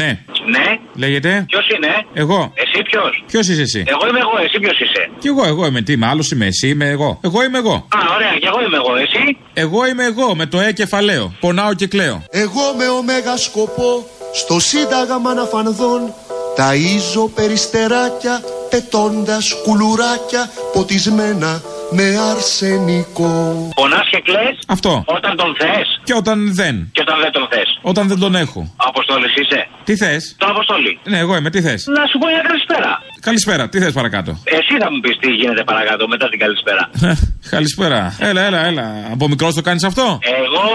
Ναι, 0.00 0.10
Ναι. 0.54 0.64
λέγεται; 0.94 1.44
Ποιος 1.48 1.68
είναι; 1.76 1.88
Εγώ. 2.14 2.52
Εσύ 2.54 2.82
ποιος; 2.82 3.24
Ποιος 3.26 3.48
είσαι 3.48 3.62
εσύ; 3.62 3.84
Εγώ 3.86 4.08
είμαι 4.08 4.18
εγώ, 4.18 4.34
εσύ 4.44 4.58
ποιος 4.58 4.80
είσαι; 4.80 5.10
Κι 5.18 5.28
εγώ, 5.28 5.44
εγώ 5.46 5.66
είμαι. 5.66 5.80
Τι 5.82 5.92
είμαι, 5.92 6.06
άλλος 6.06 6.30
είμαι. 6.30 6.46
Εσύ 6.46 6.68
είμαι 6.68 6.88
εγώ. 6.88 7.20
Εγώ 7.22 7.44
είμαι 7.44 7.58
εγώ. 7.58 7.74
Α, 7.74 7.98
ωραία, 8.14 8.32
και 8.40 8.46
εγώ 8.46 8.60
είμαι 8.66 8.76
εγώ, 8.76 8.96
εσύ; 8.96 9.36
Εγώ 9.54 9.86
είμαι 9.86 10.04
εγώ 10.04 10.34
με 10.34 10.46
το 10.46 10.60
ε 10.60 10.72
κεφαλαίο. 10.72 11.34
Πονάω 11.40 11.74
και 11.74 11.86
κλαίω. 11.86 12.22
Εγώ 12.30 12.74
με 12.78 12.88
ωμέγα 12.88 13.36
σκοπό 13.36 14.06
στο 14.34 14.60
σύνταγμα 14.60 15.34
να 15.34 15.44
φανδών 15.44 16.00
Ταΐζω 16.56 17.30
περιστεράκια 17.34 18.40
πετώντας 18.70 19.54
κουλουράκια 19.64 20.50
ποτισμένα 20.72 21.62
με 21.90 22.16
αρσενικό 22.30 23.68
Πονά 23.74 24.04
και 24.10 24.20
κλε 24.24 24.44
Αυτό. 24.68 25.04
όταν 25.06 25.36
τον 25.36 25.56
θες 25.58 26.00
Και 26.04 26.14
όταν 26.14 26.54
δεν. 26.54 26.88
και 26.92 27.00
όταν 27.00 27.20
δεν 27.20 27.32
τον 27.32 27.46
θες. 27.50 27.78
Όταν 27.82 28.08
δεν 28.08 28.18
τον 28.18 28.34
έχω. 28.34 28.72
Αποστόλης 28.76 29.34
είσαι. 29.36 29.68
Τι 29.84 29.96
θες; 29.96 30.34
Τον 30.38 30.50
Αποστόλη. 30.50 30.98
Ναι, 31.04 31.18
εγώ 31.18 31.36
είμαι. 31.36 31.50
Τι 31.50 31.60
θες; 31.62 31.86
Να 31.86 32.06
σου 32.10 32.18
πω 32.18 32.26
μια 32.26 32.42
καλησπέρα. 32.48 33.02
Καλησπέρα. 33.28 33.68
Τι 33.68 33.78
θες 33.82 33.92
παρακάτω; 34.00 34.30
Εσύ 34.58 34.74
θα 34.82 34.88
μου 34.92 35.00
πεις 35.04 35.16
τι 35.22 35.30
γίνεται 35.40 35.62
παρακάτω 35.70 36.02
μετά 36.08 36.26
την 36.32 36.38
καλησπέρα. 36.44 36.82
Καλησπέρα. 37.54 38.00
Έλα, 38.28 38.42
έλα, 38.48 38.60
έλα. 38.70 38.86
Από 39.14 39.24
μικρός 39.32 39.52
το 39.54 39.62
κάνεις 39.68 39.84
αυτό; 39.90 40.06
Εγώ 40.40 40.66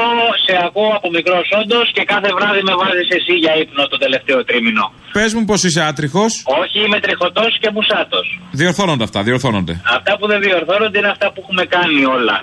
σε 0.45 0.53
ακούω 0.65 0.91
από 0.99 1.07
μικρός 1.17 1.45
όντως 1.61 1.87
και 1.95 2.03
κάθε 2.13 2.29
βράδυ 2.37 2.61
με 2.69 2.73
βάζεις 2.81 3.09
εσύ 3.17 3.33
για 3.43 3.53
ύπνο 3.61 3.83
το 3.93 3.97
τελευταίο 4.03 4.39
τρίμηνο. 4.47 4.85
Πες 5.15 5.33
μου 5.35 5.43
πως 5.49 5.59
είσαι 5.67 5.81
άτριχος. 5.89 6.31
Όχι, 6.61 6.77
είμαι 6.85 6.99
τριχωτός 7.05 7.51
και 7.61 7.69
μουσάτος. 7.75 8.25
Διορθώνονται 8.61 9.03
αυτά, 9.07 9.19
διορθώνονται. 9.27 9.73
Αυτά 9.97 10.11
που 10.17 10.25
δεν 10.31 10.39
διορθώνονται 10.45 10.97
είναι 10.99 11.11
αυτά 11.15 11.27
που 11.31 11.39
έχουμε 11.43 11.63
κάνει 11.75 12.01
όλα. 12.15 12.35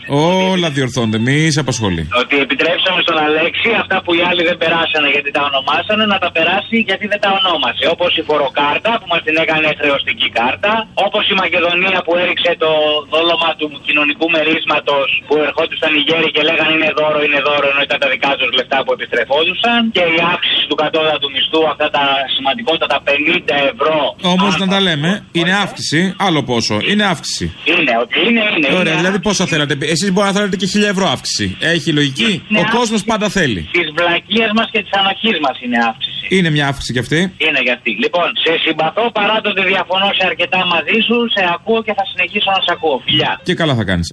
Όλα 0.53 0.69
διορθώνονται. 0.77 1.19
Μη 1.27 1.37
σε 1.55 1.61
απασχολεί. 1.65 2.03
Ότι 2.23 2.35
επιτρέψαμε 2.47 3.01
στον 3.07 3.17
Αλέξη 3.27 3.69
αυτά 3.83 3.97
που 4.05 4.11
οι 4.17 4.21
άλλοι 4.29 4.43
δεν 4.49 4.57
περάσανε 4.63 5.09
γιατί 5.15 5.31
τα 5.37 5.43
ονομάσανε 5.49 6.05
να 6.13 6.19
τα 6.25 6.29
περάσει 6.37 6.77
γιατί 6.89 7.05
δεν 7.13 7.21
τα 7.25 7.31
ονόμασε. 7.39 7.85
Όπως 7.95 8.11
η 8.21 8.23
φοροκάρτα 8.29 8.91
που 8.99 9.07
μας 9.13 9.21
την 9.27 9.37
έκανε 9.43 9.67
χρεωστική 9.99 10.29
κάρτα. 10.39 10.73
Όπως 11.07 11.23
η 11.33 11.35
Μακεδονία 11.43 11.99
που 12.07 12.13
έριξε 12.23 12.51
το 12.65 12.71
δόλωμα 13.13 13.51
του 13.59 13.67
κοινωνικού 13.87 14.27
μερίσματος 14.37 15.09
που 15.27 15.35
ερχόντουσαν 15.49 15.91
οι 15.97 16.03
γέροι 16.09 16.29
και 16.35 16.43
λέγανε 16.49 16.73
είναι 16.79 16.91
δώρο, 16.99 17.19
είναι 17.27 17.41
δώρο 17.49 17.67
ενώ 17.73 17.81
ήταν 17.89 17.99
τα 18.05 18.09
δικά 18.15 18.31
τους 18.39 18.51
λεφτά 18.59 18.79
που 18.85 18.91
επιστρεφόντουσαν. 18.97 19.81
Και 19.97 20.05
η 20.17 20.19
αύξηση 20.33 20.65
του 20.71 20.77
κατώτατου 20.83 21.29
μισθού, 21.35 21.61
αυτά 21.73 21.87
τα 21.97 22.05
σημαντικότατα 22.35 22.97
50 23.09 23.57
ευρώ. 23.73 23.99
Όμως 24.35 24.53
να 24.63 24.67
τα 24.73 24.79
λέμε, 24.87 25.11
είναι 25.39 25.53
αύξηση. 25.65 26.01
Άλλο 26.27 26.41
πόσο. 26.51 26.77
Είναι 26.91 27.05
αύξηση. 27.15 27.47
Είναι, 27.73 27.93
ότι 28.03 28.17
είναι, 28.29 28.43
είναι. 28.55 28.69
Ωραία, 28.81 28.93
είναι 28.93 29.01
δηλαδή 29.03 29.19
πόσα 29.29 29.45
θέλατε. 29.53 29.75
Εσείς 29.95 30.09
μπορεί 30.13 30.27
να 30.31 30.35
θέλετε 30.39 30.57
και 30.61 30.69
1000 30.75 30.91
ευρώ 30.95 31.07
αύξηση. 31.15 31.47
Έχει 31.75 31.89
λογική; 31.99 32.31
Ναι, 32.49 32.61
Ο 32.61 32.65
κόσμος 32.77 33.01
πάντα 33.11 33.29
θέλει. 33.39 33.61
Της 33.77 33.87
βλακεία 33.97 34.49
μας 34.57 34.69
και 34.73 34.81
της 34.85 34.93
ανοχής 35.01 35.39
μας 35.45 35.57
είναι 35.65 35.79
αύξηση. 35.91 36.17
Είναι 36.37 36.51
μια 36.57 36.67
αύξηση 36.71 36.93
κι 36.93 36.99
αυτή; 36.99 37.19
Είναι 37.47 37.61
για 37.67 37.75
αυτή. 37.79 37.91
Λοιπόν, 38.05 38.29
σε 38.45 38.53
συμπαθώ 38.65 39.05
παρά 39.19 39.37
το 39.43 39.49
ότι 39.53 39.63
διαφωνώ 39.89 40.12
σε 40.18 40.26
αρκετά 40.26 40.66
μαζί 40.66 40.99
σου, 41.07 41.16
σε 41.34 41.43
ακούω 41.55 41.82
και 41.82 41.95
θα 41.95 42.05
συνεχίσω 42.11 42.51
να 42.51 42.61
σε 42.61 42.70
ακούω. 42.72 43.01
Φιλιά. 43.05 43.41
Και 43.43 43.55
καλά 43.55 43.74
θα 43.74 43.84
κάνεις. 43.84 44.12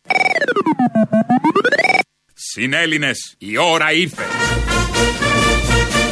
Συνέλληνες, 2.33 3.35
η 3.37 3.57
ώρα 3.57 3.91
ήρθε. 3.91 4.23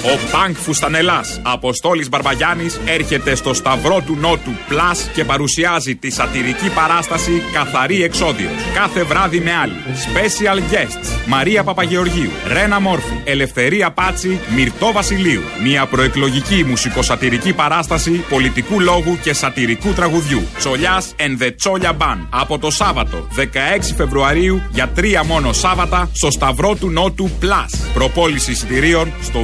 Ο 0.05 0.19
Πανκ 0.31 0.55
Φουστανελάς, 0.57 1.39
Αποστόλης 1.43 2.09
Μπαρμπαγιάννης, 2.09 2.79
έρχεται 2.85 3.35
στο 3.35 3.53
Σταυρό 3.53 4.01
του 4.05 4.17
Νότου 4.19 4.51
Plus 4.69 4.97
και 5.13 5.25
παρουσιάζει 5.25 5.95
τη 5.95 6.11
σατυρική 6.11 6.69
παράσταση 6.69 7.41
Καθαρή 7.53 8.03
Εξόδιος. 8.03 8.51
Κάθε 8.73 9.03
βράδυ 9.03 9.39
με 9.39 9.53
άλλη. 9.53 9.75
Special 9.85 10.57
guests. 10.57 11.09
Μαρία 11.27 11.63
Παπαγεωργίου, 11.63 12.29
Ρένα 12.47 12.79
Μόρφη, 12.79 13.21
Ελευθερία 13.23 13.91
Πάτσι, 13.91 14.39
Μυρτό 14.55 14.91
Βασιλείου. 14.91 15.41
Μια 15.63 15.85
προεκλογική 15.85 16.63
μουσικοσατυρική 16.63 17.53
παράσταση 17.53 18.11
πολιτικού 18.29 18.79
λόγου 18.79 19.17
και 19.21 19.33
σατυρικού 19.33 19.93
τραγουδιού. 19.93 20.43
Τσολιάς 20.57 21.15
and 21.17 21.43
the 21.43 21.51
Τσόλια 21.55 21.97
Band. 21.97 22.27
Από 22.29 22.59
το 22.59 22.71
Σάββατο 22.71 23.27
16 23.35 23.93
Φεβρουαρίου 23.97 24.61
για 24.71 24.87
τρία 24.87 25.23
μόνο 25.23 25.53
Σάββατα 25.53 26.09
στο 26.13 26.31
Σταυρό 26.31 26.75
του 26.75 26.89
Νότου 26.89 27.29
Plus. 27.41 27.91
Προπόληση 27.93 28.51
εισιτηρίων 28.51 29.13
στο 29.21 29.43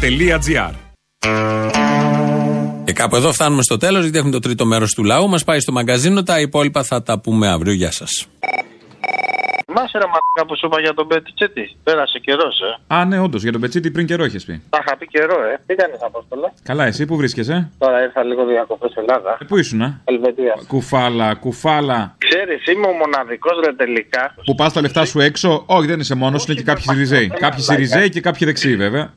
viva.gr. 0.00 0.72
Και 2.84 2.92
κάπου 2.92 3.16
εδώ 3.16 3.32
φτάνουμε 3.32 3.62
στο 3.62 3.76
τέλο, 3.76 4.00
γιατί 4.00 4.16
έχουμε 4.16 4.32
το 4.32 4.38
τρίτο 4.38 4.64
μέρο 4.66 4.86
του 4.86 5.04
λαού. 5.04 5.28
Μα 5.28 5.38
πάει 5.46 5.60
στο 5.60 5.72
μαγκαζίνο. 5.72 6.22
Τα 6.22 6.40
υπόλοιπα 6.40 6.82
θα 6.82 7.02
τα 7.02 7.20
πούμε 7.20 7.48
αύριο. 7.48 7.72
Γεια 7.72 7.90
σα. 7.92 8.06
Θυμάσαι 9.64 9.98
ρε 9.98 10.04
μαλάκα 10.04 10.42
που 10.46 10.56
σου 10.56 10.66
είπα 10.66 10.80
για 10.80 10.94
τον 10.94 11.06
Πετιτσέτη. 11.08 11.76
Πέρασε 11.82 12.18
καιρό, 12.18 12.48
ε. 12.88 12.94
Α, 12.94 13.04
ναι, 13.04 13.18
όντω, 13.18 13.38
για 13.38 13.52
τον 13.52 13.60
Πετσίτη 13.60 13.90
πριν 13.90 14.06
καιρό 14.06 14.24
είχε 14.24 14.38
πει. 14.46 14.62
Τα 14.70 14.78
είχα 14.82 14.96
πει 14.96 15.06
καιρό, 15.06 15.34
ε. 15.52 15.60
Τι 15.66 15.74
κάνει, 15.74 15.92
Απόστολα. 16.06 16.52
Καλά, 16.62 16.84
εσύ 16.84 17.06
που 17.06 17.16
βρίσκεσαι. 17.16 17.70
Τώρα 17.78 18.02
ήρθα 18.02 18.24
λίγο 18.24 18.46
διακοπέ 18.46 18.86
Ελλάδα. 18.94 19.38
Ε, 19.40 19.44
πού 19.44 19.56
ήσουν, 19.56 19.80
ε? 19.80 20.00
Ελβετία. 20.04 20.54
Κουφάλα, 20.66 21.34
κουφάλα. 21.34 22.14
Ξέρει, 22.18 22.76
είμαι 22.76 22.86
ο 22.86 22.92
μοναδικό 22.92 23.50
ρε 23.64 23.72
τελικά. 23.72 24.34
Που 24.44 24.54
πα 24.54 24.70
τα 24.70 24.80
λεφτά 24.80 25.04
σου 25.04 25.20
έξω. 25.20 25.62
Όχι, 25.66 25.86
δεν 25.86 26.00
είσαι 26.00 26.14
μόνο, 26.14 26.40
είναι 26.46 26.56
και 26.56 26.62
κάποιοι 26.62 26.84
Σιριζέοι. 26.88 27.28
Κάποιοι 27.28 27.62
Σιριζέοι 27.62 28.08
και 28.08 28.20
κάποιοι 28.20 28.46
δεξιοί, 28.46 28.76
βέβαια. 28.76 29.14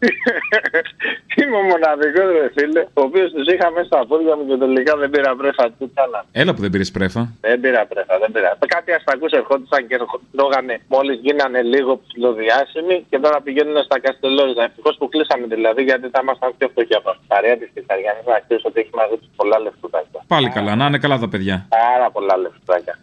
Είμαι 1.37 1.57
ο 1.61 1.63
μοναδικός 1.71 2.27
ρε 2.37 2.45
φίλε, 2.55 2.81
ο 2.99 3.01
οποίος 3.07 3.31
τους 3.31 3.47
είχα 3.53 3.67
μέσα 3.71 3.85
στα 3.85 4.05
πόδια 4.09 4.35
μου 4.37 4.43
και 4.49 4.57
τελικά 4.63 4.93
δεν 5.01 5.09
πήρα 5.09 5.35
πρέφα. 5.35 5.63
Τι 5.77 5.85
κάνανε. 5.97 6.27
Έλα 6.31 6.51
που 6.53 6.61
δεν 6.61 6.71
πήρες 6.73 6.91
πρέφα. 6.91 7.21
Δεν 7.41 7.59
πήρα 7.63 7.85
πρέφα, 7.91 8.13
δεν 8.19 8.31
πήρα. 8.31 8.57
Κάτι 8.75 8.91
αστακού 8.97 9.27
ερχόντουσαν 9.39 9.87
και 9.87 9.97
τρώγανε 10.35 10.75
μόλις 10.87 11.17
γίνανε 11.25 11.61
λίγο 11.61 11.91
ψηλοδιάσημοι 12.03 13.05
και 13.09 13.19
τώρα 13.19 13.41
πηγαίνουν 13.41 13.83
στα 13.83 13.99
Καστελόριζα. 13.99 14.63
Ευτυχώς 14.63 14.95
που 14.99 15.09
κλείσαμε 15.09 15.45
δηλαδή 15.55 15.81
γιατί 15.83 16.05
θα 16.13 16.19
ήμασταν 16.23 16.53
πιο 16.57 16.67
φτωχοί 16.71 16.95
από 16.95 17.09
αυτή. 17.09 17.23
Παρέα 17.27 17.57
της 17.57 17.69
Κυριακή 17.73 18.21
να 18.25 18.39
ξέρεις 18.45 18.63
ότι 18.65 18.79
έχει 18.79 18.89
μαζέψει 18.93 19.29
πολλά 19.35 19.59
λεφτούτάκια. 19.59 20.19
Πάλι 20.27 20.49
καλά, 20.49 20.75
να 20.75 20.85
είναι 20.85 20.97
καλά 20.97 21.17
τα 21.19 21.29
παιδιά. 21.29 21.65
Πάρα 21.69 22.11
πολλά 22.11 22.37
λεφτούτάκια. 22.37 22.95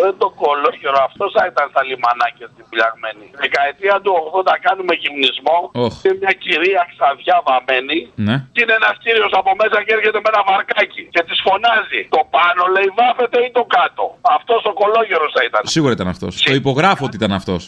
Δεν 0.00 0.14
το 0.22 0.28
κολόγερο, 0.42 0.98
αυτός 1.08 1.28
θα 1.36 1.44
ήταν 1.50 1.66
στα 1.72 1.82
λιμανάκια 1.88 2.46
στην 2.52 2.64
πυλαγμένη. 2.68 3.26
Δεκαετία 3.44 3.96
του 4.04 4.12
80 4.32 4.56
κάνουμε 4.66 4.94
γυμνισμό. 5.02 5.58
Οχ. 5.84 5.94
Και 6.04 6.12
μια 6.20 6.32
κυρία 6.44 6.82
ξαδιά 6.92 7.36
βαμμένη. 7.48 7.98
Ναι. 8.26 8.36
Και 8.54 8.60
είναι 8.62 8.76
ένας 8.80 8.94
κύριος 9.04 9.32
από 9.40 9.50
μέσα 9.60 9.76
και 9.84 9.92
έρχεται 9.96 10.18
με 10.24 10.28
ένα 10.32 10.42
βαρκάκι. 10.48 11.02
Και 11.14 11.22
της 11.28 11.38
φωνάζει. 11.46 12.00
Το 12.14 12.20
πάνω 12.36 12.62
λέει 12.74 12.88
βάφεται 13.00 13.38
ή 13.46 13.48
το 13.58 13.64
κάτω. 13.76 14.04
Αυτός 14.36 14.60
ο 14.70 14.72
κολόγερο 14.80 15.26
θα 15.34 15.42
ήταν. 15.48 15.62
Σίγουρα 15.74 15.92
ήταν 15.98 16.08
αυτός. 16.14 16.32
Το 16.48 16.54
υπογράφω 16.62 17.02
ότι 17.08 17.16
ήταν 17.20 17.32
αυτός. 17.40 17.60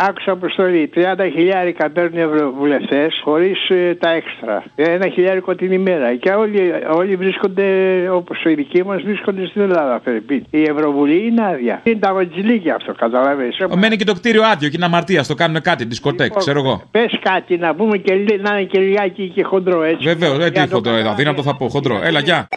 Άκουσα 0.00 0.32
αποστολή. 0.32 0.90
30 0.94 1.00
χιλιάρικα 1.34 1.90
παίρνουν 1.90 2.18
οι 2.18 2.20
ευρωβουλευτές 2.20 3.20
χωρίς 3.24 3.58
τα 3.98 4.10
έξτρα. 4.10 4.62
Ένα 4.74 5.08
χιλιάρικο 5.08 5.54
την 5.54 5.72
ημέρα. 5.72 6.14
Και 6.14 6.30
όλοι, 6.30 6.72
όλοι 6.94 7.16
βρίσκονται, 7.16 7.64
όπως 8.10 8.44
οι 8.44 8.54
δικοί 8.54 8.84
μας, 8.84 9.02
βρίσκονται 9.02 9.46
στην 9.46 9.62
Ελλάδα. 9.62 10.00
Φερρυπίν. 10.04 10.44
Η 10.50 10.62
Ευρωβουλή 10.62 11.26
είναι 11.26 11.44
άδεια. 11.46 11.80
Είναι 11.84 11.98
τα 11.98 12.12
βατζιλίκια 12.14 12.74
αυτό, 12.74 12.92
καταλαβαίνεις. 12.94 13.56
Μένει 13.76 13.96
και 13.96 14.04
το 14.04 14.14
κτίριο 14.14 14.42
άδειο 14.42 14.68
και 14.68 14.76
είναι 14.76 14.84
αμαρτία. 14.84 15.24
Το 15.24 15.34
κάνουν 15.34 15.60
κάτι, 15.62 15.84
δισκοτέκ, 15.84 16.32
ξέρω 16.36 16.58
εγώ. 16.58 16.82
Πες 16.90 17.18
κάτι 17.22 17.56
να 17.56 17.74
πούμε 17.74 17.96
και 17.96 18.14
λι- 18.14 18.40
να 18.42 18.58
είναι 18.58 18.68
και 18.68 18.80
λιγάκι 18.80 19.28
και 19.34 19.42
χοντρό 19.42 19.82
έτσι. 19.82 20.04
Βεβαίως, 20.08 20.38
ε, 20.38 20.48
Για 20.52 20.62
τι 20.62 20.68
το 20.68 20.74
χοντρό, 20.74 20.94
εδώ, 20.94 21.10
αδύνατο 21.10 21.42
θα 21.42 21.56
πω, 21.56 21.68
χοντρό. 21.68 22.00
Έλα, 22.04 22.20
γεια. 22.20 22.48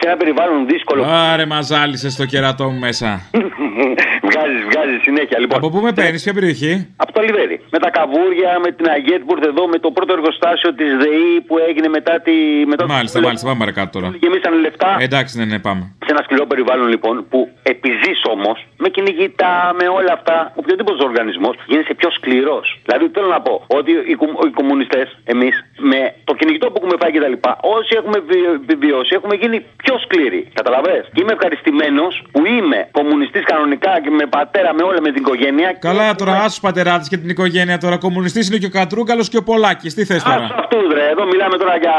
Σε 0.00 0.08
ένα 0.08 0.16
περιβάλλον 0.16 0.66
δύσκολο. 0.66 1.04
Άρε, 1.06 1.46
μας 1.46 1.66
ζάλισε 1.66 2.16
το 2.16 2.24
κερατό 2.26 2.64
μου 2.70 2.78
μέσα. 2.78 3.20
βγάζεις, 4.30 4.62
βγάζεις 4.70 4.98
συνέχεια. 5.08 5.36
Λοιπόν, 5.42 5.56
Από 5.60 5.68
πού 5.72 5.78
με 5.86 5.92
παίρνεις, 5.98 6.22
ποια 6.24 6.34
περιοχή; 6.38 6.72
από 7.04 7.12
το 7.16 7.20
Λιβέρι. 7.26 7.56
Με 7.74 7.78
τα 7.84 7.90
καβούρια, 7.96 8.50
με 8.64 8.70
την 8.76 8.86
Αγέτ 8.96 9.20
που 9.26 9.32
ήρθε 9.36 9.48
εδώ, 9.54 9.62
με 9.72 9.78
το 9.84 9.88
πρώτο 9.96 10.12
εργοστάσιο 10.18 10.70
της 10.80 10.90
ΔΕΗ 11.02 11.30
που 11.46 11.54
έγινε 11.68 11.88
μετά 11.96 12.14
τη. 12.26 12.34
Μετά 12.70 12.82
το- 12.86 12.92
Μάλιστα, 12.94 13.18
μάλιστα, 13.20 13.46
πάμε 13.48 13.58
παρακάτω 13.64 13.90
τώρα. 13.96 14.08
Και 14.20 14.26
εμεί 14.30 14.36
δώσανε 14.38 14.56
λεφτά. 14.66 14.90
Εντάξει, 15.06 15.32
ναι, 15.38 15.44
ναι, 15.52 15.58
πάμε. 15.68 15.82
Σε 16.06 16.10
ένα 16.14 16.22
σκληρό 16.26 16.44
περιβάλλον 16.52 16.88
λοιπόν 16.94 17.14
που 17.30 17.38
επιζή 17.72 18.12
όμως 18.34 18.56
με 18.82 18.88
κυνηγητά, 18.88 19.54
με 19.80 19.86
όλα 19.98 20.12
αυτά, 20.18 20.36
οποιοδήποτε 20.60 21.04
οργανισμός 21.10 21.54
γίνεσαι 21.70 21.94
πιο 22.00 22.10
σκληρός. 22.16 22.66
Δηλαδή 22.86 23.04
θέλω 23.14 23.28
να 23.36 23.40
πω 23.46 23.54
ότι 23.78 23.90
οι, 24.12 24.14
κομμου- 24.20 24.44
οι 24.48 24.52
κομμουνιστές, 24.60 25.06
εμείς, 25.34 25.54
με 25.92 26.00
το 26.28 26.32
κυνηγητό 26.38 26.66
που 26.70 26.76
έχουμε 26.80 26.96
φάει 27.00 27.12
κτλ., 27.16 27.36
όσοι 27.76 27.92
έχουμε 28.00 28.18
βι- 28.28 28.52
επιβιώσει, 28.62 29.10
έχουμε 29.18 29.34
γίνει 29.42 29.58
πιο 29.82 29.94
σκληροί. 30.04 30.42
Καταλαβέ. 30.60 30.96
Και 31.12 31.20
είμαι 31.22 31.32
ευχαριστημένος 31.38 32.12
που 32.32 32.40
είμαι 32.56 32.78
κομμουνιστής 32.98 33.44
κανονικά 33.52 33.92
και 34.02 34.10
με 34.20 34.26
πατέρα, 34.36 34.70
με 34.78 34.82
όλα, 34.88 35.00
με 35.06 35.10
την 35.14 35.20
οικογένεια. 35.24 35.68
Καλά 35.88 36.14
τώρα, 36.20 36.32
άσου 36.44 36.60
πατεράτε 36.66 37.04
και 37.12 37.16
την 37.22 37.28
οικογένεια 37.34 37.78
τώρα. 37.84 37.96
Κομμουνιστής 38.06 38.44
είναι 38.48 38.58
και 38.62 38.66
ο 38.72 38.74
Κατρούγκαλος 38.78 39.28
και 39.32 39.38
ο 39.42 39.44
Πολάκης. 39.50 39.94
Τι 39.94 40.02
θες 40.10 40.22
τώρα; 40.22 40.44
Αυτούς 40.62 40.84
ρε, 40.98 41.04
εδώ 41.14 41.24
μιλάμε 41.32 41.56
τώρα 41.62 41.74
για. 41.84 41.94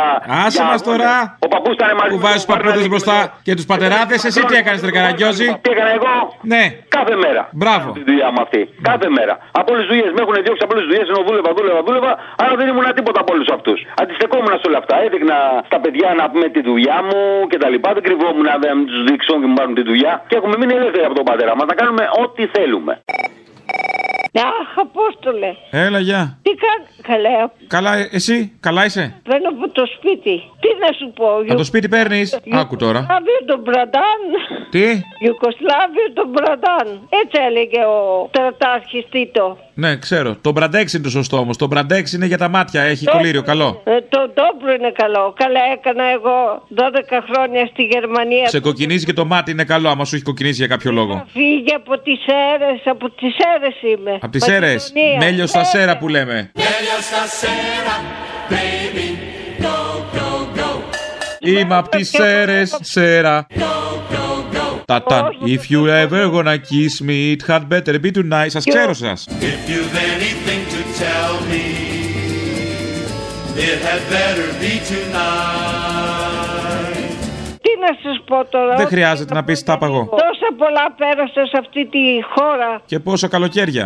Άσε 0.45 0.57
για 0.57 0.65
μας 0.71 0.81
αγώνες. 0.81 0.81
τώρα. 0.89 1.11
Ο 1.45 1.47
παππούς 1.53 1.73
ήταν 1.77 1.87
μαζί 1.99 2.09
Που 2.11 2.15
μου, 2.15 2.25
βάζεις 2.27 2.41
του 2.43 2.49
πάρε 2.51 2.61
να 2.61 2.65
παππούδες 2.65 2.87
δείξει 2.87 2.93
μπροστά 2.93 3.17
μετά. 3.21 3.39
και 3.47 3.53
τους 3.57 3.65
πατεράδες, 3.71 4.19
εσύ 4.29 4.39
τι 4.49 4.53
έκανες, 4.61 4.79
Τρε 4.83 4.91
Καραγκιόζη; 4.97 5.47
Τι 5.65 5.69
έκανα 5.75 5.91
εγώ; 5.99 6.13
Ναι. 6.53 6.63
Κάθε 6.97 7.15
μέρα. 7.23 7.41
Μπράβο. 7.61 7.87
Τη 7.97 8.03
δουλειά 8.09 8.27
μου 8.33 8.41
αυτή. 8.45 8.61
Κάθε 8.89 9.07
μέρα. 9.17 9.33
Από 9.59 9.67
όλες 9.73 9.83
τις 9.85 9.91
δουλειές 9.91 10.11
με 10.15 10.19
έχουν 10.25 10.35
διώξει 10.45 10.61
από 10.65 10.71
όλες 10.73 10.83
τις 10.85 10.89
δουλειές 10.91 11.07
ενώ 11.11 11.19
δούλευα, 11.27 11.49
δούλευα, 11.57 11.79
δούλευα. 11.87 12.11
Άρα 12.43 12.53
δεν 12.59 12.65
ήμουν 12.71 12.87
τίποτα 12.99 13.19
από 13.23 13.31
όλους 13.35 13.49
αυτούς. 13.57 13.77
Αντιστεκόμουν 14.01 14.53
σε 14.61 14.65
όλα 14.69 14.79
αυτά. 14.83 14.95
Έδειχνα 15.05 15.37
στα 15.69 15.77
παιδιά 15.83 16.07
να 16.19 16.23
πούμε 16.31 16.45
τη 16.55 16.61
δουλειά 16.69 16.97
μου 17.07 17.19
και 17.51 17.57
τα 17.63 17.67
λοιπά. 17.73 17.89
Δεν 17.95 18.03
κρυβόμουν 18.07 18.45
να 18.51 18.55
δεν 18.63 18.75
τους 18.89 18.99
δείξω 19.07 19.33
και 19.41 19.47
μου 19.51 19.57
πάρουν 19.59 19.73
τη 19.79 19.83
δουλειά. 19.89 20.13
Και 20.29 20.35
έχουμε 20.39 20.55
μείνει 20.59 20.73
ελεύθεροι 20.79 21.05
από 21.09 21.15
τον 21.19 21.25
πατέρα 21.29 21.51
μας. 21.57 21.65
Να 21.71 21.75
κάνουμε 21.81 22.03
ό,τι 22.23 22.45
θέλουμε. 22.47 23.01
Αχ, 24.33 24.77
Απόστολε. 24.77 25.55
Έλα, 25.71 25.99
γεια. 25.99 26.39
Τι 26.41 26.49
κάνει. 26.49 26.85
Καλά, 27.01 27.51
Καλά, 27.67 27.95
ε, 27.97 28.09
εσύ, 28.11 28.57
καλά 28.59 28.85
είσαι; 28.85 29.21
παίρνω 29.23 29.49
από 29.49 29.69
το 29.69 29.83
σπίτι. 29.95 30.35
Τι 30.61 30.69
να 30.79 30.91
σου 30.97 31.13
πω. 31.15 31.35
Από 31.35 31.55
το 31.55 31.63
σπίτι 31.63 31.87
παίρνεις; 31.89 32.39
Άκου 32.51 32.75
τώρα. 32.75 32.99
Ιουγκοσλάβιο 32.99 33.39
τον 33.45 33.59
Μπραντάν. 33.59 34.19
Τι; 34.69 34.85
Ιουγκοσλάβιο 35.25 36.07
τον 36.13 36.27
Μπραντάν. 36.29 36.87
Έτσι 37.21 37.41
έλεγε 37.47 37.81
ο 37.85 38.27
στρατάρχης 38.29 39.05
Τίτο. 39.09 39.57
Ναι, 39.79 39.97
ξέρω. 39.97 40.35
Το 40.41 40.51
μπραντέξ 40.51 40.93
είναι 40.93 41.03
το 41.03 41.09
σωστό 41.09 41.37
όμως. 41.37 41.57
Το 41.57 41.67
μπραντέξ 41.67 42.13
είναι 42.13 42.25
για 42.25 42.37
τα 42.37 42.47
μάτια. 42.49 42.81
Έχει 42.81 43.05
κολλήριο, 43.05 43.41
καλό. 43.41 43.81
Ε, 43.85 43.91
το 44.09 44.19
ντόπλο 44.33 44.71
είναι 44.73 44.91
καλό. 44.95 45.33
Καλά 45.37 45.59
έκανα 45.73 46.03
εγώ 46.11 46.37
12 46.75 47.23
χρόνια 47.31 47.65
στη 47.71 47.83
Γερμανία. 47.83 48.47
Σε 48.49 48.59
κοκκινίζει 48.59 49.05
και 49.05 49.13
το 49.13 49.25
μάτι 49.25 49.51
είναι 49.51 49.63
καλό, 49.63 49.89
άμα 49.89 50.05
σου 50.05 50.15
έχει 50.15 50.23
κοκκινίσει 50.23 50.55
για 50.55 50.67
κάποιο 50.67 50.91
λόγο. 50.91 51.25
Φύγε 51.33 51.73
από 51.75 51.99
τις 51.99 52.19
αίρες, 52.27 52.81
από 52.85 53.09
τις 53.09 53.35
αίρες 53.37 53.75
είμαι. 53.97 54.11
Από 54.21 54.31
τις 54.31 54.47
αίρες. 54.47 54.91
Μακεδονία. 54.95 55.25
Μέλιο 55.29 55.47
στα 55.47 55.59
Ε, 55.59 55.63
σέρα 55.63 55.97
που 55.97 56.07
λέμε. 56.07 56.51
Είμαι 61.39 61.75
απ' 61.75 61.89
τις 61.89 62.09
σέρες, 62.09 62.77
σέρα. 62.81 63.47
Ταταν, 64.89 65.29
if 65.45 65.63
you 65.71 65.81
ever 66.03 66.21
gonna 66.35 66.57
kiss 66.57 66.95
me, 67.07 67.17
it 67.33 67.41
had 67.47 67.63
better 67.73 67.99
be 67.99 68.11
tonight. 68.11 68.47
Σας 68.47 68.65
ξέρω 68.65 68.93
σας. 68.93 69.27
If 69.29 69.69
you've 69.71 69.95
anything 70.15 70.61
to 70.73 70.81
tell 71.03 71.33
me, 71.51 71.65
it 73.67 73.79
had 73.87 74.01
better 74.17 74.47
be 74.61 74.73
tonight. 74.93 75.89
Τι 77.61 77.71
να 77.79 77.91
σας 78.03 78.23
πω 78.25 78.45
τώρα. 78.49 78.75
Δεν 78.75 78.87
χρειάζεται 78.87 79.33
να 79.33 79.43
πεις 79.43 79.63
τα 79.63 79.77
παγώ. 79.77 80.09
Τόσα 80.49 80.63
πολλά 80.63 80.85
πέρασα 80.97 81.45
σε 81.51 81.57
αυτή 81.63 81.85
τη 81.85 82.03
χώρα. 82.33 82.81
Και 82.85 82.99
πόσα 82.99 83.27
καλοκαίρια; 83.27 83.85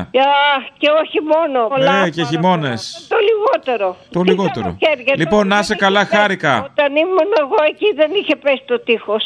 Αχ, 0.56 0.64
και 0.78 0.88
όχι 1.04 1.20
μόνο. 1.34 1.68
Πολλά 1.68 2.02
Ναι, 2.02 2.10
και 2.10 2.24
χειμώνες. 2.24 3.06
Το 3.10 3.18
λιγότερο. 3.30 3.88
Το 4.12 4.22
λιγότερο. 4.22 4.70
καλοκαίρια, 4.80 5.14
Λοιπόν, 5.18 5.44
τότε 5.44 5.48
να 5.54 5.60
είσαι 5.60 5.68
δεν 5.74 5.78
καλά, 5.78 6.00
είχε 6.02 6.10
πέσει. 6.10 6.22
χάρηκα. 6.22 6.54
Όταν 6.72 6.90
ήμουν 7.04 7.32
εγώ 7.44 7.58
εκεί 7.72 7.88
δεν 7.96 8.10
είχε 8.20 8.36
πέσει 8.36 8.64
το 8.72 8.80
τείχος. 8.80 9.24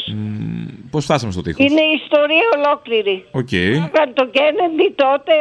Πώς 0.92 1.04
φτάσαμε 1.04 1.32
στο 1.32 1.42
τείχος; 1.42 1.66
Είναι 1.66 1.82
η 1.92 1.94
ιστορία 2.04 2.46
ολόκληρη. 2.58 3.16
Οκ. 3.42 3.52
Έκανε 3.90 4.12
το 4.20 4.26
Κέννεντι 4.36 4.88
τότε. 5.04 5.34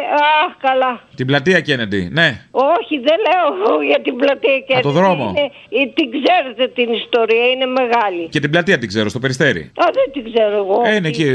Αχ, 0.43 0.51
καλά. 0.67 0.93
Την 1.19 1.27
πλατεία 1.27 1.61
Κέννεντι, 1.61 2.03
ναι. 2.19 2.29
Όχι, 2.51 2.95
δεν 3.09 3.19
λέω 3.29 3.83
για 3.91 4.01
την 4.07 4.15
πλατεία 4.17 4.59
Κέννεντι. 4.67 4.87
το 4.89 4.95
δρόμο. 5.01 5.25
Είναι, 5.37 5.47
ε, 5.83 5.87
την 5.99 6.07
ξέρετε 6.17 6.63
την 6.79 6.89
ιστορία, 7.03 7.45
είναι 7.53 7.67
μεγάλη. 7.81 8.23
Και 8.35 8.41
την 8.41 8.51
πλατεία 8.51 8.79
την 8.79 8.89
ξέρω, 8.89 9.09
στο 9.09 9.19
περιστέρι. 9.19 9.63
Α, 9.83 9.85
δεν 9.99 10.07
την 10.15 10.23
ξέρω 10.33 10.57
εγώ. 10.65 10.77
Ε, 10.85 10.95
είναι 10.95 11.09
εκεί. 11.09 11.29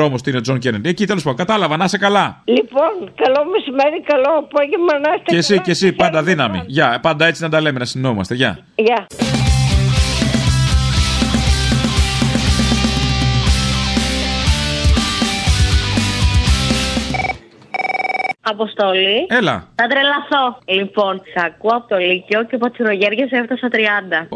Ή 0.00 0.02
δρόμος 0.02 0.22
του 0.22 0.30
είναι 0.30 0.40
Τζον 0.40 0.58
Κέννεντι. 0.58 0.88
Εκεί 0.88 1.06
τέλος 1.06 1.22
πάντων. 1.22 1.38
Κατάλαβα, 1.38 1.76
να 1.76 1.84
είσαι 1.84 1.98
καλά. 1.98 2.42
Λοιπόν, 2.44 3.12
καλό 3.14 3.50
μεσημέρι, 3.52 4.02
καλό 4.02 4.38
απόγευμα 4.38 4.92
να 5.04 5.14
είστε 5.14 5.24
Και 5.24 5.36
εσύ 5.36 5.50
καλά. 5.52 5.62
και 5.62 5.70
εσύ, 5.70 5.92
πάντα 5.92 6.22
δύναμη. 6.22 6.62
Γεια, 6.66 6.98
πάντα 7.02 7.26
έτσι 7.26 7.42
να 7.42 7.48
τα 7.48 7.60
λέμε, 7.60 7.78
να 7.78 7.84
συνεννοούμαστε. 7.84 8.34
Γεια. 8.34 8.58
Γεια. 8.74 9.06
Αποστολή. 18.50 19.18
Έλα. 19.28 19.56
Θα 19.74 19.86
τρελαθώ. 19.86 20.44
Λοιπόν, 20.78 21.22
σ' 21.32 21.42
ακούω 21.44 21.76
από 21.76 21.88
το 21.88 21.96
Λύκειο 21.96 22.44
και 22.44 22.54
από 22.54 22.70
τσιρογέργε 22.72 23.24
έφτασα 23.30 23.68
30. 23.72 24.26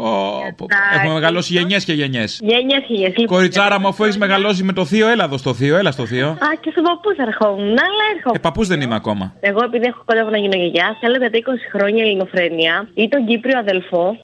Έχουμε 0.95 1.13
μεγαλώσει 1.13 1.53
γενιές 1.53 1.83
και 1.85 1.93
γενιές. 1.93 2.39
Γένιε 2.43 2.79
χιλιέ. 2.87 3.25
Κοριτσάρα 3.25 3.79
μου, 3.79 3.87
αφού 3.87 4.03
έχεις 4.03 4.17
μεγαλώσει 4.17 4.63
με 4.63 4.73
το 4.73 4.85
θείο, 4.85 5.07
έλα 5.07 5.23
εδώ 5.23 5.37
στο 5.37 5.53
θείο, 5.53 5.77
έλα 5.77 5.91
στο 5.91 6.05
θείο. 6.05 6.27
Α, 6.27 6.47
και 6.61 6.69
στον 6.71 6.83
παππού 6.83 7.13
θα 7.17 7.23
ερχόμουν. 7.23 7.67
Αλλά 7.67 8.03
έρχομαι. 8.15 8.35
Ε, 8.35 8.39
παππούς 8.39 8.67
δεν 8.67 8.81
είμαι 8.81 8.95
ακόμα. 8.95 9.33
Εγώ 9.39 9.59
επειδή 9.63 9.85
έχω 9.87 10.01
κοντά 10.05 10.23
να 10.23 10.37
γίνω 10.37 10.55
γιαγιά, 10.55 10.97
θέλω 10.99 11.15
για 11.17 11.31
τα 11.31 11.37
20 11.37 11.41
χρόνια 11.73 12.03
ελληνοφρένεια 12.03 12.87
ή 12.93 13.07
τον 13.07 13.25
Κύπριο 13.25 13.57
αδελφό. 13.59 14.17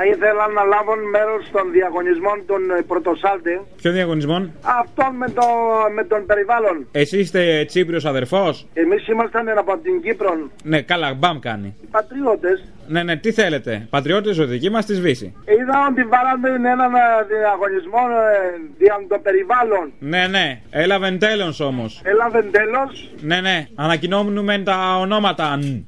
Θα 0.00 0.06
ήθελα 0.06 0.44
να 0.48 0.62
λάβουν 0.64 1.00
μέρος 1.10 1.50
των 1.52 1.70
διαγωνισμών 1.72 2.42
των 2.46 2.70
ε, 2.70 2.82
πρωτοσάλτη. 2.86 3.60
Ποιο 3.76 3.92
διαγωνισμό; 3.92 4.38
Αυτόν 4.62 5.16
με, 5.16 5.28
το, 5.30 5.46
με 5.94 6.04
τον 6.04 6.26
περιβάλλον. 6.26 6.86
Εσύ 6.92 7.18
είστε 7.18 7.64
Τσίπριος 7.66 8.04
αδερφός; 8.04 8.66
Εμείς 8.74 9.08
ήμασταν 9.08 9.58
από 9.58 9.78
την 9.78 10.02
Κύπρο. 10.02 10.50
Ναι, 10.62 10.82
καλά, 10.82 11.14
μπαμ 11.14 11.38
κάνει. 11.38 11.74
Οι 11.82 11.86
πατριώτες. 11.90 12.72
Ναι, 12.88 13.02
ναι, 13.02 13.16
τι 13.16 13.32
θέλετε. 13.32 13.86
Πατριώτες 13.90 14.34
ζωδική 14.34 14.70
μας 14.70 14.84
της 14.86 15.00
Βύση. 15.00 15.34
Είδα 15.44 15.86
ότι 15.90 16.02
βάλανε 16.02 16.68
έναν 16.70 16.94
ε, 16.94 16.98
διαγωνισμό 17.28 17.98
ε, 17.98 18.60
δια 18.78 18.94
το 19.08 19.18
περιβάλλον. 19.22 19.92
Ναι, 19.98 20.26
ναι, 20.26 20.60
έλαβε 20.70 21.10
τέλος 21.10 21.60
όμως. 21.60 22.00
Έλαβε 22.04 22.42
τέλος. 22.42 23.10
Ναι, 23.20 23.40
ναι, 23.40 23.66
ανακοινώνουμε 23.74 24.58
τα 24.58 24.96
ονόματα. 24.98 25.56
νν. 25.56 25.86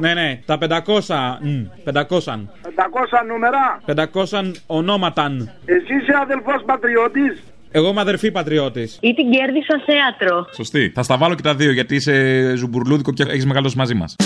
Ναι, 0.00 0.14
ναι, 0.14 0.40
τα 0.46 0.58
500. 0.60 1.38
νν, 1.40 1.70
500. 1.84 1.94
500 1.94 3.24
νούμερα. 3.26 3.80
500 3.86 4.52
ονόματα. 4.66 5.28
νν. 5.28 5.50
Εσύ 5.64 5.94
είσαι 5.94 6.12
αδελφός 6.22 6.62
πατριώτης. 6.66 7.42
Εγώ 7.70 7.88
είμαι 7.88 8.00
αδερφή 8.00 8.30
πατριώτης. 8.30 8.98
Ή 9.00 9.14
την 9.14 9.30
κέρδισα 9.30 9.82
θέατρο. 9.86 10.46
Σωστή. 10.54 10.90
Θα 10.94 11.02
στα 11.02 11.16
βάλω 11.16 11.34
και 11.34 11.42
τα 11.42 11.54
δύο 11.54 11.72
γιατί 11.72 11.94
είσαι 11.94 12.52
ζουμπουρλούδικο 12.56 13.12
και 13.12 13.22
έχεις 13.28 13.46
μεγαλώσει 13.46 13.76
μαζί 13.76 13.94
μας. 13.94 14.16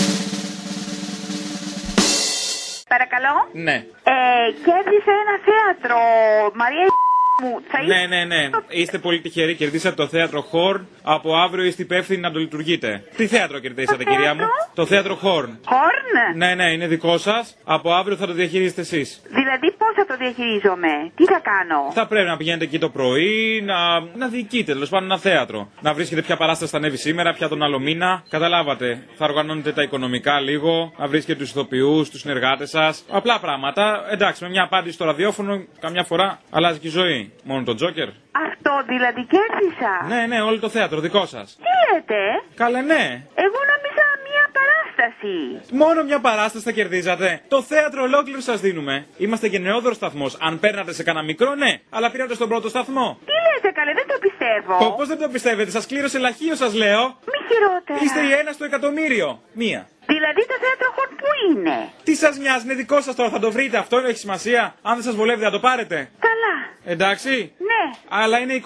Παρακαλώ. 3.13 3.49
Ναι. 3.67 3.75
Ε, 4.03 4.13
κέρδισε 4.65 5.11
ένα 5.23 5.35
θέατρο. 5.47 5.97
Μαρία 6.53 6.87
μου. 7.41 7.61
Θα 7.67 7.83
Ναι, 7.83 8.05
ναι, 8.07 8.23
ναι. 8.25 8.49
Είστε 8.67 8.97
πολύ 8.97 9.21
τυχεροί. 9.21 9.55
Κερδίσατε 9.55 9.95
το 9.95 10.07
θέατρο 10.07 10.41
Χόρν. 10.41 10.87
Από 11.03 11.35
αύριο 11.35 11.63
είστε 11.63 11.81
υπεύθυνοι 11.81 12.19
να 12.19 12.31
το 12.31 12.39
λειτουργείτε. 12.39 13.03
Τι 13.17 13.27
θέατρο 13.27 13.59
κερδίσατε, 13.59 14.03
κυρία 14.03 14.33
μου; 14.33 14.41
Το 14.73 14.85
θέατρο 14.85 15.15
Χόρν. 15.15 15.59
Χόρν; 15.65 16.35
Ναι, 16.35 16.55
ναι, 16.55 16.71
είναι 16.71 16.87
δικό 16.87 17.17
σας. 17.17 17.57
Από 17.63 17.93
αύριο 17.93 18.17
θα 18.17 18.25
το 18.27 18.33
διαχειρίζετε 18.33 18.81
εσείς. 18.81 19.21
Δηλαδή 19.29 19.67
πώ 19.71 19.72
θα 19.93 20.05
το 20.05 20.15
διαχειρίζομαι; 20.17 20.93
Τι 21.15 21.25
θα 21.25 21.39
κάνω; 21.51 21.91
Θα 21.91 22.07
πρέπει 22.07 22.27
να 22.27 22.37
πηγαίνετε 22.37 22.63
εκεί 22.63 22.79
το 22.79 22.89
πρωί, 22.89 23.61
να, 23.65 23.99
να 23.99 24.27
διοικείτε 24.27 24.71
τέλος 24.73 24.89
πάντων 24.89 25.05
ένα 25.11 25.19
θέατρο. 25.19 25.69
Να 25.81 25.93
βρίσκετε 25.93 26.21
ποια 26.21 26.37
παράσταση 26.37 26.71
θα 26.71 26.77
ανέβει 26.77 26.97
σήμερα, 26.97 27.33
ποια 27.33 27.47
τον 27.47 27.63
άλλο 27.63 27.79
μήνα. 27.79 28.23
Καταλάβατε. 28.29 29.03
Θα 29.15 29.25
οργανώνετε 29.25 29.71
τα 29.71 29.81
οικονομικά 29.81 30.39
λίγο, 30.39 30.93
να 30.97 31.07
βρίσκετε 31.07 31.39
τους 31.39 31.49
ηθοποιούς, 31.49 32.09
τους 32.09 32.19
συνεργάτες 32.19 32.69
σας. 32.69 33.05
Απλά 33.11 33.39
πράγματα. 33.39 34.05
Εντάξει, 34.11 34.43
με 34.43 34.49
μια 34.49 34.63
απάντηση 34.63 34.93
στο 34.93 35.05
ραδιόφωνο, 35.05 35.63
καμιά 35.79 36.03
φορά 36.03 36.39
αλλάζει 36.49 36.79
και 36.79 36.87
η 36.87 36.89
ζωή. 36.89 37.31
Μόνο 37.43 37.63
τον 37.63 37.75
Τζόκερ. 37.75 38.07
Αυτό 38.49 38.71
δηλαδή 38.87 39.21
κέρδισα. 39.33 39.93
Ναι, 40.07 40.25
ναι, 40.27 40.41
όλο 40.41 40.59
το 40.59 40.69
θέατρο 40.69 40.99
δικό 40.99 41.25
σας. 41.25 41.57
Τι 41.57 41.71
λέτε; 41.93 42.21
Καλέ, 42.55 42.81
ναι. 42.81 43.03
Εγώ 43.45 43.59
νόμιζα 43.71 44.05
μία 44.12 44.12
παράσταση. 44.63 45.35
Μόνο 45.71 46.03
μια 46.03 46.19
παράσταση 46.19 46.63
θα 46.63 46.71
κερδίζατε. 46.71 47.41
Το 47.47 47.61
θέατρο 47.61 48.01
ολόκληρο 48.03 48.39
σας 48.39 48.59
δίνουμε. 48.59 49.05
Είμαστε 49.17 49.47
και 49.49 49.59
νεόδρο 49.59 49.93
σταθμός. 49.93 50.37
Αν 50.39 50.59
παίρνατε 50.59 50.93
σε 50.93 51.03
κανένα 51.03 51.25
μικρό, 51.25 51.55
ναι. 51.55 51.81
Αλλά 51.89 52.11
πήρατε 52.11 52.33
στον 52.33 52.47
πρώτο 52.49 52.69
σταθμό. 52.69 53.17
Τι 53.25 53.31
λέτε 53.31 53.71
καλέ 53.79 53.93
δεν 53.93 54.07
το 54.07 54.15
πιστεύω. 54.21 54.95
Πώς 54.97 55.07
δεν 55.07 55.17
το 55.17 55.27
πιστεύετε, 55.29 55.71
σας 55.71 55.85
κλήρωσε 55.85 56.17
λαχείο, 56.19 56.55
σας 56.55 56.73
λέω. 56.73 57.03
Μη 57.03 57.39
χειρότερα. 57.49 57.99
Είστε 58.03 58.19
η 58.19 58.31
ένα 58.39 58.51
στο 58.51 58.65
εκατομμύριο. 58.65 59.41
Μία. 59.53 59.87
Δηλαδή 60.05 60.41
το 60.47 60.55
θέατρο 60.63 60.89
χορ 60.95 61.07
που 61.07 61.27
είναι; 61.49 61.89
Τι 62.03 62.15
σας 62.15 62.37
νοιάζει, 62.37 62.65
είναι 62.65 62.73
δικό 62.73 63.01
σας 63.01 63.15
τώρα, 63.15 63.29
θα 63.29 63.39
το 63.39 63.51
βρείτε. 63.51 63.77
Αυτό 63.77 63.97
έχει 63.97 64.17
σημασία. 64.17 64.75
Αν 64.81 64.93
δεν 64.93 65.03
σας 65.03 65.15
βολεύει, 65.15 65.43
θα 65.43 65.51
το 65.51 65.59
πάρετε. 65.59 65.95
Καλά. 66.19 66.53
Εντάξει. 66.85 67.51
Ναι. 67.57 67.97
Αλλά 68.09 68.37
είναι 68.39 68.61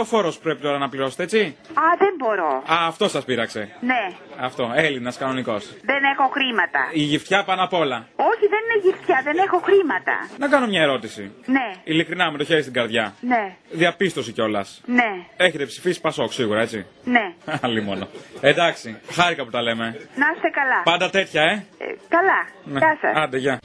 21% 0.00 0.04
φόρος 0.04 0.38
πρέπει 0.38 0.60
τώρα 0.62 0.78
να 0.78 0.88
πληρώσετε, 0.88 1.22
έτσι. 1.22 1.56
Α, 1.74 1.82
δεν 1.98 2.14
μπορώ. 2.16 2.62
Α, 2.66 2.86
αυτό 2.86 3.08
σας 3.08 3.24
πείραξε. 3.24 3.68
Ναι, 3.80 4.08
Αυτό, 4.40 4.72
Έλληνας 4.74 5.16
κανονικός. 5.18 5.64
δεν 5.82 6.02
έχω 6.12 6.28
χρήματα. 6.32 6.88
Η 6.92 7.00
γυφτιά 7.02 7.44
πάνω 7.44 7.62
απ' 7.62 7.72
όλα. 7.72 8.08
Όχι, 8.16 8.46
δεν 8.48 8.58
είναι 8.64 8.80
γυφτιά, 8.88 9.20
δεν 9.24 9.36
έχω 9.38 9.58
χρήματα. 9.58 10.28
Να 10.38 10.48
κάνω 10.48 10.66
μια 10.66 10.82
ερώτηση. 10.82 11.32
Ναι, 11.46 11.70
Ειλικρινά, 11.84 12.30
με 12.30 12.38
το 12.38 12.44
χέρι 12.44 12.60
στην 12.62 12.72
καρδιά. 12.74 13.14
ναι, 13.20 13.56
Διαπίστωση 13.70 14.32
κιόλας. 14.32 14.80
ναι, 14.86 15.10
Έχετε 15.36 15.64
ψηφίσει 15.66 16.00
Πασόκ 16.00 16.32
σίγουρα, 16.32 16.60
έτσι. 16.60 16.86
ναι. 17.04 17.32
Άλλη 17.62 17.82
μόνο. 17.82 18.08
Εντάξει, 18.40 18.98
χάρηκα 19.12 19.44
που 19.44 19.50
τα 19.50 19.62
λέμε. 19.62 19.84
Να 20.16 20.26
είστε 20.34 20.50
καλά. 20.60 20.82
Πάντα 20.84 21.10
τέτοια, 21.10 21.42
ε. 21.42 21.52
Ε, 21.78 21.86
καλά. 22.08 22.38
Ναι. 22.64 22.78
Γεια 22.78 22.98
σας. 23.00 23.16
Άντε, 23.16 23.36
γεια. 23.38 23.58